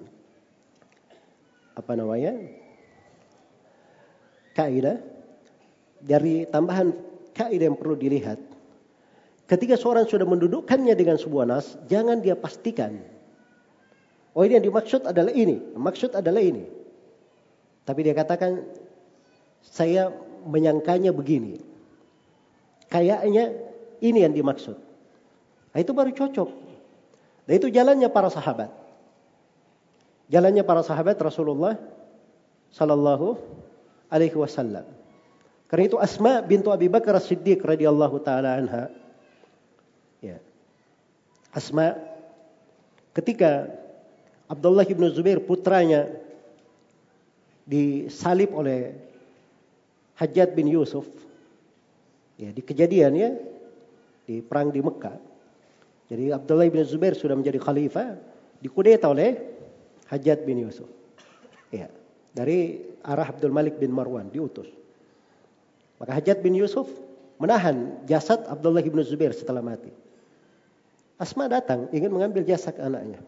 [1.72, 2.36] apa namanya
[4.52, 5.00] kaidah
[6.02, 6.92] dari tambahan
[7.32, 8.38] kaidah yang perlu dilihat.
[9.48, 13.04] Ketika seorang sudah mendudukkannya dengan sebuah nas, jangan dia pastikan.
[14.32, 16.64] Oh ini yang dimaksud adalah ini, maksud adalah ini.
[17.84, 18.64] Tapi dia katakan,
[19.60, 20.08] saya
[20.46, 21.60] menyangkanya begini.
[22.88, 23.52] Kayaknya
[24.00, 24.76] ini yang dimaksud.
[25.72, 26.50] Nah, itu baru cocok.
[27.48, 28.81] Dan itu jalannya para sahabat.
[30.32, 31.76] Jalannya para sahabat Rasulullah
[32.72, 33.36] sallallahu
[34.08, 34.88] alaihi wasallam.
[35.68, 38.88] Karena itu Asma bintu Abi Bakar As-Siddiq radhiyallahu taala anha.
[40.24, 40.40] Ya.
[41.52, 42.00] Asma
[43.12, 43.68] ketika
[44.48, 46.08] Abdullah bin Zubair putranya
[47.68, 48.96] disalib oleh
[50.16, 51.08] Hajjat bin Yusuf
[52.40, 53.30] Ya, di kejadian ya
[54.26, 55.14] di perang di Mekah.
[56.10, 58.18] Jadi Abdullah bin Zubair sudah menjadi khalifah,
[58.58, 59.51] dikudeta oleh
[60.12, 60.86] Hajjat bin Yusuf.
[61.72, 61.88] Ya,
[62.36, 64.68] dari arah Abdul Malik bin Marwan diutus.
[65.96, 66.84] Maka Hajjat bin Yusuf
[67.40, 69.88] menahan jasad Abdullah bin Zubair setelah mati.
[71.16, 73.24] Asma datang ingin mengambil jasad anaknya.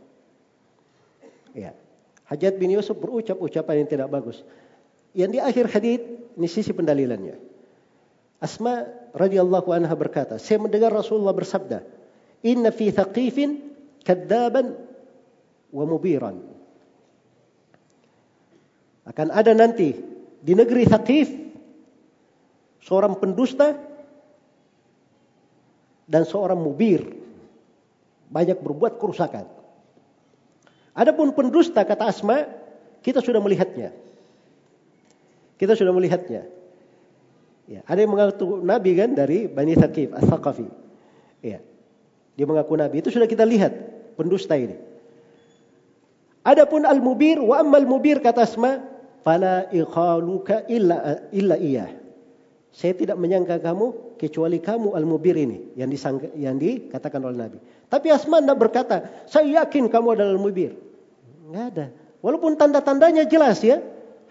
[1.57, 1.73] Ya.
[2.29, 4.45] Hajjat bin Yusuf berucap ucapan yang tidak bagus.
[5.17, 6.01] Yang di akhir hadis
[6.35, 7.39] ini sisi pendalilannya.
[8.43, 8.85] Asma
[9.17, 11.81] radhiyallahu anha berkata, saya mendengar Rasulullah bersabda,
[12.45, 14.75] "Inna fi thaqifin kadzaban
[15.71, 16.54] wa mubiran."
[19.05, 19.93] Akan ada nanti
[20.41, 21.29] di negeri Thaqif
[22.85, 23.77] seorang pendusta
[26.05, 27.05] dan seorang mubir
[28.29, 29.49] banyak berbuat kerusakan.
[30.95, 32.49] Adapun pendusta kata Asma,
[33.05, 33.93] kita sudah melihatnya.
[35.61, 36.47] Kita sudah melihatnya.
[37.65, 40.69] Ya, ada yang mengaku nabi kan dari Bani Thaqif, As-Saqafi.
[41.41, 41.65] Ya.
[42.37, 43.01] Dia mengaku nabi.
[43.01, 43.73] Itu sudah kita lihat
[44.21, 44.77] pendusta ini.
[46.45, 48.94] Adapun al-mubir wa ammal mubir kata Asma,
[49.25, 51.89] fala ikhaluka illa illa iya.
[52.75, 57.59] Saya tidak menyangka kamu kecuali kamu al-mubir ini yang disangka, yang dikatakan oleh Nabi.
[57.87, 58.97] Tapi Asma tidak berkata,
[59.31, 60.75] saya yakin kamu adalah al-mubir.
[61.47, 61.87] Enggak ada.
[62.19, 63.79] Walaupun tanda-tandanya jelas ya.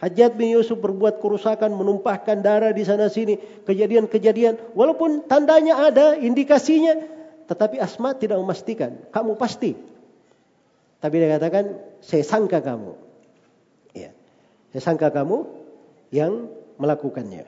[0.04, 4.76] Hajat bin Yusuf berbuat kerusakan, menumpahkan darah di sana sini, kejadian-kejadian.
[4.76, 7.00] Walaupun tandanya ada, indikasinya,
[7.48, 9.00] tetapi Asma tidak memastikan.
[9.16, 9.72] Kamu pasti.
[11.00, 13.13] Tapi dia katakan, saya sangka kamu.
[14.74, 14.82] Ya.
[14.82, 15.46] Sangka kamu
[16.10, 16.50] yang
[16.82, 17.46] melakukannya.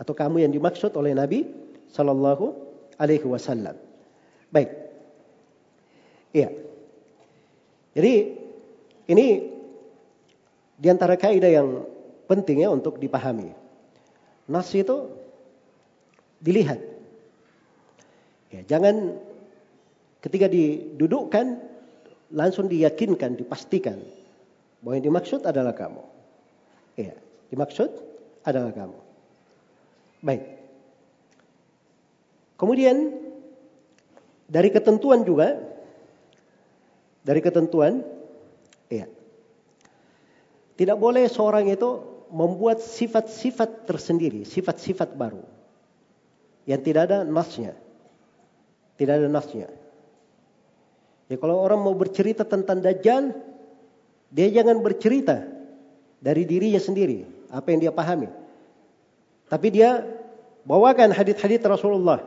[0.00, 1.46] Atau kamu yang dimaksud oleh Nabi
[1.92, 2.56] Sallallahu
[2.96, 3.76] Alaihi Wasallam.
[4.48, 4.72] Baik.
[6.32, 6.48] Iya.
[7.92, 8.12] Jadi
[9.12, 9.26] ini
[10.80, 11.68] di antara kaidah yang
[12.24, 13.52] penting ya untuk dipahami.
[14.48, 15.12] Nas itu
[16.42, 16.80] dilihat.
[18.52, 19.16] Ya, jangan
[20.20, 21.60] ketika didudukkan
[22.32, 24.00] langsung diyakinkan, dipastikan
[24.80, 26.11] bahwa yang dimaksud adalah kamu.
[26.98, 27.16] Ya,
[27.48, 27.88] dimaksud
[28.44, 28.98] adalah kamu.
[30.22, 30.42] Baik.
[32.60, 32.96] Kemudian
[34.46, 35.58] dari ketentuan juga
[37.26, 38.04] dari ketentuan
[38.86, 39.08] ya
[40.78, 45.44] tidak boleh seorang itu membuat sifat-sifat tersendiri, sifat-sifat baru.
[46.64, 47.76] Yang tidak ada nasnya.
[48.96, 49.68] Tidak ada nasnya.
[51.28, 53.36] Ya kalau orang mau bercerita tentang Dajjal,
[54.32, 55.51] dia jangan bercerita
[56.22, 58.30] dari dirinya sendiri, apa yang dia pahami.
[59.50, 60.06] Tapi dia
[60.62, 62.22] bawakan hadis-hadis Rasulullah.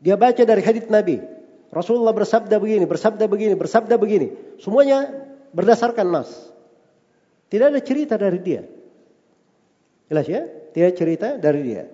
[0.00, 1.20] Dia baca dari hadis Nabi.
[1.68, 4.32] Rasulullah bersabda begini, bersabda begini, bersabda begini.
[4.56, 5.04] Semuanya
[5.52, 6.32] berdasarkan nas.
[7.52, 8.64] Tidak ada cerita dari dia.
[10.08, 10.48] Jelas ya?
[10.48, 11.84] Tidak cerita dari dia.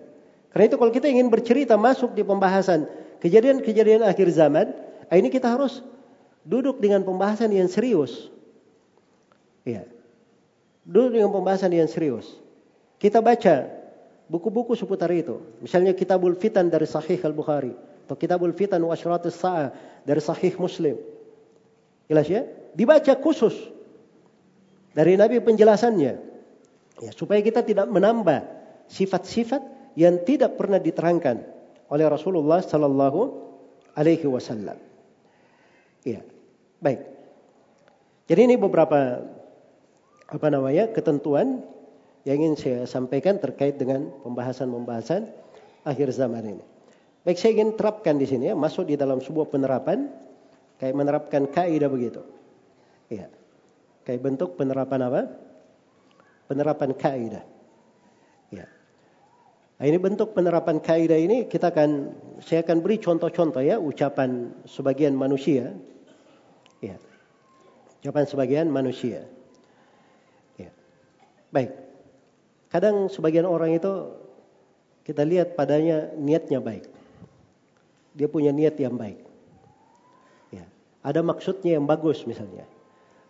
[0.55, 2.87] Karena itu kalau kita ingin bercerita masuk di pembahasan
[3.19, 4.71] kejadian-kejadian akhir zaman,
[5.11, 5.83] ah, ini kita harus
[6.47, 8.31] duduk dengan pembahasan yang serius.
[9.67, 9.83] Ya.
[10.85, 12.29] Duduk dengan pembahasan yang serius.
[13.01, 13.69] Kita baca
[14.29, 15.41] buku-buku seputar itu.
[15.65, 17.73] Misalnya Kitabul Fitan dari Sahih Al-Bukhari.
[18.05, 19.73] Atau Kitabul Fitan wa Asyratus Sa'ah
[20.05, 21.01] dari Sahih Muslim.
[22.05, 22.45] Jelas ya?
[22.77, 23.57] Dibaca khusus
[24.93, 26.37] dari Nabi penjelasannya.
[27.03, 28.45] Ya, supaya kita tidak menambah
[28.87, 29.65] sifat-sifat
[29.99, 31.43] yang tidak pernah diterangkan
[31.91, 33.21] oleh Rasulullah sallallahu
[33.99, 34.79] alaihi wasallam.
[36.05, 36.21] Ya.
[36.79, 37.01] Baik.
[38.29, 39.25] Jadi ini beberapa
[40.29, 40.89] apa namanya?
[40.93, 41.61] ketentuan
[42.25, 45.29] yang ingin saya sampaikan terkait dengan pembahasan-pembahasan
[45.85, 46.65] akhir zaman ini.
[47.25, 50.09] Baik, saya ingin terapkan di sini ya, masuk di dalam sebuah penerapan
[50.81, 52.21] kayak menerapkan kaidah begitu.
[53.09, 53.29] Ya.
[54.05, 55.21] Kayak bentuk penerapan apa?
[56.49, 57.45] Penerapan kaidah.
[58.53, 58.69] Ya.
[59.81, 62.13] Nah, ini bentuk penerapan kaidah ini kita akan
[62.45, 65.73] saya akan beri contoh-contoh ya ucapan sebagian manusia.
[66.85, 67.01] Ya.
[68.05, 69.25] Ucapan sebagian manusia.
[71.55, 71.71] Baik.
[72.75, 74.11] Kadang sebagian orang itu
[75.07, 76.91] kita lihat padanya niatnya baik.
[78.19, 79.23] Dia punya niat yang baik.
[80.51, 80.67] Ya.
[81.07, 82.67] Ada maksudnya yang bagus misalnya.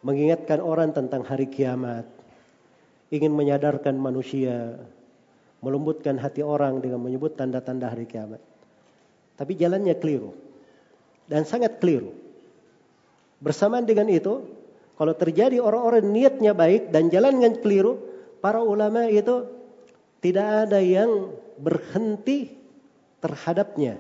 [0.01, 2.09] Mengingatkan orang tentang hari kiamat.
[3.13, 4.81] Ingin menyadarkan manusia
[5.61, 8.41] melembutkan hati orang dengan menyebut tanda-tanda hari kiamat.
[9.37, 10.37] Tapi jalannya keliru.
[11.25, 12.13] Dan sangat keliru.
[13.41, 14.45] Bersamaan dengan itu,
[14.97, 18.14] kalau terjadi orang-orang niatnya baik dan jalannya keliru,
[18.45, 19.49] para ulama itu
[20.21, 22.53] tidak ada yang berhenti
[23.25, 23.97] terhadapnya.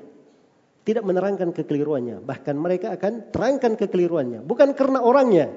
[0.84, 2.20] Tidak menerangkan kekeliruannya.
[2.20, 4.44] Bahkan mereka akan terangkan kekeliruannya.
[4.44, 5.48] Bukan karena orangnya.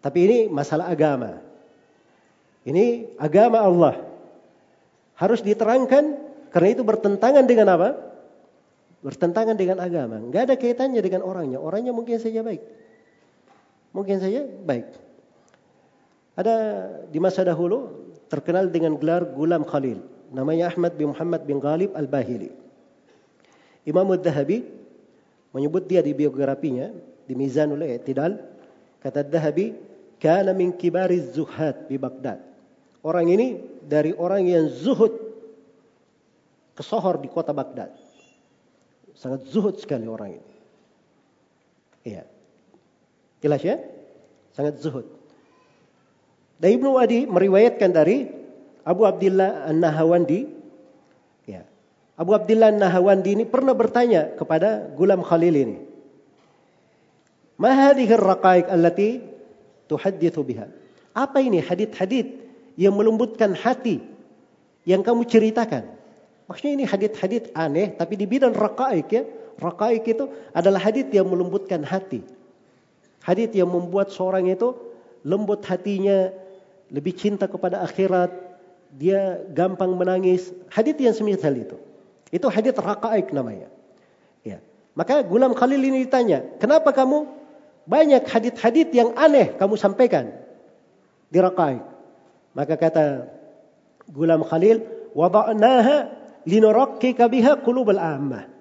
[0.00, 1.36] Tapi ini masalah agama.
[2.64, 3.94] Ini agama Allah
[5.20, 6.16] harus diterangkan
[6.48, 7.88] karena itu bertentangan dengan apa?
[9.04, 10.16] Bertentangan dengan agama.
[10.16, 11.60] Nggak ada kaitannya dengan orangnya.
[11.60, 12.64] Orangnya mungkin saja baik.
[13.92, 15.11] Mungkin saja baik.
[16.32, 16.54] Ada
[17.12, 20.00] di masa dahulu terkenal dengan gelar Gulam Khalil.
[20.32, 22.48] Namanya Ahmad bin Muhammad bin Ghalib Al-Bahili.
[23.84, 24.64] Imam Al-Dhahabi
[25.52, 26.88] menyebut dia di biografinya
[27.28, 28.40] di Mizanul I'tidal
[29.04, 29.76] kata Dhahabi
[30.16, 32.52] kana min kibari zuhad di Baghdad
[33.02, 35.10] Orang ini dari orang yang zuhud
[36.78, 37.90] kesohor di kota Baghdad.
[39.18, 40.52] Sangat zuhud sekali orang ini.
[42.06, 42.22] Iya.
[43.42, 43.76] Jelas ya?
[44.54, 45.06] Sangat zuhud.
[46.62, 48.30] Dan Ibnu Adi meriwayatkan dari
[48.86, 50.46] Abu Abdullah An-Nahawandi.
[51.50, 51.66] Ya.
[52.14, 55.76] Abu Abdullah An-Nahawandi ini pernah bertanya kepada Gulam Khalil ini.
[57.58, 59.26] Ma hadhihi ar-raqaiq allati
[59.90, 60.70] tuhaddithu biha?
[61.18, 62.30] Apa ini hadith-hadith
[62.78, 63.98] yang melembutkan hati
[64.86, 65.90] yang kamu ceritakan.
[66.46, 69.26] Maksudnya ini hadit-hadit aneh tapi di bidang rakaik ya.
[69.58, 72.22] Rakaik itu adalah hadit yang melembutkan hati.
[73.22, 74.74] Hadit yang membuat seorang itu
[75.22, 76.34] lembut hatinya,
[76.92, 78.28] lebih cinta kepada akhirat,
[78.92, 80.52] dia gampang menangis.
[80.68, 81.80] Hadit yang semisal itu.
[82.28, 83.72] Itu hadit rakaik namanya.
[84.44, 84.60] Ya.
[84.92, 87.24] Maka Gulam Khalil ini ditanya, kenapa kamu
[87.88, 90.36] banyak hadit-hadit yang aneh kamu sampaikan
[91.32, 91.80] di rakaik?
[92.52, 93.04] Maka kata
[94.12, 94.84] Gulam Khalil,
[95.16, 96.12] wada'naha
[96.44, 98.52] linurakkika biha qulubal ammah.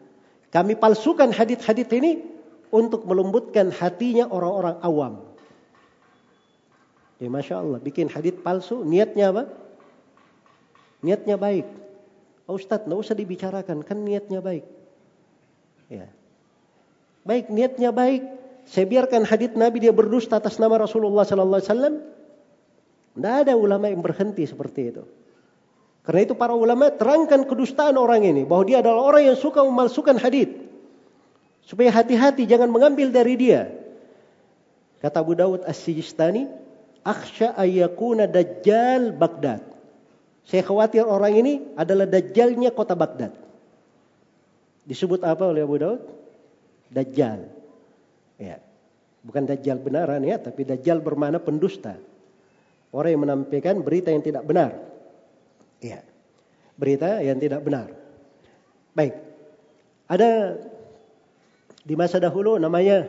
[0.52, 2.24] Kami palsukan hadit-hadit ini
[2.72, 5.14] untuk melembutkan hatinya orang-orang awam.
[7.22, 9.44] Ya Masya Allah, bikin hadit palsu, niatnya apa?
[11.06, 11.70] Niatnya baik.
[12.50, 14.66] Oh, Ustadz, nggak usah dibicarakan, kan niatnya baik.
[15.86, 16.10] Ya.
[17.22, 18.26] Baik, niatnya baik.
[18.66, 21.96] Saya biarkan hadit Nabi dia berdusta atas nama Rasulullah Sallallahu Alaihi Wasallam.
[23.12, 25.04] Tidak ada ulama yang berhenti seperti itu.
[26.02, 28.42] Karena itu para ulama terangkan kedustaan orang ini.
[28.48, 30.50] Bahwa dia adalah orang yang suka memalsukan hadis.
[31.62, 33.70] Supaya hati-hati jangan mengambil dari dia.
[34.98, 36.50] Kata Abu Dawud As-Sijistani.
[37.02, 39.66] Aksha ayyakuna dajjal Baghdad.
[40.46, 43.34] Saya khawatir orang ini adalah dajjalnya kota Baghdad.
[44.86, 46.02] Disebut apa oleh Abu Daud?
[46.94, 47.46] Dajjal.
[48.38, 48.58] Ya.
[49.22, 51.98] Bukan dajjal benaran ya, tapi dajjal bermana pendusta.
[52.92, 54.76] Orang yang menampilkan berita yang tidak benar.
[55.82, 56.02] Iya.
[56.76, 57.94] Berita yang tidak benar.
[58.98, 59.16] Baik.
[60.12, 60.60] Ada
[61.82, 63.08] di masa dahulu namanya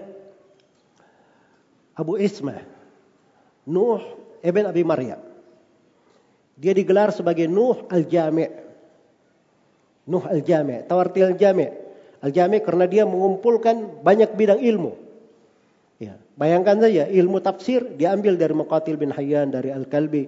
[1.98, 2.71] Abu Isma.
[3.68, 4.02] Nuh
[4.42, 5.20] Ibn Abi Maryam.
[6.58, 8.50] Dia digelar sebagai Nuh Al-Jami'.
[10.10, 10.86] Nuh Al-Jami'.
[10.86, 11.70] Tawarti Al-Jami'.
[12.22, 14.94] Al-Jami' karena dia mengumpulkan banyak bidang ilmu.
[15.98, 20.26] Ya, bayangkan saja ilmu tafsir diambil dari Muqatil bin Hayyan dari Al-Kalbi.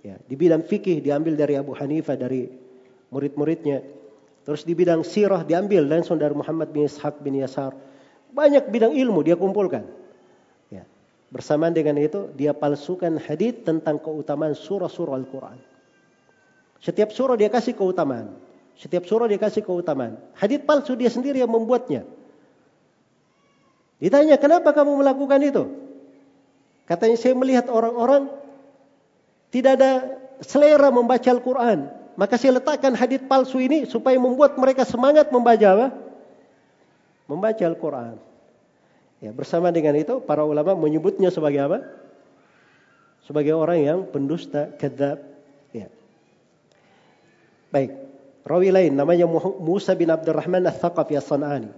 [0.00, 2.48] Ya, di bidang fikih diambil dari Abu Hanifah dari
[3.12, 3.84] murid-muridnya.
[4.48, 7.76] Terus di bidang sirah diambil langsung dari Muhammad bin Ishaq bin Yasar.
[8.32, 9.84] Banyak bidang ilmu dia kumpulkan.
[11.30, 15.58] Bersamaan dengan itu dia palsukan hadis tentang keutamaan surah-surah Al-Quran.
[16.82, 18.34] Setiap surah dia kasih keutamaan.
[18.74, 20.18] Setiap surah dia kasih keutamaan.
[20.34, 22.02] Hadis palsu dia sendiri yang membuatnya.
[24.00, 25.64] Ditanya, kenapa kamu melakukan itu?
[26.88, 28.32] Katanya, saya melihat orang-orang
[29.52, 29.92] tidak ada
[30.40, 31.92] selera membaca Al-Quran.
[32.16, 35.88] Maka saya letakkan hadith palsu ini supaya membuat mereka semangat membaca apa?
[37.28, 38.29] Membaca Al-Quran.
[39.20, 41.78] Ya, bersama dengan itu, para ulama menyebutnya sebagai apa?
[43.28, 45.20] Sebagai orang yang pendusta, kedap.
[45.76, 45.92] Ya.
[47.68, 48.08] Baik.
[48.40, 49.28] Rawi lain namanya
[49.60, 51.68] Musa bin Abdurrahman al-Thaqafi al-San'ani.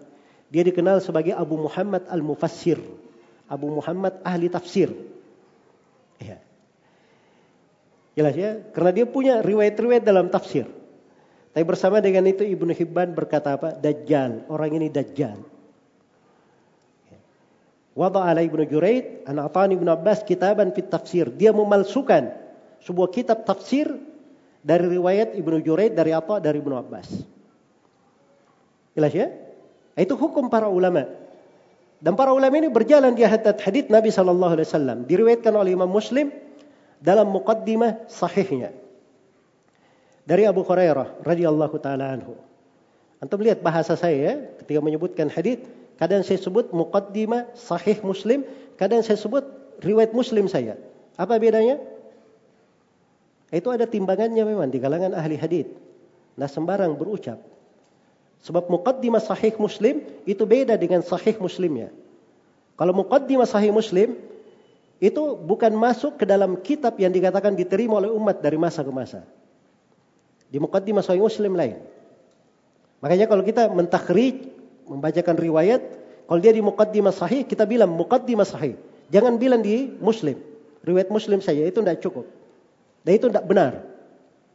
[0.55, 2.79] Dia dikenal sebagai Abu Muhammad Al-Mufassir.
[3.51, 4.95] Abu Muhammad ahli tafsir.
[6.23, 6.39] Ya.
[8.15, 10.71] Jelas ya, karena dia punya riwayat-riwayat dalam tafsir.
[11.53, 13.77] Tapi bersama dengan itu Ibnu Hibban berkata apa?
[13.77, 14.49] Dajjal.
[14.49, 15.37] Orang ini Dajjal.
[17.93, 21.29] Wada ala Ibnu Juraid, an Atani Ibnu Abbas kitaban fit tafsir.
[21.29, 22.33] Dia memalsukan
[22.81, 23.89] sebuah kitab tafsir
[24.65, 26.41] dari riwayat Ibnu Juraid dari apa?
[26.41, 27.09] Dari Ibnu Abbas.
[28.97, 29.29] Jelas ya?
[29.93, 31.05] Itu hukum para ulama.
[32.01, 34.99] Dan para ulama ini berjalan di hadits hadits Nabi Shallallahu Alaihi Wasallam.
[35.05, 36.33] Diriwayatkan oleh Imam Muslim
[36.99, 38.73] dalam muqaddimah sahihnya
[40.23, 42.39] dari Abu Hurairah radhiyallahu taala anhu.
[43.23, 45.63] Antum lihat bahasa saya ya, ketika menyebutkan hadis,
[46.03, 48.43] kadang saya sebut muqaddimah sahih Muslim,
[48.75, 49.47] kadang saya sebut
[49.87, 50.75] riwayat Muslim saya.
[51.15, 51.79] Apa bedanya?
[53.55, 55.71] Itu ada timbangannya memang di kalangan ahli hadis.
[56.35, 57.39] Nah sembarang berucap.
[58.43, 61.95] Sebab muqaddimah sahih Muslim itu beda dengan sahih Muslimnya.
[62.75, 64.19] Kalau muqaddimah sahih Muslim
[64.99, 69.23] itu bukan masuk ke dalam kitab yang dikatakan diterima oleh umat dari masa ke masa.
[70.51, 71.79] Di muqaddimah sahih Muslim lain.
[72.99, 74.52] Makanya kalau kita mentakhrij,
[74.93, 75.81] membacakan riwayat,
[76.29, 78.77] kalau dia di muqaddimah sahih, kita bilang muqaddimah sahih.
[79.13, 80.39] Jangan bilang di Muslim.
[80.85, 82.27] Riwayat Muslim saja itu tidak cukup.
[83.03, 83.73] Dan itu tidak benar.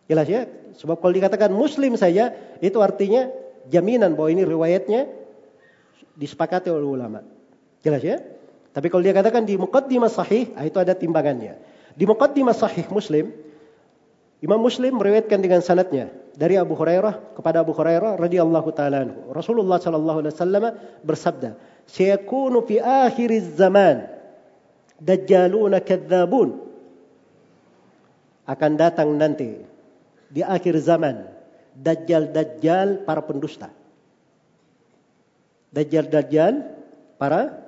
[0.07, 0.47] Jelas ya?
[0.77, 2.31] Sebab kalau dikatakan Muslim saja,
[2.63, 3.27] itu artinya
[3.67, 5.09] jaminan bahwa ini riwayatnya
[6.15, 7.21] disepakati oleh ulama.
[7.83, 8.17] Jelas ya?
[8.71, 11.57] Tapi kalau dia katakan di muqaddimah sahih, ah, itu ada timbangannya.
[11.97, 13.33] Di muqaddimah sahih Muslim,
[14.37, 19.09] Imam Muslim meriwayatkan dengan sanatnya dari Abu Hurairah kepada Abu Hurairah radhiyallahu taala.
[19.33, 20.63] Rasulullah sallallahu alaihi wasallam
[21.01, 21.57] bersabda,
[21.89, 24.05] "Sayakunu fi akhir zaman
[25.01, 26.69] dajjaluna kadzabun."
[28.45, 29.57] Akan datang nanti
[30.29, 31.25] di akhir zaman
[31.73, 33.73] dajjal-dajjal para pendusta.
[35.73, 36.53] Dajjal-dajjal
[37.17, 37.65] para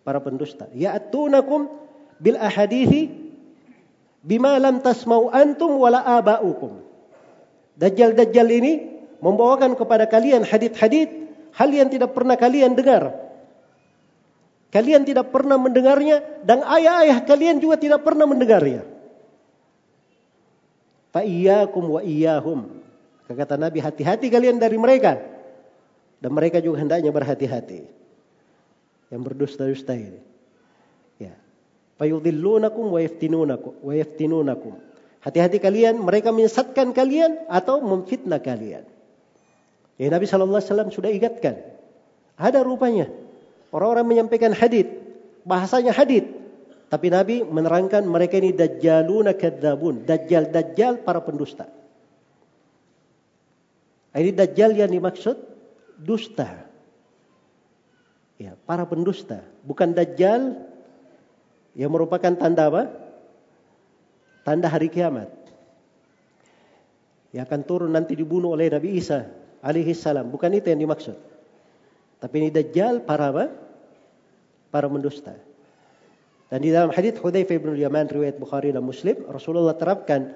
[0.00, 0.66] para pendusta.
[0.72, 1.68] Ya'tunakum
[2.16, 3.19] bil ahadithi
[4.20, 6.80] bima lam tasmau antum wala aba'ukum.
[7.80, 8.72] Dajjal-dajjal ini
[9.24, 11.08] membawakan kepada kalian hadith-hadith
[11.56, 13.16] hal yang tidak pernah kalian dengar.
[14.70, 18.86] Kalian tidak pernah mendengarnya dan ayah-ayah kalian juga tidak pernah mendengarnya.
[21.10, 22.78] Fa iyyakum wa iyyahum.
[23.26, 25.18] Kata Nabi hati-hati kalian dari mereka.
[26.22, 27.82] Dan mereka juga hendaknya berhati-hati.
[29.10, 30.29] Yang berdusta-dusta ini.
[32.00, 34.80] Fayudillunakum wa yaftinunakum wa yaftinunakum.
[35.20, 38.88] Hati-hati kalian, mereka menyesatkan kalian atau memfitnah kalian.
[40.00, 41.60] Ya Nabi sallallahu alaihi wasallam sudah ingatkan.
[42.40, 43.12] Ada rupanya
[43.68, 44.88] orang-orang menyampaikan hadis,
[45.44, 46.24] bahasanya hadis,
[46.88, 51.68] tapi Nabi menerangkan mereka ini dajjaluna kadzabun, dajjal-dajjal para pendusta.
[54.16, 55.36] Ini dajjal yang dimaksud
[56.00, 56.64] dusta.
[58.40, 60.69] Ya, para pendusta, bukan dajjal
[61.74, 62.82] yang merupakan tanda apa?
[64.42, 65.30] Tanda hari kiamat.
[67.30, 69.30] Yang akan turun nanti dibunuh oleh Nabi Isa
[69.62, 70.32] alaihi salam.
[70.34, 71.14] Bukan itu yang dimaksud.
[72.20, 73.44] Tapi ini dajjal para apa?
[74.70, 75.34] Para mendusta.
[76.50, 80.34] Dan di dalam hadis Hudzaifah bin Yaman riwayat Bukhari dan Muslim, Rasulullah terapkan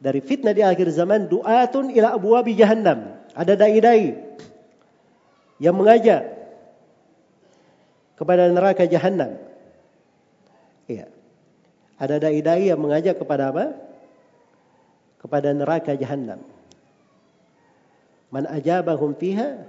[0.00, 3.20] dari fitnah di akhir zaman du'atun ila abwabi jahannam.
[3.36, 4.16] Ada dai-dai
[5.60, 6.24] yang mengajak
[8.16, 9.51] kepada neraka jahannam.
[10.92, 11.06] Iya.
[11.96, 13.72] Ada dai-dai yang mengajak kepada apa?
[15.22, 16.42] Kepada neraka jahanam.
[18.32, 19.64] Man ajabahum fiha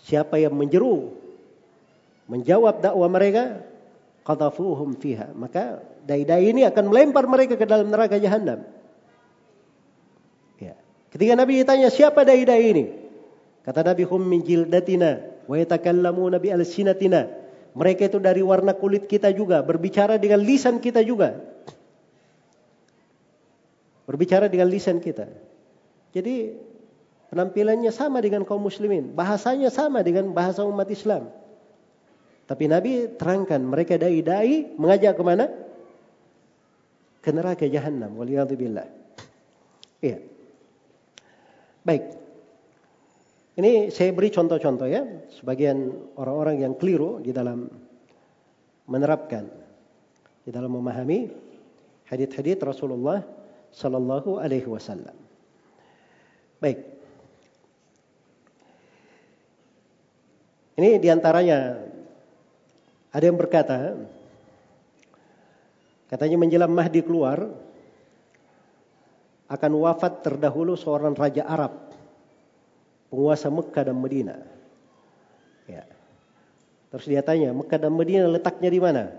[0.00, 1.12] siapa yang menjeru
[2.24, 3.60] menjawab dakwah mereka
[4.24, 8.64] qadhafuhum fiha maka dai-dai ini akan melempar mereka ke dalam neraka jahanam.
[10.56, 10.74] Ya.
[11.12, 12.84] Ketika Nabi ditanya siapa dai-dai ini?
[13.60, 17.28] Kata Nabi hum min jildatina wa yatakallamuna bi alsinatina
[17.70, 21.38] mereka itu dari warna kulit kita juga, berbicara dengan lisan kita juga.
[24.10, 25.30] Berbicara dengan lisan kita.
[26.10, 26.58] Jadi
[27.30, 31.30] penampilannya sama dengan kaum muslimin, bahasanya sama dengan bahasa umat Islam.
[32.50, 35.46] Tapi Nabi terangkan mereka dai-dai mengajak ke mana?
[37.22, 38.10] Ke neraka jahanam.
[38.18, 38.90] Waliyadzubillah.
[40.02, 40.18] Iya.
[41.86, 42.02] Baik.
[43.60, 45.04] Ini saya beri contoh-contoh ya,
[45.36, 47.68] sebagian orang-orang yang keliru di dalam
[48.88, 49.52] menerapkan,
[50.40, 51.28] di dalam memahami
[52.08, 53.20] hadith-hadith Rasulullah
[53.68, 55.12] Sallallahu Alaihi Wasallam.
[56.56, 56.88] Baik.
[60.80, 61.84] Ini di antaranya
[63.12, 63.92] ada yang berkata,
[66.08, 67.44] katanya menjelang Mahdi keluar,
[69.52, 71.89] akan wafat terdahulu seorang raja Arab
[73.10, 74.38] penguasa Mekah dan Medina.
[75.66, 75.84] Ya.
[76.94, 79.10] Terus dia tanya, Mekah dan Medina letaknya di mana?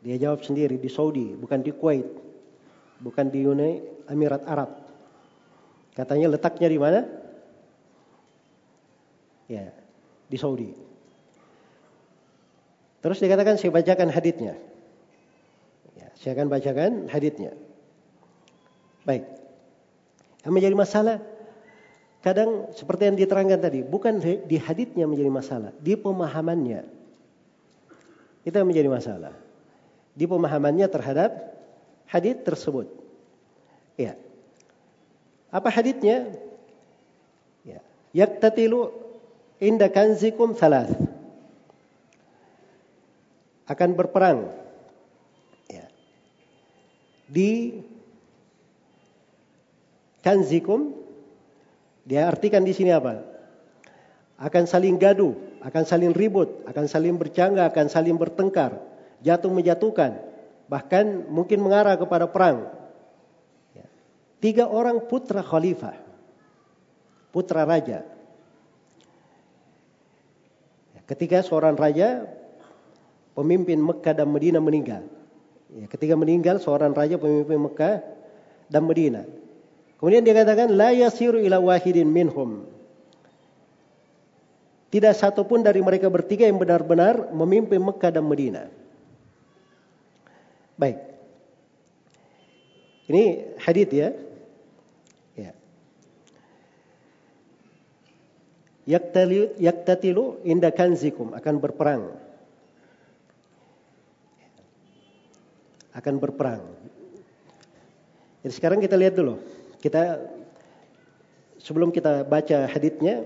[0.00, 2.08] Dia jawab sendiri di Saudi, bukan di Kuwait,
[3.04, 4.80] bukan di Uni Emirat Arab.
[5.92, 7.00] Katanya letaknya di mana?
[9.44, 9.68] Ya,
[10.30, 10.72] di Saudi.
[13.00, 14.54] Terus dikatakan saya bacakan haditnya.
[15.96, 17.52] Ya, saya akan bacakan haditnya.
[19.04, 19.24] Baik.
[20.44, 21.16] Yang menjadi masalah
[22.20, 26.84] kadang seperti yang diterangkan tadi, bukan di haditnya menjadi masalah, di pemahamannya.
[28.44, 29.34] Itu yang menjadi masalah.
[30.16, 31.30] Di pemahamannya terhadap
[32.08, 32.88] hadit tersebut.
[33.96, 34.16] Ya.
[35.52, 36.28] Apa haditnya?
[37.64, 37.80] Ya.
[38.12, 38.92] Yaktatilu
[39.60, 40.92] inda kanzikum thalath.
[43.68, 44.50] Akan berperang.
[45.68, 45.86] Ya.
[47.30, 47.80] Di
[50.20, 50.99] kanzikum
[52.10, 53.22] dia artikan di sini apa?
[54.34, 55.30] Akan saling gaduh,
[55.62, 58.82] akan saling ribut, akan saling bercangga, akan saling bertengkar,
[59.22, 60.18] jatuh menjatuhkan,
[60.66, 62.66] bahkan mungkin mengarah kepada perang.
[63.78, 63.86] Ya.
[64.42, 65.94] Tiga orang putra khalifah,
[67.30, 68.02] putra raja.
[70.98, 72.26] Ya, ketika seorang raja,
[73.38, 75.06] pemimpin Mekah dan Medina meninggal.
[75.78, 78.02] Ya, ketika meninggal seorang raja pemimpin Mekah
[78.66, 79.22] dan Medina.
[80.00, 82.64] Kemudian dia katakan la yasiru ila wahidin minhum.
[84.88, 88.64] Tidak satu pun dari mereka bertiga yang benar-benar memimpin Mekah dan Medina.
[90.80, 90.98] Baik.
[93.12, 94.16] Ini hadith ya.
[95.36, 95.52] Ya.
[99.60, 102.02] Yaktatilu inda kanzikum akan berperang.
[105.92, 106.64] Akan berperang.
[108.40, 109.59] Jadi sekarang kita lihat dulu.
[109.80, 110.20] Kita
[111.60, 113.24] sebelum kita baca haditnya,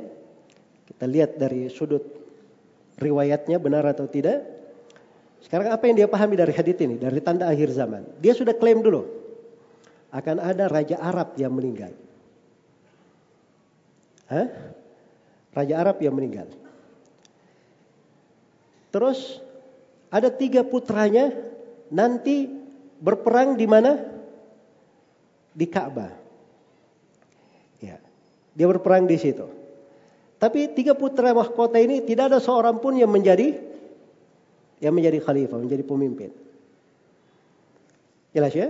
[0.87, 2.03] kita lihat dari sudut
[2.99, 4.43] riwayatnya benar atau tidak.
[5.43, 8.07] Sekarang apa yang dia pahami dari hadit ini, dari tanda akhir zaman?
[8.23, 9.05] Dia sudah klaim dulu
[10.15, 11.91] akan ada raja Arab yang meninggal.
[14.31, 14.49] Hah?
[15.53, 16.49] Raja Arab yang meninggal.
[18.95, 19.43] Terus
[20.09, 21.35] ada tiga putranya
[21.91, 22.47] nanti
[23.03, 23.99] berperang di mana?
[25.51, 26.24] Di Ka'bah.
[28.55, 29.47] Dia berperang di situ.
[30.39, 33.55] Tapi tiga putra mahkota ini tidak ada seorang pun yang menjadi
[34.83, 36.31] yang menjadi khalifah, menjadi pemimpin.
[38.35, 38.69] Jelas ya?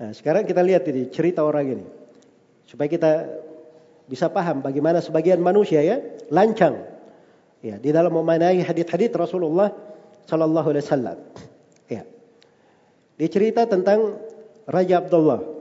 [0.00, 1.86] Nah, sekarang kita lihat ini cerita orang ini.
[2.64, 3.10] Supaya kita
[4.08, 6.00] bisa paham bagaimana sebagian manusia ya
[6.32, 6.80] lancang
[7.60, 9.68] ya di dalam memanai hadis-hadis Rasulullah
[10.24, 11.18] sallallahu alaihi wasallam.
[11.92, 12.02] Ya.
[13.20, 14.16] Dia cerita tentang
[14.64, 15.57] Raja Abdullah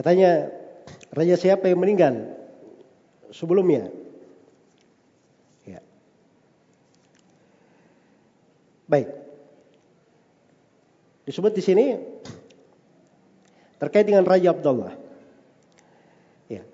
[0.00, 0.48] Katanya,
[1.12, 2.32] raja siapa yang meninggal
[3.36, 3.92] sebelumnya?
[5.68, 5.84] Ya.
[8.88, 9.12] Baik.
[11.28, 12.00] Disebut di sini
[13.76, 14.96] terkait dengan Raja Abdullah.
[16.48, 16.64] Ya.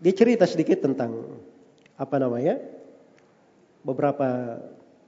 [0.00, 1.36] Dia cerita sedikit tentang
[2.00, 2.56] apa namanya?
[3.84, 4.56] beberapa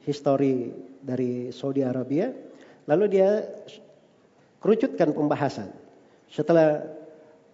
[0.04, 2.36] histori dari Saudi Arabia.
[2.84, 3.48] Lalu dia
[4.60, 5.81] kerucutkan pembahasan.
[6.32, 6.88] Setelah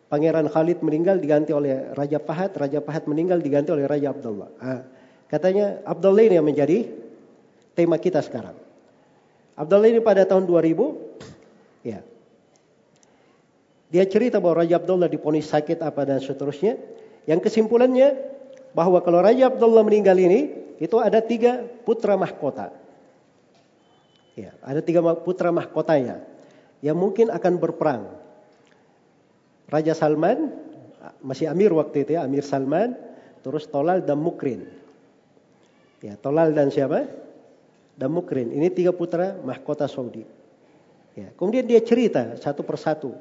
[0.08, 4.48] Pangeran Khalid meninggal diganti oleh Raja Fahad, Raja Fahad meninggal diganti oleh Raja Abdullah.
[4.56, 4.80] Nah,
[5.26, 6.88] katanya Abdullah ini yang menjadi
[7.74, 8.56] tema kita sekarang.
[9.58, 12.00] Abdullah ini pada tahun 2000 ya.
[13.90, 16.78] Dia cerita bahwa Raja Abdullah diponis sakit apa dan seterusnya.
[17.28, 18.16] Yang kesimpulannya
[18.72, 22.70] bahwa kalau Raja Abdullah meninggal ini itu ada tiga putra mahkota.
[24.38, 26.22] Ya, ada tiga putra mahkotanya
[26.78, 28.27] yang mungkin akan berperang
[29.68, 30.48] Raja Salman
[31.20, 32.96] masih Amir waktu itu ya, Amir Salman,
[33.44, 34.66] terus Tolal dan Mukrin.
[36.00, 37.06] Ya, Tolal dan siapa?
[37.98, 38.50] Dan Mukrin.
[38.54, 40.24] Ini tiga putra mahkota Saudi.
[41.18, 43.12] Ya, kemudian dia cerita satu persatu.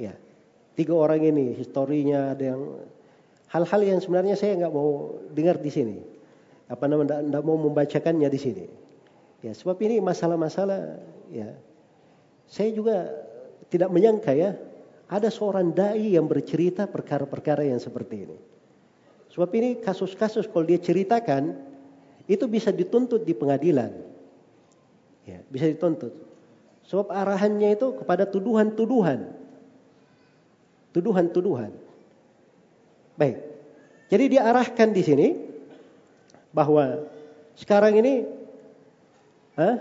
[0.00, 0.16] Ya,
[0.74, 2.62] tiga orang ini historinya ada yang
[3.52, 5.98] hal-hal yang sebenarnya saya nggak mau dengar di sini.
[6.68, 7.20] Apa namanya?
[7.20, 8.64] Tidak mau membacakannya di sini.
[9.44, 11.00] Ya, sebab ini masalah-masalah.
[11.28, 11.52] Ya,
[12.48, 13.12] saya juga
[13.68, 14.56] tidak menyangka ya
[15.08, 18.38] ada seorang dai yang bercerita perkara-perkara yang seperti ini.
[19.32, 21.56] Sebab ini kasus-kasus kalau dia ceritakan
[22.28, 23.88] itu bisa dituntut di pengadilan.
[25.24, 26.12] Ya, bisa dituntut.
[26.84, 29.32] Sebab arahannya itu kepada tuduhan-tuduhan.
[30.92, 31.72] Tuduhan-tuduhan.
[33.16, 33.36] Baik.
[34.08, 35.28] Jadi diarahkan di sini
[36.52, 37.04] bahwa
[37.56, 38.24] sekarang ini
[39.56, 39.76] huh?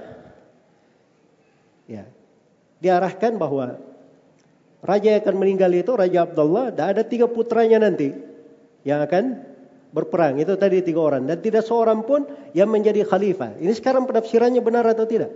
[1.88, 2.04] ya,
[2.84, 3.80] diarahkan bahwa
[4.88, 8.16] Raja yang akan meninggal itu Raja Abdullah dan ada tiga putranya nanti
[8.88, 9.44] yang akan
[9.92, 10.40] berperang.
[10.40, 12.24] Itu tadi tiga orang dan tidak seorang pun
[12.56, 13.60] yang menjadi khalifah.
[13.60, 15.36] Ini sekarang penafsirannya benar atau tidak?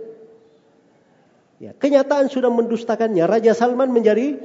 [1.60, 3.28] Ya, kenyataan sudah mendustakannya.
[3.28, 4.40] Raja Salman menjadi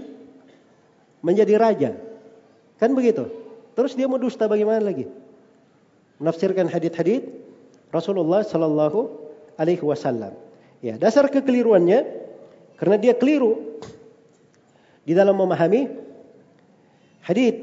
[1.23, 1.91] menjadi raja.
[2.77, 3.31] Kan begitu?
[3.73, 5.07] Terus dia mendusta bagaimana lagi?
[6.21, 7.25] Menafsirkan hadis-hadis
[7.95, 9.07] Rasulullah Sallallahu
[9.55, 10.35] Alaihi Wasallam.
[10.83, 12.05] Ya, dasar kekeliruannya
[12.77, 13.66] karena dia keliru
[15.07, 15.87] di dalam memahami
[17.23, 17.55] hadis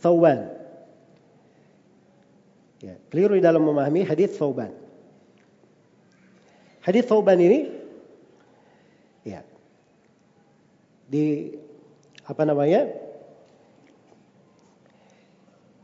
[0.00, 0.48] Thawban.
[2.80, 4.72] Ya, keliru di dalam memahami hadis Thawban.
[6.80, 7.68] Hadis Thawban ini
[9.28, 9.44] ya
[11.12, 11.52] di
[12.24, 12.88] apa namanya?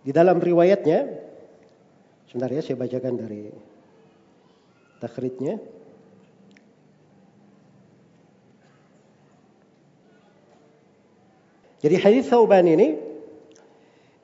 [0.05, 1.05] Di dalam riwayatnya
[2.29, 3.53] sebentar ya saya bacakan dari
[5.05, 5.61] takhridnya.
[11.85, 12.97] Jadi hadis Thauban ini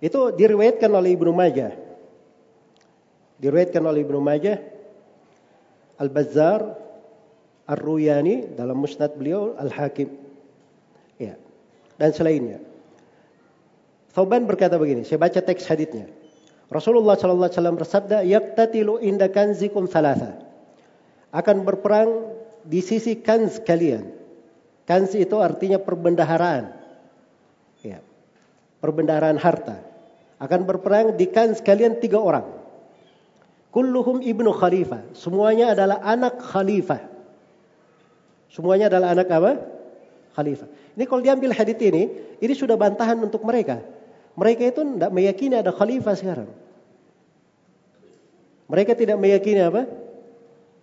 [0.01, 1.77] itu diriwayatkan oleh Ibnu Majah.
[3.37, 4.57] Diriwayatkan oleh Ibnu Majah,
[6.01, 6.81] Al-Bazzar,
[7.69, 10.09] Ar-Ruyani dalam musnad beliau, Al-Hakim.
[11.21, 11.37] Ya.
[12.01, 12.65] Dan selainnya.
[14.17, 16.09] Thauban berkata begini, saya baca teks hadisnya.
[16.73, 20.41] Rasulullah sallallahu alaihi wasallam bersabda, "Yaqtatilu inda kanzikum thalatha."
[21.29, 22.25] Akan berperang
[22.65, 24.17] di sisi kanz kalian.
[24.89, 26.80] Kanz itu artinya perbendaharaan
[28.81, 29.81] perbendaharaan harta.
[30.41, 32.49] Akan berperang di kan sekalian tiga orang.
[33.71, 35.15] Kulluhum ibnu khalifah.
[35.15, 37.01] Semuanya adalah anak khalifah.
[38.51, 39.53] Semuanya adalah anak apa?
[40.35, 40.69] Khalifah.
[40.99, 42.11] Ini kalau diambil hadith ini,
[42.43, 43.79] ini sudah bantahan untuk mereka.
[44.35, 46.51] Mereka itu tidak meyakini ada khalifah sekarang.
[48.67, 49.87] Mereka tidak meyakini apa?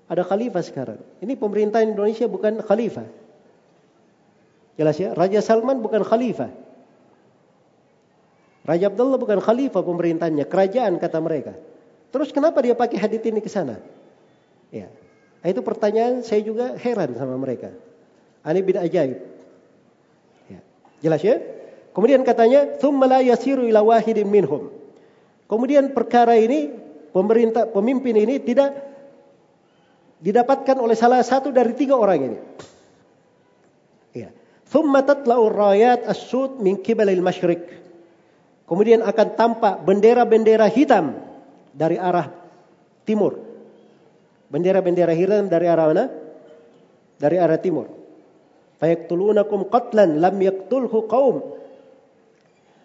[0.08, 1.00] Ada khalifah sekarang.
[1.20, 3.08] Ini pemerintahan Indonesia bukan khalifah.
[4.80, 5.12] Jelas ya?
[5.12, 6.67] Raja Salman bukan khalifah.
[8.68, 11.56] Raja Abdullah bukan khalifah pemerintahnya, kerajaan kata mereka.
[12.12, 13.80] Terus kenapa dia pakai hadit ini ke sana?
[14.76, 14.92] Ya.
[15.40, 17.72] Itu pertanyaan saya juga heran sama mereka.
[18.44, 19.24] Ani bin ajaib.
[20.52, 20.60] Ya.
[21.00, 21.40] Jelas ya?
[21.96, 24.68] Kemudian katanya, "Tsumma la yasiru ila wahidin minhum."
[25.48, 26.68] Kemudian perkara ini
[27.16, 28.76] pemerintah pemimpin ini tidak
[30.20, 32.40] didapatkan oleh salah satu dari tiga orang ini.
[34.12, 34.36] Ya.
[34.68, 37.87] "Tsumma tatla'u rayat as-sud min kibalil masyriq."
[38.68, 41.16] Kemudian akan tampak bendera-bendera hitam
[41.72, 42.28] dari arah
[43.08, 43.40] timur.
[44.52, 46.06] Bendera-bendera hitam dari arah mana?
[47.16, 47.88] Dari arah timur.
[48.78, 51.56] Fayaktulunakum qatlan lam yaktulhu qaum.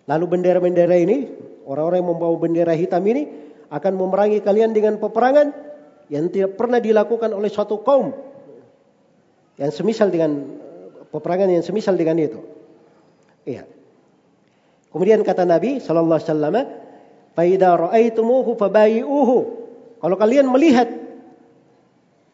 [0.06, 1.26] Lalu bendera-bendera ini,
[1.66, 3.26] orang-orang yang membawa bendera hitam ini
[3.66, 5.50] akan memerangi kalian dengan peperangan
[6.14, 8.14] yang tidak pernah dilakukan oleh suatu kaum.
[9.59, 10.46] Yang semisal dengan
[11.10, 12.40] peperangan yang semisal dengan itu.
[13.42, 13.81] Iya.
[14.93, 16.56] Kemudian kata Nabi sallallahu alaihi wasallam,
[17.32, 19.36] "Fa idza ra'aitumuhu fabayi'uhu."
[20.05, 20.93] Kalau kalian melihat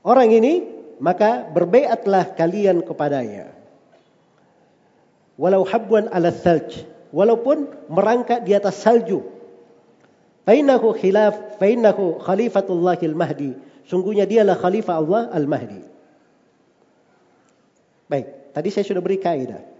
[0.02, 0.66] orang ini,
[0.98, 3.54] maka berbaiatlah kalian kepadanya.
[5.38, 6.82] Walau habwan ala thalj,
[7.14, 9.22] walaupun merangkak di atas salju.
[10.42, 13.54] Fainahu khilaf, fainahu khalifatullah al-mahdi.
[13.86, 15.84] Sungguhnya dialah khalifah Allah al-mahdi.
[18.08, 19.77] Baik, tadi saya sudah beri kaidah.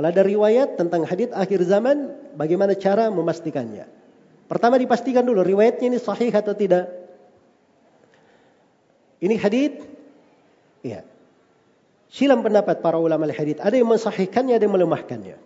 [0.00, 3.84] Kalau ada riwayat tentang hadis akhir zaman, bagaimana cara memastikannya?
[4.48, 6.88] Pertama dipastikan dulu riwayatnya ini sahih atau tidak.
[9.20, 9.76] Ini hadis,
[10.80, 11.04] ya.
[12.08, 13.60] Silam pendapat para ulama hadis.
[13.60, 15.36] Ada yang mensahihkannya, ada yang melemahkannya.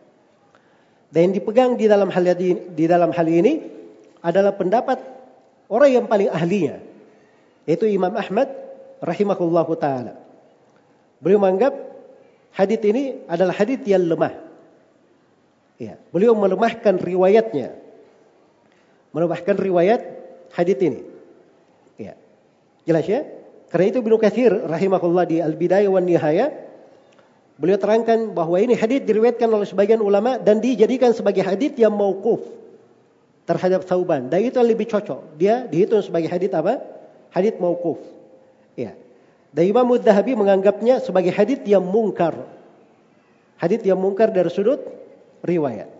[1.11, 3.59] Dan yang dipegang di dalam hal ini, di dalam hal ini
[4.23, 5.03] adalah pendapat
[5.67, 6.79] orang yang paling ahlinya,
[7.67, 8.55] yaitu Imam Ahmad
[9.03, 10.15] rahimahullahu taala.
[11.19, 11.75] Beliau menganggap
[12.55, 14.44] hadis ini adalah hadis yang lemah.
[15.79, 17.75] Ya, beliau melemahkan riwayatnya.
[19.11, 20.01] Melemahkan riwayat
[20.55, 21.01] hadis ini.
[21.99, 22.15] Ya.
[22.87, 23.27] Jelas ya?
[23.71, 26.51] Karena itu Ibnu Katsir rahimahullah di Al-Bidayah wan Nihayah
[27.59, 32.43] beliau terangkan bahwa ini hadis diriwayatkan oleh sebagian ulama dan dijadikan sebagai hadis yang mauquf
[33.47, 34.31] terhadap Thauban.
[34.31, 35.39] Dan itu lebih cocok.
[35.39, 36.83] Dia dihitung sebagai hadis apa?
[37.35, 37.99] Hadis mauquf.
[38.79, 38.95] Ya.
[39.55, 42.35] Dan Imam Mudzahabi menganggapnya sebagai hadis yang mungkar.
[43.59, 44.83] Hadis yang mungkar dari sudut
[45.45, 45.93] riwayat.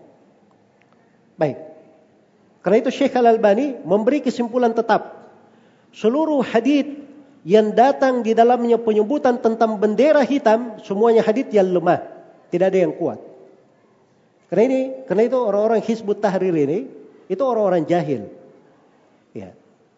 [1.37, 1.57] Baik.
[2.65, 5.29] Karena itu Syekh Al-Albani memberi kesimpulan tetap.
[5.93, 6.89] Seluruh hadis
[7.45, 12.01] yang datang di dalamnya penyebutan tentang bendera hitam, semuanya hadis yang lemah.
[12.49, 13.21] Tidak ada yang kuat.
[14.49, 16.89] Karena ini, karena itu orang-orang Hizbut Tahrir ini,
[17.29, 18.33] itu orang-orang jahil.
[19.37, 19.53] Ya.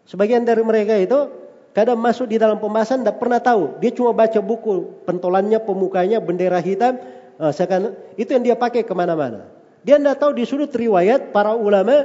[0.08, 1.48] Sebagian dari mereka itu
[1.78, 3.78] Kadang masuk di dalam pembahasan tidak pernah tahu.
[3.78, 6.98] Dia cuma baca buku pentolannya, pemukanya, bendera hitam.
[7.38, 9.46] Uh, seakan, itu yang dia pakai ke mana-mana.
[9.86, 12.04] Dia tidak tahu di sudut riwayat para ulama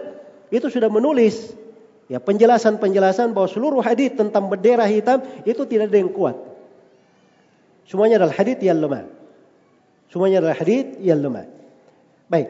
[0.52, 1.56] itu sudah menulis
[2.12, 6.36] ya penjelasan-penjelasan bahwa seluruh hadis tentang bendera hitam itu tidak ada yang kuat.
[7.88, 9.08] Semuanya adalah hadith yang lemah.
[10.12, 11.48] Semuanya adalah hadith yang lemah.
[12.28, 12.48] Baik.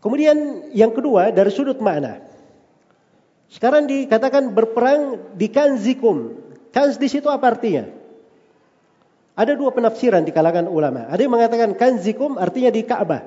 [0.00, 2.22] Kemudian yang kedua dari sudut makna.
[3.50, 6.38] Sekarang dikatakan berperang di kanzikum.
[6.70, 7.99] Kanz di situ apa artinya?
[9.38, 11.06] Ada dua penafsiran di kalangan ulama.
[11.08, 13.22] Ada yang mengatakan kanzikum artinya di Ka'bah.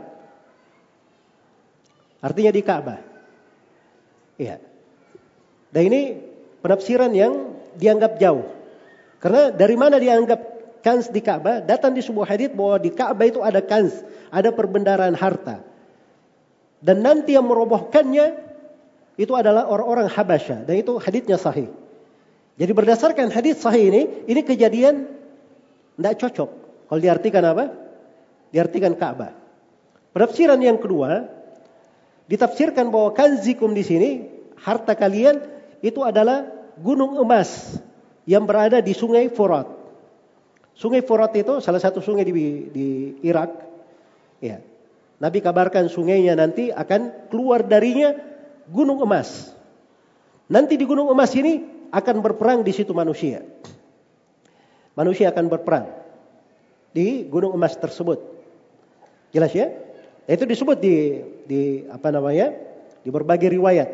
[2.23, 2.99] Artinya di Ka'bah.
[4.39, 4.57] Iya.
[5.73, 6.01] Dan ini
[6.61, 8.45] penafsiran yang dianggap jauh.
[9.23, 10.39] Karena dari mana dianggap
[10.84, 11.63] kans di Ka'bah?
[11.63, 13.95] Datang di sebuah hadis bahwa di Ka'bah itu ada kans,
[14.30, 15.63] ada perbendaharaan harta.
[16.84, 18.35] Dan nanti yang merobohkannya
[19.15, 21.71] itu adalah orang-orang Habasyah dan itu hadisnya sahih.
[22.59, 25.09] Jadi berdasarkan hadis sahih ini, ini kejadian
[25.97, 26.49] tidak cocok.
[26.89, 27.65] Kalau diartikan apa?
[28.53, 29.33] Diartikan Ka'bah.
[30.13, 31.25] Penafsiran yang kedua,
[32.29, 34.09] ditafsirkan bahwa kanzikum di sini,
[34.61, 35.41] harta kalian
[35.81, 36.45] itu adalah
[36.77, 37.81] gunung emas
[38.29, 39.65] yang berada di sungai Forat.
[40.77, 42.33] Sungai Forat itu salah satu sungai di,
[42.69, 42.87] di
[43.25, 43.49] Irak.
[44.41, 44.61] Ya.
[45.21, 48.17] Nabi kabarkan sungainya nanti akan keluar darinya
[48.69, 49.53] gunung emas.
[50.49, 51.63] Nanti di gunung emas ini
[51.93, 53.45] akan berperang di situ manusia
[54.93, 55.85] manusia akan berperang
[56.93, 58.21] di gunung emas tersebut.
[59.33, 59.73] Jelas ya?
[60.29, 60.95] Itu disebut di
[61.49, 62.53] di apa namanya?
[63.03, 63.89] di berbagai riwayat.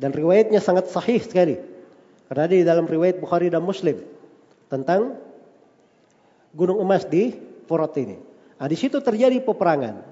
[0.00, 1.60] Dan riwayatnya sangat sahih sekali.
[2.32, 4.00] Karena di dalam riwayat Bukhari dan Muslim
[4.72, 5.20] tentang
[6.56, 7.36] gunung emas di
[7.68, 8.16] Forat ini.
[8.56, 10.02] Nah, di situ terjadi peperangan.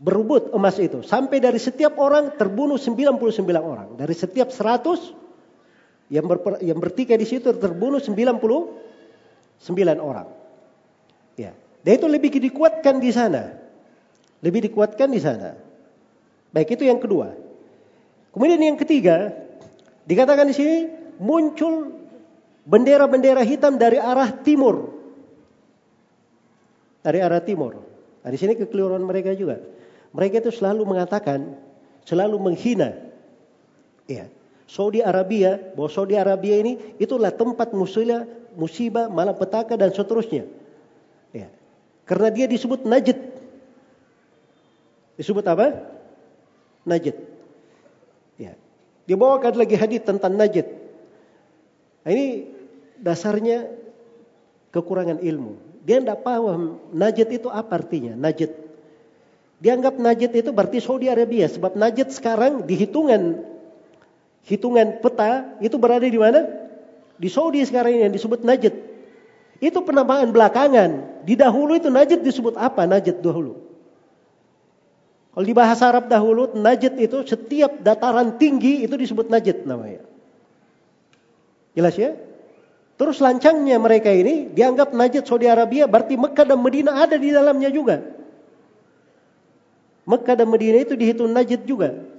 [0.00, 1.00] Berebut emas itu.
[1.06, 3.16] Sampai dari setiap orang terbunuh 99
[3.62, 3.94] orang.
[3.94, 5.29] Dari setiap 100
[6.10, 9.62] yang, berper, yang bertikai di situ terbunuh 99
[10.02, 10.28] orang.
[11.38, 11.54] Ya.
[11.86, 13.54] Dan itu lebih dikuatkan di sana.
[14.42, 15.54] Lebih dikuatkan di sana.
[16.50, 17.30] Baik itu yang kedua.
[18.34, 19.30] Kemudian yang ketiga,
[20.04, 20.76] dikatakan di sini
[21.22, 21.94] muncul
[22.66, 24.90] bendera-bendera hitam dari arah timur.
[27.00, 27.80] Dari arah timur.
[28.20, 29.62] Nah, di sini kekeliruan mereka juga.
[30.10, 31.54] Mereka itu selalu mengatakan,
[32.02, 32.98] selalu menghina.
[34.10, 34.26] Ya,
[34.70, 38.22] Saudi Arabia, bahwa Saudi Arabia ini itulah tempat musibah,
[38.54, 40.46] musibah, malapetaka dan seterusnya.
[41.34, 41.50] Ya.
[42.06, 43.18] Karena dia disebut Najd.
[45.18, 45.74] Disebut apa?
[46.86, 47.18] Najd.
[48.38, 48.54] Ya.
[49.10, 50.70] Dibawakan lagi hadis tentang Najd.
[52.06, 52.54] Nah, ini
[52.94, 53.74] dasarnya
[54.70, 55.82] kekurangan ilmu.
[55.82, 58.14] Dia tidak paham Najd itu apa artinya.
[58.14, 58.54] Najd.
[59.58, 61.50] Dianggap Najd itu berarti Saudi Arabia.
[61.50, 63.50] Sebab Najd sekarang dihitungan hitungan
[64.44, 66.46] peta itu berada di mana?
[67.20, 68.74] Di Saudi sekarang ini yang disebut Najd.
[69.60, 71.20] Itu penamaan belakangan.
[71.28, 72.88] Di dahulu itu Najd disebut apa?
[72.88, 73.60] Najd dahulu.
[75.30, 80.02] Kalau di bahasa Arab dahulu, Najd itu setiap dataran tinggi itu disebut Najd namanya.
[81.76, 82.16] Jelas ya?
[82.98, 87.72] Terus lancangnya mereka ini dianggap Najd Saudi Arabia berarti Mekah dan Medina ada di dalamnya
[87.72, 88.00] juga.
[90.08, 92.09] Mekah dan Medina itu dihitung Najd juga.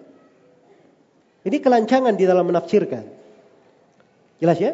[1.42, 3.04] Ini kelancangan di dalam menafsirkan.
[4.38, 4.74] Jelas ya?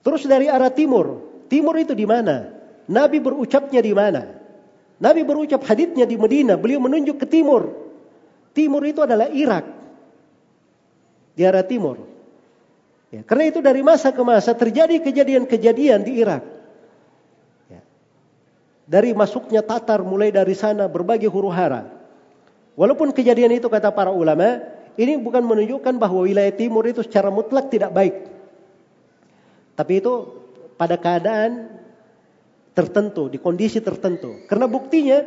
[0.00, 1.20] Terus dari arah timur.
[1.52, 2.48] Timur itu di mana?
[2.88, 4.22] Nabi berucapnya di mana?
[4.96, 6.56] Nabi berucap haditnya di Medina.
[6.56, 7.72] Beliau menunjuk ke timur.
[8.56, 9.68] Timur itu adalah Irak.
[11.36, 12.00] Di arah timur.
[13.12, 16.42] Ya, karena itu dari masa ke masa terjadi kejadian-kejadian di Irak.
[17.68, 17.80] Ya.
[18.88, 21.92] Dari masuknya Tatar mulai dari sana berbagai huru hara.
[22.76, 27.68] Walaupun kejadian itu kata para ulama ini bukan menunjukkan bahwa wilayah timur itu secara mutlak
[27.68, 28.16] tidak baik.
[29.76, 30.12] Tapi itu
[30.80, 31.76] pada keadaan
[32.72, 34.44] tertentu, di kondisi tertentu.
[34.48, 35.20] Karena buktinya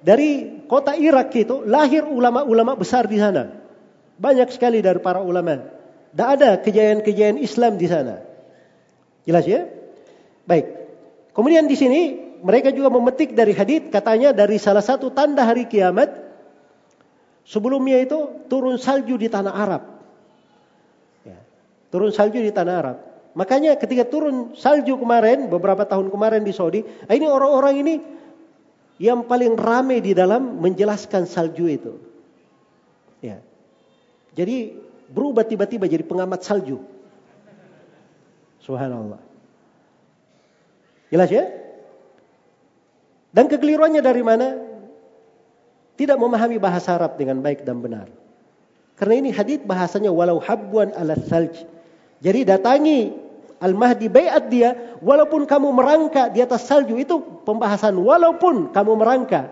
[0.00, 3.52] dari kota Irak itu lahir ulama-ulama besar di sana.
[4.20, 5.60] Banyak sekali dari para ulama.
[6.12, 8.24] Tidak ada kejayaan-kejayaan Islam di sana.
[9.24, 9.68] Jelas ya?
[10.44, 10.68] Baik.
[11.32, 12.00] Kemudian di sini
[12.44, 16.23] mereka juga memetik dari hadis katanya dari salah satu tanda hari kiamat
[17.44, 19.82] Sebelumnya itu turun salju di tanah Arab.
[21.28, 21.38] Ya,
[21.92, 22.96] turun salju di tanah Arab.
[23.36, 27.94] Makanya ketika turun salju kemarin, beberapa tahun kemarin di Saudi, ini orang-orang ini
[28.96, 31.92] yang paling ramai di dalam menjelaskan salju itu.
[33.20, 33.42] Ya.
[34.38, 34.78] Jadi
[35.10, 36.80] berubah tiba-tiba jadi pengamat salju.
[38.62, 39.20] Subhanallah.
[41.12, 41.44] Jelas ya?
[43.34, 44.63] Dan kekeliruannya dari mana?
[45.94, 48.10] Tidak memahami bahasa Arab dengan baik dan benar.
[48.94, 51.66] Karena ini hadis bahasanya walau habwan ala salj.
[52.22, 53.24] Jadi datangi
[53.62, 59.50] Al-Mahdi bayat dia walaupun kamu merangka di atas salju itu pembahasan walaupun kamu merangka.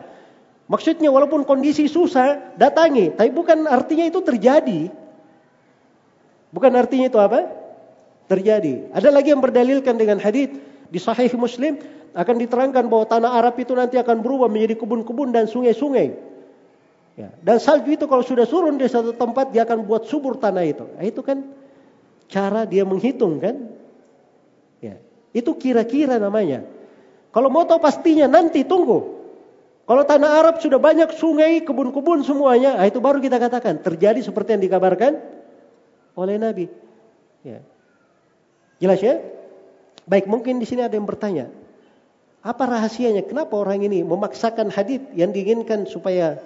[0.71, 4.89] Maksudnya walaupun kondisi susah datangi, tapi bukan artinya itu terjadi.
[6.53, 7.49] Bukan artinya itu apa?
[8.29, 8.93] Terjadi.
[8.93, 10.53] Ada lagi yang berdalilkan dengan hadis
[10.93, 11.81] Di Sahih Muslim
[12.13, 16.32] akan diterangkan bahwa tanah Arab itu nanti akan berubah menjadi kebun-kebun dan sungai-sungai.
[17.13, 17.29] Ya.
[17.45, 20.85] Dan salju itu kalau sudah turun di satu tempat dia akan buat subur tanah itu.
[20.97, 21.45] Nah, itu kan
[22.33, 23.69] cara dia menghitung kan.
[24.81, 24.97] Ya.
[25.37, 26.65] Itu kira-kira namanya.
[27.33, 29.21] Kalau mau tahu pastinya nanti tunggu.
[29.83, 34.55] Kalau tanah Arab sudah banyak sungai, kebun-kebun semuanya, nah itu baru kita katakan terjadi seperti
[34.55, 35.19] yang dikabarkan
[36.15, 36.71] oleh Nabi.
[37.43, 37.61] Ya.
[38.79, 39.19] Jelas ya?
[40.07, 41.51] Baik, mungkin di sini ada yang bertanya,
[42.47, 43.27] apa rahasianya?
[43.27, 46.39] Kenapa orang ini memaksakan hadis yang diinginkan supaya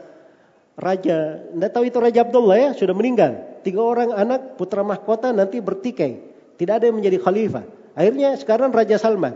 [0.76, 3.60] raja, tidak tahu itu Raja Abdullah ya, sudah meninggal.
[3.64, 6.22] Tiga orang anak putra mahkota nanti bertikai.
[6.56, 7.64] Tidak ada yang menjadi khalifah.
[7.96, 9.34] Akhirnya sekarang Raja Salman.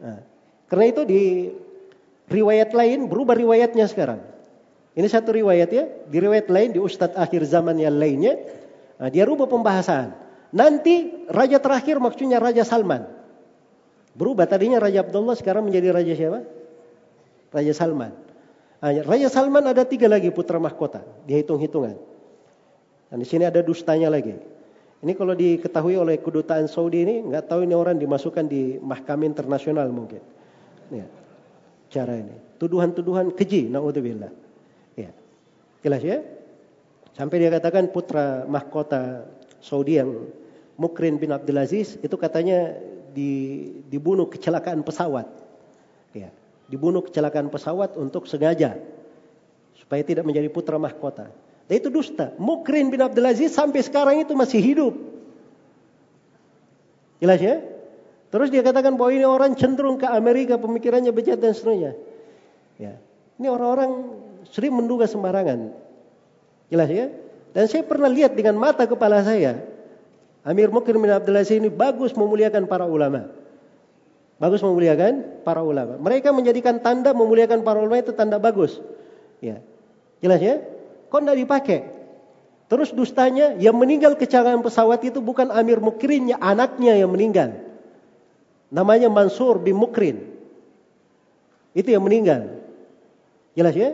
[0.00, 0.20] Nah,
[0.66, 1.22] karena itu di
[2.32, 4.24] riwayat lain berubah riwayatnya sekarang.
[4.96, 5.84] Ini satu riwayat ya.
[5.86, 8.40] Di riwayat lain di Ustadz akhir zaman yang lainnya.
[8.98, 10.12] Nah, dia rubah pembahasan.
[10.50, 13.06] Nanti raja terakhir maksudnya Raja Salman.
[14.18, 16.42] Berubah tadinya Raja Abdullah sekarang menjadi Raja siapa?
[17.54, 18.10] Raja Salman.
[18.80, 21.04] Nah, Raja Salman ada tiga lagi putra mahkota.
[21.28, 22.00] Dihitung-hitungan.
[23.12, 24.32] Dan di sini ada dustanya lagi.
[25.00, 29.88] Ini kalau diketahui oleh kedutaan Saudi ini, nggak tahu ini orang dimasukkan di mahkamah internasional
[29.88, 30.20] mungkin.
[30.92, 31.08] Ya,
[31.88, 32.36] cara ini.
[32.60, 34.32] Tuduhan-tuduhan keji, naudzubillah.
[34.96, 35.12] Ya.
[35.80, 36.20] Jelas ya?
[37.16, 39.24] Sampai dia katakan putra mahkota
[39.60, 40.28] Saudi yang
[40.80, 42.76] Mukrin bin Abdulaziz itu katanya
[43.12, 45.28] di, dibunuh kecelakaan pesawat.
[46.16, 46.32] Ya,
[46.70, 48.78] dibunuh kecelakaan pesawat untuk sengaja
[49.74, 51.28] supaya tidak menjadi putra mahkota.
[51.66, 52.30] Dan itu dusta.
[52.38, 54.94] Mukrin bin Abdul Aziz sampai sekarang itu masih hidup.
[57.18, 57.58] Jelas ya?
[58.30, 61.98] Terus dia katakan bahwa ini orang cenderung ke Amerika, pemikirannya bejat dan seterusnya.
[62.78, 62.94] Ya.
[63.42, 64.14] Ini orang-orang
[64.46, 65.74] sering menduga sembarangan.
[66.70, 67.10] Jelas ya?
[67.50, 69.58] Dan saya pernah lihat dengan mata kepala saya
[70.40, 73.28] Amir Mukir bin Abdul Aziz ini bagus memuliakan para ulama.
[74.40, 76.00] Bagus memuliakan para ulama.
[76.00, 78.80] Mereka menjadikan tanda memuliakan para ulama itu tanda bagus.
[79.44, 79.60] Ya.
[80.24, 80.64] Jelas ya?
[81.12, 81.78] Kok tidak dipakai?
[82.72, 87.52] Terus dustanya yang meninggal kecelakaan pesawat itu bukan Amir Mukrinnya, anaknya yang meninggal.
[88.72, 90.24] Namanya Mansur bin Mukrin.
[91.76, 92.64] Itu yang meninggal.
[93.52, 93.92] Jelas ya?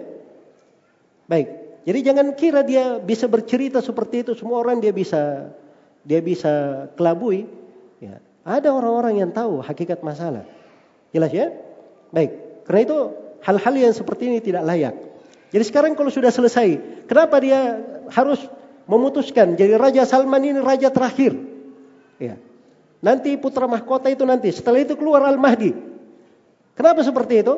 [1.26, 1.48] Baik.
[1.90, 4.32] Jadi jangan kira dia bisa bercerita seperti itu.
[4.38, 5.50] Semua orang dia bisa
[6.06, 7.50] dia bisa kelabui,
[7.98, 10.46] ya, ada orang-orang yang tahu hakikat masalah.
[11.10, 11.50] Jelas ya?
[12.14, 12.62] Baik.
[12.62, 12.98] Karena itu
[13.42, 14.94] hal-hal yang seperti ini tidak layak.
[15.50, 16.78] Jadi sekarang kalau sudah selesai,
[17.10, 17.82] kenapa dia
[18.14, 18.38] harus
[18.86, 21.34] memutuskan jadi Raja Salman ini raja terakhir?
[22.22, 22.38] Ya.
[23.02, 25.74] Nanti putra mahkota itu nanti, setelah itu keluar Al-Mahdi.
[26.78, 27.54] Kenapa seperti itu?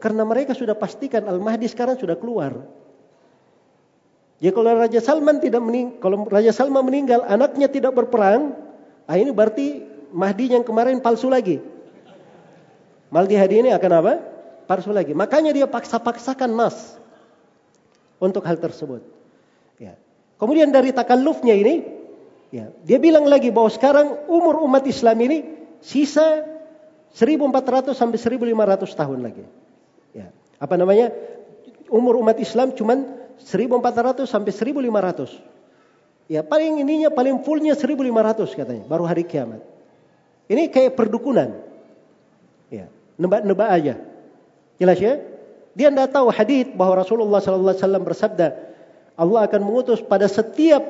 [0.00, 2.64] Karena mereka sudah pastikan Al-Mahdi sekarang sudah keluar.
[4.40, 8.56] Ya kalau Raja Salman tidak mening kalau Raja Salman meninggal, anaknya tidak berperang,
[9.04, 11.62] ah ini berarti Mahdi yang kemarin palsu lagi.
[13.10, 14.14] Mahdi hadi ini akan apa?
[14.70, 15.10] Palsu lagi.
[15.14, 16.94] Makanya dia paksa-paksakan nas
[18.22, 19.02] untuk hal tersebut.
[19.82, 19.98] Ya.
[20.38, 21.82] Kemudian dari takallufnya ini,
[22.54, 25.38] ya, dia bilang lagi bahwa sekarang umur umat Islam ini
[25.82, 26.46] sisa
[27.10, 29.42] 1400 sampai 1500 tahun lagi.
[30.14, 30.30] Ya.
[30.62, 31.10] Apa namanya?
[31.90, 36.30] Umur umat Islam cuman 1400 sampai 1500.
[36.30, 39.66] Ya paling ininya paling fullnya 1500 katanya, baru hari kiamat.
[40.50, 41.62] Ini kayak perdukunan.
[42.74, 43.94] Ya, nebak-nebak aja.
[44.82, 45.22] Jelas ya?
[45.78, 48.46] Dia tidak tahu hadis bahwa Rasulullah sallallahu alaihi wasallam bersabda,
[49.14, 50.82] Allah akan mengutus pada setiap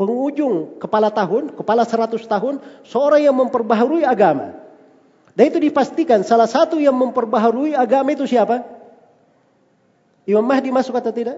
[0.00, 2.54] penghujung kepala tahun, kepala 100 tahun,
[2.88, 4.56] seorang yang memperbaharui agama.
[5.36, 8.64] Dan itu dipastikan salah satu yang memperbaharui agama itu siapa?
[10.24, 11.36] Imam Mahdi masuk atau tidak?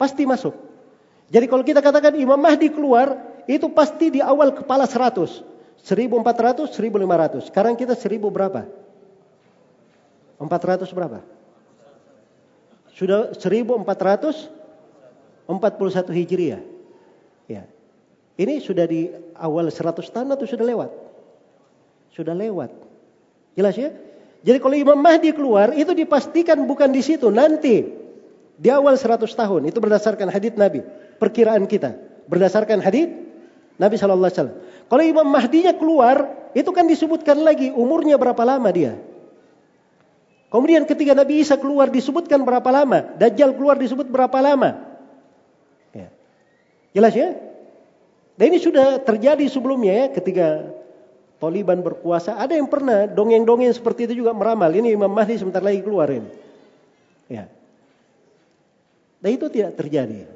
[0.00, 0.56] Pasti masuk.
[1.28, 5.59] Jadi kalau kita katakan Imam Mahdi keluar, itu pasti di awal kepala 100.
[5.84, 7.48] 1400, 1500.
[7.48, 8.68] Sekarang kita 1000 berapa?
[10.40, 11.20] 400 berapa?
[12.96, 14.48] Sudah 1441
[16.12, 16.62] Hijriah.
[17.48, 17.64] Ya.
[18.40, 20.90] Ini sudah di awal 100 tahun atau sudah lewat?
[22.16, 22.72] Sudah lewat.
[23.56, 23.92] Jelas ya?
[24.40, 27.28] Jadi kalau Imam Mahdi keluar, itu dipastikan bukan di situ.
[27.28, 27.84] Nanti
[28.56, 29.68] di awal 100 tahun.
[29.68, 30.80] Itu berdasarkan hadith Nabi.
[31.20, 31.96] Perkiraan kita.
[32.24, 33.12] Berdasarkan hadith
[33.80, 34.58] Nabi Shallallahu Alaihi Wasallam.
[34.92, 39.00] Kalau Imam Mahdinya keluar, itu kan disebutkan lagi umurnya berapa lama dia.
[40.52, 43.16] Kemudian ketika Nabi Isa keluar disebutkan berapa lama.
[43.16, 44.82] Dajjal keluar disebut berapa lama.
[45.94, 46.10] Ya.
[46.92, 47.38] Jelas ya?
[48.34, 50.74] Dan ini sudah terjadi sebelumnya ya ketika
[51.38, 52.36] Taliban berkuasa.
[52.36, 54.68] Ada yang pernah dongeng-dongeng seperti itu juga meramal.
[54.74, 56.28] Ini Imam Mahdi sebentar lagi keluar ini.
[57.30, 57.46] Ya.
[59.22, 60.26] Dan itu tidak terjadi.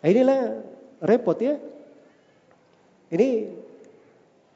[0.00, 0.40] Nah, inilah
[1.02, 1.58] repot ya.
[3.10, 3.28] Ini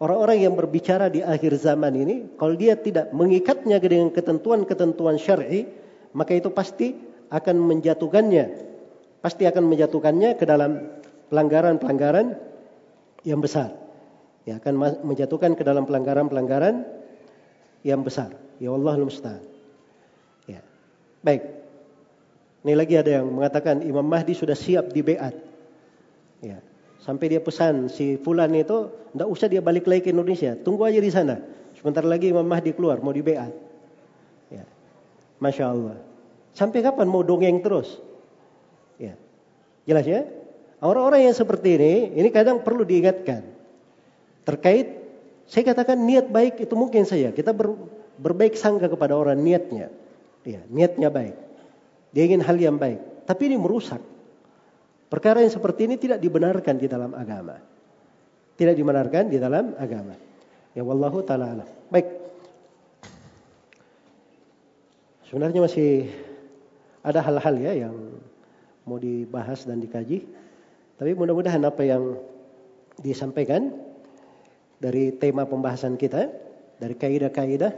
[0.00, 5.68] Orang-orang yang berbicara di akhir zaman ini, kalau dia tidak mengikatnya dengan ketentuan-ketentuan syar'i,
[6.16, 6.96] maka itu pasti
[7.28, 8.44] akan menjatuhkannya,
[9.20, 10.88] pasti akan menjatuhkannya ke dalam
[11.28, 12.32] pelanggaran-pelanggaran
[13.28, 13.76] yang besar.
[14.48, 16.80] Ya, akan menjatuhkan ke dalam pelanggaran-pelanggaran
[17.84, 18.32] yang besar.
[18.56, 19.44] Ya Allah musta'an.
[20.48, 20.64] Ya.
[21.20, 21.44] Baik.
[22.64, 25.36] Ini lagi ada yang mengatakan Imam Mahdi sudah siap di beat.
[26.40, 26.64] Ya.
[27.00, 31.00] Sampai dia pesan si Fulan itu, tidak usah dia balik lagi ke Indonesia, tunggu aja
[31.00, 31.40] di sana.
[31.72, 33.52] Sebentar lagi Imam Mahdi keluar, mau di beat.
[34.52, 34.68] Ya.
[35.40, 35.96] Masya Allah.
[36.52, 37.96] Sampai kapan mau dongeng terus?
[39.00, 39.16] Ya.
[39.88, 40.28] Jelas ya?
[40.84, 43.48] Orang-orang yang seperti ini, ini kadang perlu diingatkan.
[44.44, 45.00] Terkait,
[45.48, 47.32] saya katakan niat baik itu mungkin saja.
[47.32, 47.76] Kita ber,
[48.20, 49.88] berbaik sangka kepada orang niatnya.
[50.44, 51.36] Ya, niatnya baik.
[52.12, 53.24] Dia ingin hal yang baik.
[53.24, 54.00] Tapi ini merusak.
[55.10, 57.58] Perkara yang seperti ini tidak dibenarkan di dalam agama.
[58.54, 60.14] Tidak dibenarkan di dalam agama.
[60.70, 61.68] Ya wallahu taala alam.
[61.90, 62.06] Baik.
[65.26, 66.06] Sebenarnya masih
[67.02, 67.94] ada hal-hal ya yang
[68.86, 70.30] mau dibahas dan dikaji.
[70.94, 72.14] Tapi mudah-mudahan apa yang
[73.02, 73.74] disampaikan
[74.78, 76.28] dari tema pembahasan kita,
[76.78, 77.72] dari kaidah-kaidah,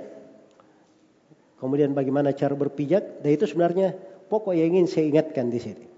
[1.63, 3.95] kemudian bagaimana cara berpijak, dan itu sebenarnya
[4.27, 5.92] pokok yang ingin saya ingatkan di sini.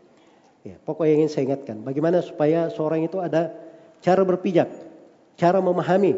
[0.65, 3.53] Ya, pokok yang ingin saya ingatkan, bagaimana supaya seorang itu ada
[4.01, 4.73] cara berpijak,
[5.37, 6.17] cara memahami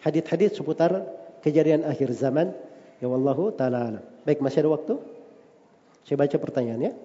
[0.00, 1.04] hadis-hadis seputar
[1.44, 2.56] kejadian akhir zaman.
[2.96, 4.96] Ya wallahu taala Baik, masih ada waktu?
[6.08, 6.96] Saya baca pertanyaannya.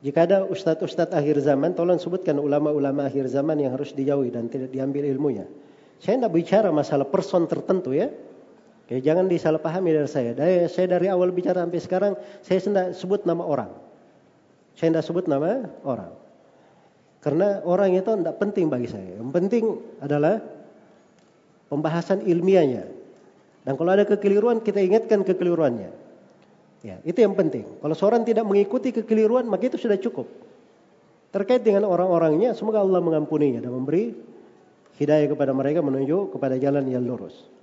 [0.00, 4.72] Jika ada ustadz-ustadz akhir zaman, tolong sebutkan ulama-ulama akhir zaman yang harus dijauhi dan tidak
[4.72, 5.44] diambil ilmunya.
[6.00, 8.08] Saya tidak bicara masalah person tertentu ya.
[8.90, 10.34] Oke, jangan disalahpahami dari saya.
[10.34, 12.12] Dari, saya dari awal bicara sampai sekarang,
[12.42, 13.70] saya tidak sebut nama orang.
[14.74, 16.10] Saya tidak sebut nama orang.
[17.22, 19.14] Karena orang itu tidak penting bagi saya.
[19.14, 19.64] Yang penting
[20.02, 20.42] adalah
[21.70, 22.82] pembahasan ilmiahnya.
[23.62, 25.94] Dan kalau ada kekeliruan, kita ingatkan kekeliruannya.
[26.82, 27.70] Ya, itu yang penting.
[27.78, 30.26] Kalau seorang tidak mengikuti kekeliruan, maka itu sudah cukup.
[31.30, 34.18] Terkait dengan orang-orangnya, semoga Allah mengampuninya dan memberi
[34.98, 37.59] hidayah kepada mereka menuju kepada jalan yang lurus.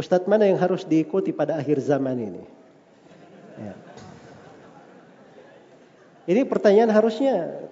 [0.00, 2.42] Ustadz mana yang harus diikuti pada akhir zaman ini?
[3.60, 3.74] Ya.
[6.24, 7.68] Ini pertanyaan harusnya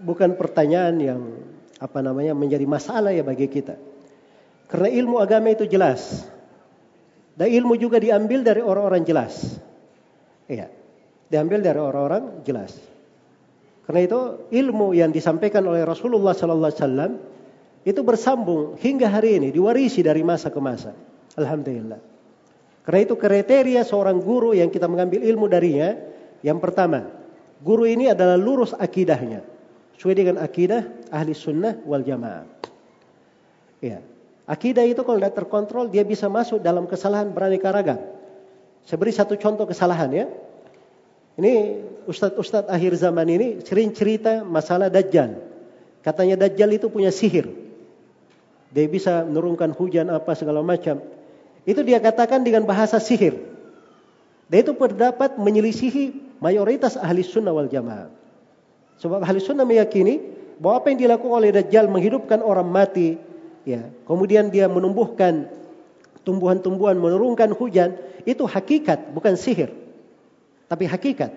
[0.00, 1.20] bukan pertanyaan yang
[1.76, 3.76] apa namanya menjadi masalah ya bagi kita.
[4.72, 6.24] Karena ilmu agama itu jelas.
[7.36, 9.60] Dan ilmu juga diambil dari orang-orang jelas.
[10.48, 10.72] Iya.
[11.28, 12.72] Diambil dari orang-orang jelas.
[13.84, 14.20] Karena itu
[14.56, 17.12] ilmu yang disampaikan oleh Rasulullah sallallahu alaihi wasallam
[17.86, 20.96] itu bersambung hingga hari ini diwarisi dari masa ke masa.
[21.36, 22.00] Alhamdulillah.
[22.86, 25.98] Karena itu kriteria seorang guru yang kita mengambil ilmu darinya,
[26.40, 27.10] yang pertama,
[27.60, 29.42] guru ini adalah lurus akidahnya.
[29.96, 32.46] Sesuai dengan akidah ahli sunnah wal jamaah.
[33.80, 34.00] Ya.
[34.46, 37.98] Akidah itu kalau tidak terkontrol, dia bisa masuk dalam kesalahan beraneka ragam.
[38.86, 40.26] Saya beri satu contoh kesalahan ya.
[41.34, 45.42] Ini ustadz-ustadz akhir zaman ini sering cerita masalah Dajjal.
[46.06, 47.50] Katanya Dajjal itu punya sihir.
[48.70, 51.02] Dia bisa menurunkan hujan apa segala macam.
[51.66, 53.34] Itu dia katakan dengan bahasa sihir.
[54.46, 58.06] Dan itu pendapat menyelisihi mayoritas ahli sunnah wal jamaah.
[59.02, 60.22] Sebab ahli sunnah meyakini
[60.62, 63.18] bahwa apa yang dilakukan oleh Dajjal menghidupkan orang mati,
[63.66, 65.50] ya, kemudian dia menumbuhkan
[66.22, 69.74] tumbuhan-tumbuhan, menurunkan hujan, itu hakikat, bukan sihir.
[70.70, 71.34] Tapi hakikat.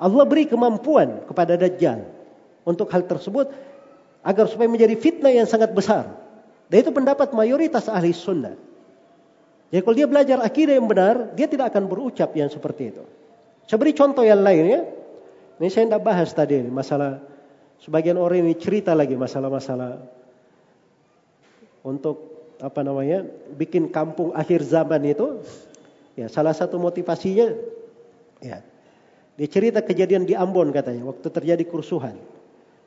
[0.00, 2.02] Allah beri kemampuan kepada Dajjal
[2.66, 3.50] untuk hal tersebut
[4.26, 6.18] agar supaya menjadi fitnah yang sangat besar.
[6.66, 8.69] Dan itu pendapat mayoritas ahli sunnah.
[9.70, 13.06] Jadi kalau dia belajar akidah yang benar, dia tidak akan berucap yang seperti itu.
[13.70, 14.80] Saya beri contoh yang lain ya.
[15.62, 17.22] Ini saya tidak bahas tadi masalah
[17.78, 20.02] sebagian orang ini cerita lagi masalah-masalah
[21.86, 22.16] untuk
[22.58, 23.24] apa namanya
[23.54, 25.38] bikin kampung akhir zaman itu.
[26.18, 27.54] Ya salah satu motivasinya
[28.42, 28.66] ya
[29.38, 32.18] dia cerita kejadian di Ambon katanya waktu terjadi kerusuhan.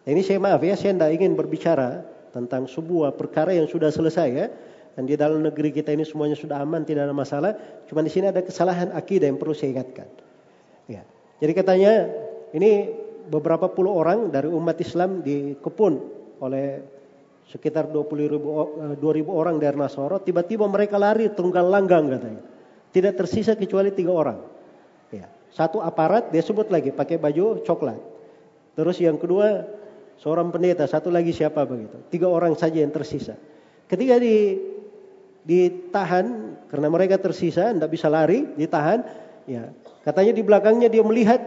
[0.04, 2.04] Ini saya maaf ya saya tidak ingin berbicara
[2.36, 4.48] tentang sebuah perkara yang sudah selesai ya.
[4.94, 7.58] Dan di dalam negeri kita ini semuanya sudah aman, tidak ada masalah.
[7.90, 10.06] Cuma di sini ada kesalahan akidah yang perlu saya ingatkan.
[10.86, 11.02] Ya.
[11.42, 11.94] Jadi katanya
[12.54, 12.94] ini
[13.26, 15.94] beberapa puluh orang dari umat Islam dikepun
[16.46, 16.86] oleh
[17.50, 18.48] sekitar 20 ribu,
[18.96, 20.22] 2 eh, ribu orang dari Nasoro.
[20.22, 22.42] Tiba-tiba mereka lari tunggal langgang katanya.
[22.94, 24.40] Tidak tersisa kecuali tiga orang.
[25.10, 25.26] Ya.
[25.50, 27.98] Satu aparat, dia sebut lagi pakai baju coklat.
[28.78, 29.66] Terus yang kedua
[30.22, 31.98] seorang pendeta, satu lagi siapa begitu.
[32.14, 33.34] Tiga orang saja yang tersisa.
[33.90, 34.58] Ketika di
[35.44, 39.04] ditahan karena mereka tersisa, tidak bisa lari, ditahan.
[39.44, 39.76] Ya,
[40.08, 41.40] katanya di belakangnya dia melihat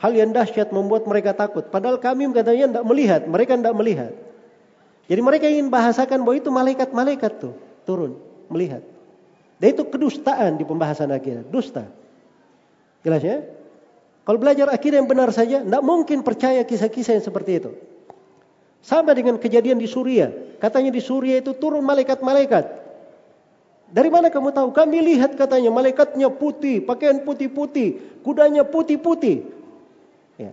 [0.00, 1.68] hal yang dahsyat membuat mereka takut.
[1.68, 4.12] Padahal kami katanya tidak melihat, mereka tidak melihat.
[5.08, 7.54] Jadi mereka ingin bahasakan bahwa itu malaikat-malaikat tuh
[7.88, 8.20] turun
[8.52, 8.84] melihat.
[9.58, 11.88] Dan itu kedustaan di pembahasan akidah, dusta.
[13.02, 13.42] Jelas ya?
[14.28, 17.72] Kalau belajar akidah yang benar saja, tidak mungkin percaya kisah-kisah yang seperti itu.
[18.84, 20.30] Sama dengan kejadian di Suria.
[20.60, 22.87] Katanya di Suria itu turun malaikat-malaikat.
[23.88, 24.68] Dari mana kamu tahu?
[24.76, 29.48] Kami lihat katanya malaikatnya putih, pakaian putih-putih, kudanya putih-putih.
[30.36, 30.52] Ya.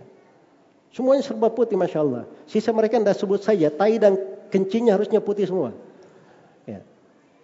[0.88, 2.24] Semuanya serba putih, masya Allah.
[2.48, 4.16] Sisa mereka tidak sebut saja, tai dan
[4.48, 5.76] kencingnya harusnya putih semua.
[6.64, 6.80] Ya.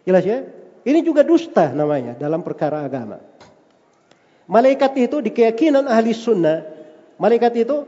[0.08, 0.48] Jelas ya?
[0.82, 3.20] Ini juga dusta namanya dalam perkara agama.
[4.48, 6.66] Malaikat itu di keyakinan ahli sunnah,
[7.20, 7.86] malaikat itu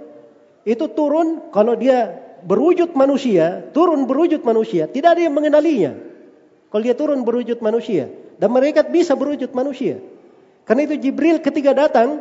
[0.69, 6.14] itu turun kalau dia berwujud manusia, turun berwujud manusia, tidak ada yang mengenalinya.
[6.75, 8.11] Kalau dia turun berwujud manusia.
[8.35, 10.03] Dan mereka bisa berwujud manusia.
[10.67, 12.19] Karena itu Jibril ketika datang,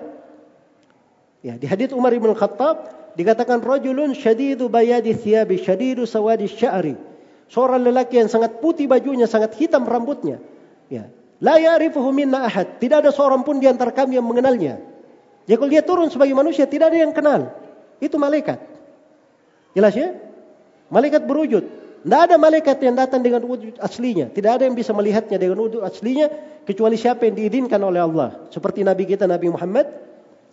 [1.42, 6.94] ya di hadits Umar bin Khattab dikatakan rajulun syadidu bayadi thiyabi syadidu sawadi sya'ri.
[7.50, 10.38] Seorang lelaki yang sangat putih bajunya, sangat hitam rambutnya.
[10.86, 11.10] Ya.
[11.42, 12.78] La ya'rifuhu minna ahad.
[12.78, 14.78] Tidak ada seorang pun di antara kami yang mengenalnya.
[15.50, 17.58] Jadi kalau dia turun sebagai manusia, tidak ada yang kenal.
[17.98, 18.62] Itu malaikat.
[19.74, 20.14] Jelas ya?
[20.94, 21.83] Malaikat berwujud.
[22.04, 24.28] Tidak ada malaikat yang datang dengan wujud aslinya.
[24.28, 26.28] Tidak ada yang bisa melihatnya dengan wujud aslinya
[26.68, 28.44] kecuali siapa yang diizinkan oleh Allah.
[28.52, 29.88] Seperti Nabi kita Nabi Muhammad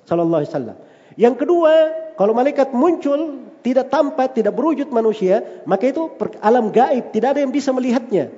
[0.06, 0.77] sallallahu alaihi wasallam.
[1.18, 1.72] Yang kedua,
[2.14, 6.06] kalau malaikat muncul tidak tampak, tidak berwujud manusia, maka itu
[6.39, 8.31] alam gaib, tidak ada yang bisa melihatnya.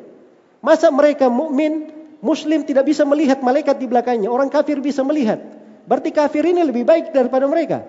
[0.65, 1.93] Masa mereka mukmin,
[2.25, 5.37] muslim tidak bisa melihat malaikat di belakangnya, orang kafir bisa melihat.
[5.85, 7.85] Berarti kafir ini lebih baik daripada mereka.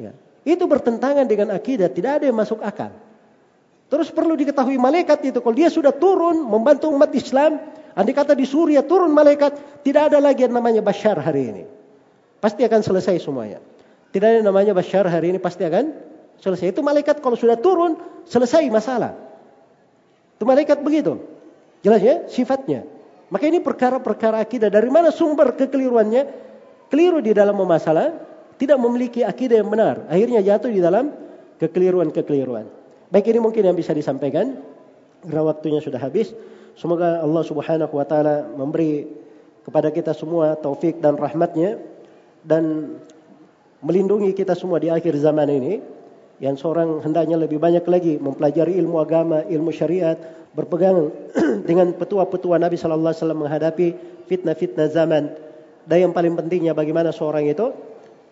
[0.00, 0.16] Ya.
[0.48, 3.03] Itu bertentangan dengan akidah, tidak ada yang masuk akal.
[3.94, 7.62] Terus perlu diketahui malaikat itu kalau dia sudah turun membantu umat Islam,
[7.94, 9.54] andai kata di Suria turun malaikat,
[9.86, 11.62] tidak ada lagi yang namanya Bashar hari ini.
[12.42, 13.62] Pasti akan selesai semuanya.
[14.10, 15.94] Tidak ada yang namanya Bashar hari ini pasti akan
[16.42, 16.74] selesai.
[16.74, 17.94] Itu malaikat kalau sudah turun
[18.26, 19.14] selesai masalah.
[20.34, 21.22] Itu malaikat begitu.
[21.86, 22.82] Jelas ya sifatnya.
[23.30, 24.74] Maka ini perkara-perkara akidah.
[24.74, 26.22] Dari mana sumber kekeliruannya?
[26.90, 28.10] Keliru di dalam memasalah,
[28.58, 30.02] tidak memiliki akidah yang benar.
[30.10, 31.14] Akhirnya jatuh di dalam
[31.62, 32.82] kekeliruan-kekeliruan.
[33.12, 34.60] Baik ini mungkin yang bisa disampaikan
[35.24, 36.32] karena waktunya sudah habis.
[36.74, 39.06] Semoga Allah Subhanahu wa taala memberi
[39.64, 41.80] kepada kita semua taufik dan rahmatnya
[42.44, 42.96] dan
[43.80, 45.80] melindungi kita semua di akhir zaman ini
[46.42, 50.18] yang seorang hendaknya lebih banyak lagi mempelajari ilmu agama, ilmu syariat,
[50.52, 51.08] berpegang
[51.68, 53.14] dengan petua-petua Nabi sallallahu
[53.46, 53.86] menghadapi
[54.26, 55.30] fitnah-fitnah zaman.
[55.84, 57.70] Dan yang paling pentingnya bagaimana seorang itu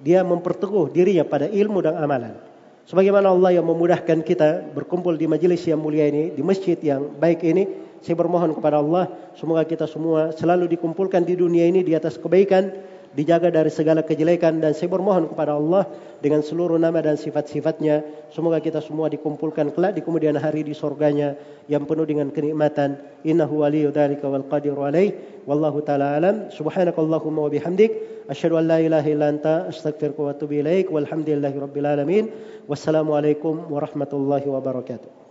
[0.03, 2.52] dia memperteguh dirinya pada ilmu dan amalan.
[2.83, 7.47] Sebagaimana Allah yang memudahkan kita berkumpul di majelis yang mulia ini, di masjid yang baik
[7.47, 7.69] ini,
[8.03, 9.07] saya bermohon kepada Allah,
[9.39, 12.75] semoga kita semua selalu dikumpulkan di dunia ini di atas kebaikan,
[13.13, 15.85] dijaga dari segala kejelekan dan saya bermohon kepada Allah
[16.25, 18.05] dengan seluruh nama dan sifat-sifatnya.
[18.33, 21.37] Semoga kita semua dikumpulkan kelak di kemudian hari di surganya
[21.69, 22.97] yang penuh dengan kenikmatan.
[23.23, 25.13] Innahu waliyyu dzalika wal qadiru alaih.
[25.45, 26.49] Wallahu taala alam.
[26.49, 28.25] Subhanakallahumma wa bihamdik.
[28.31, 30.89] Asyhadu an la ilaha illa anta astaghfiruka wa atubu ilaik.
[30.89, 32.25] Walhamdulillahi rabbil alamin.
[32.65, 35.22] Wassalamu alaikum warahmatullahi wabarakatuh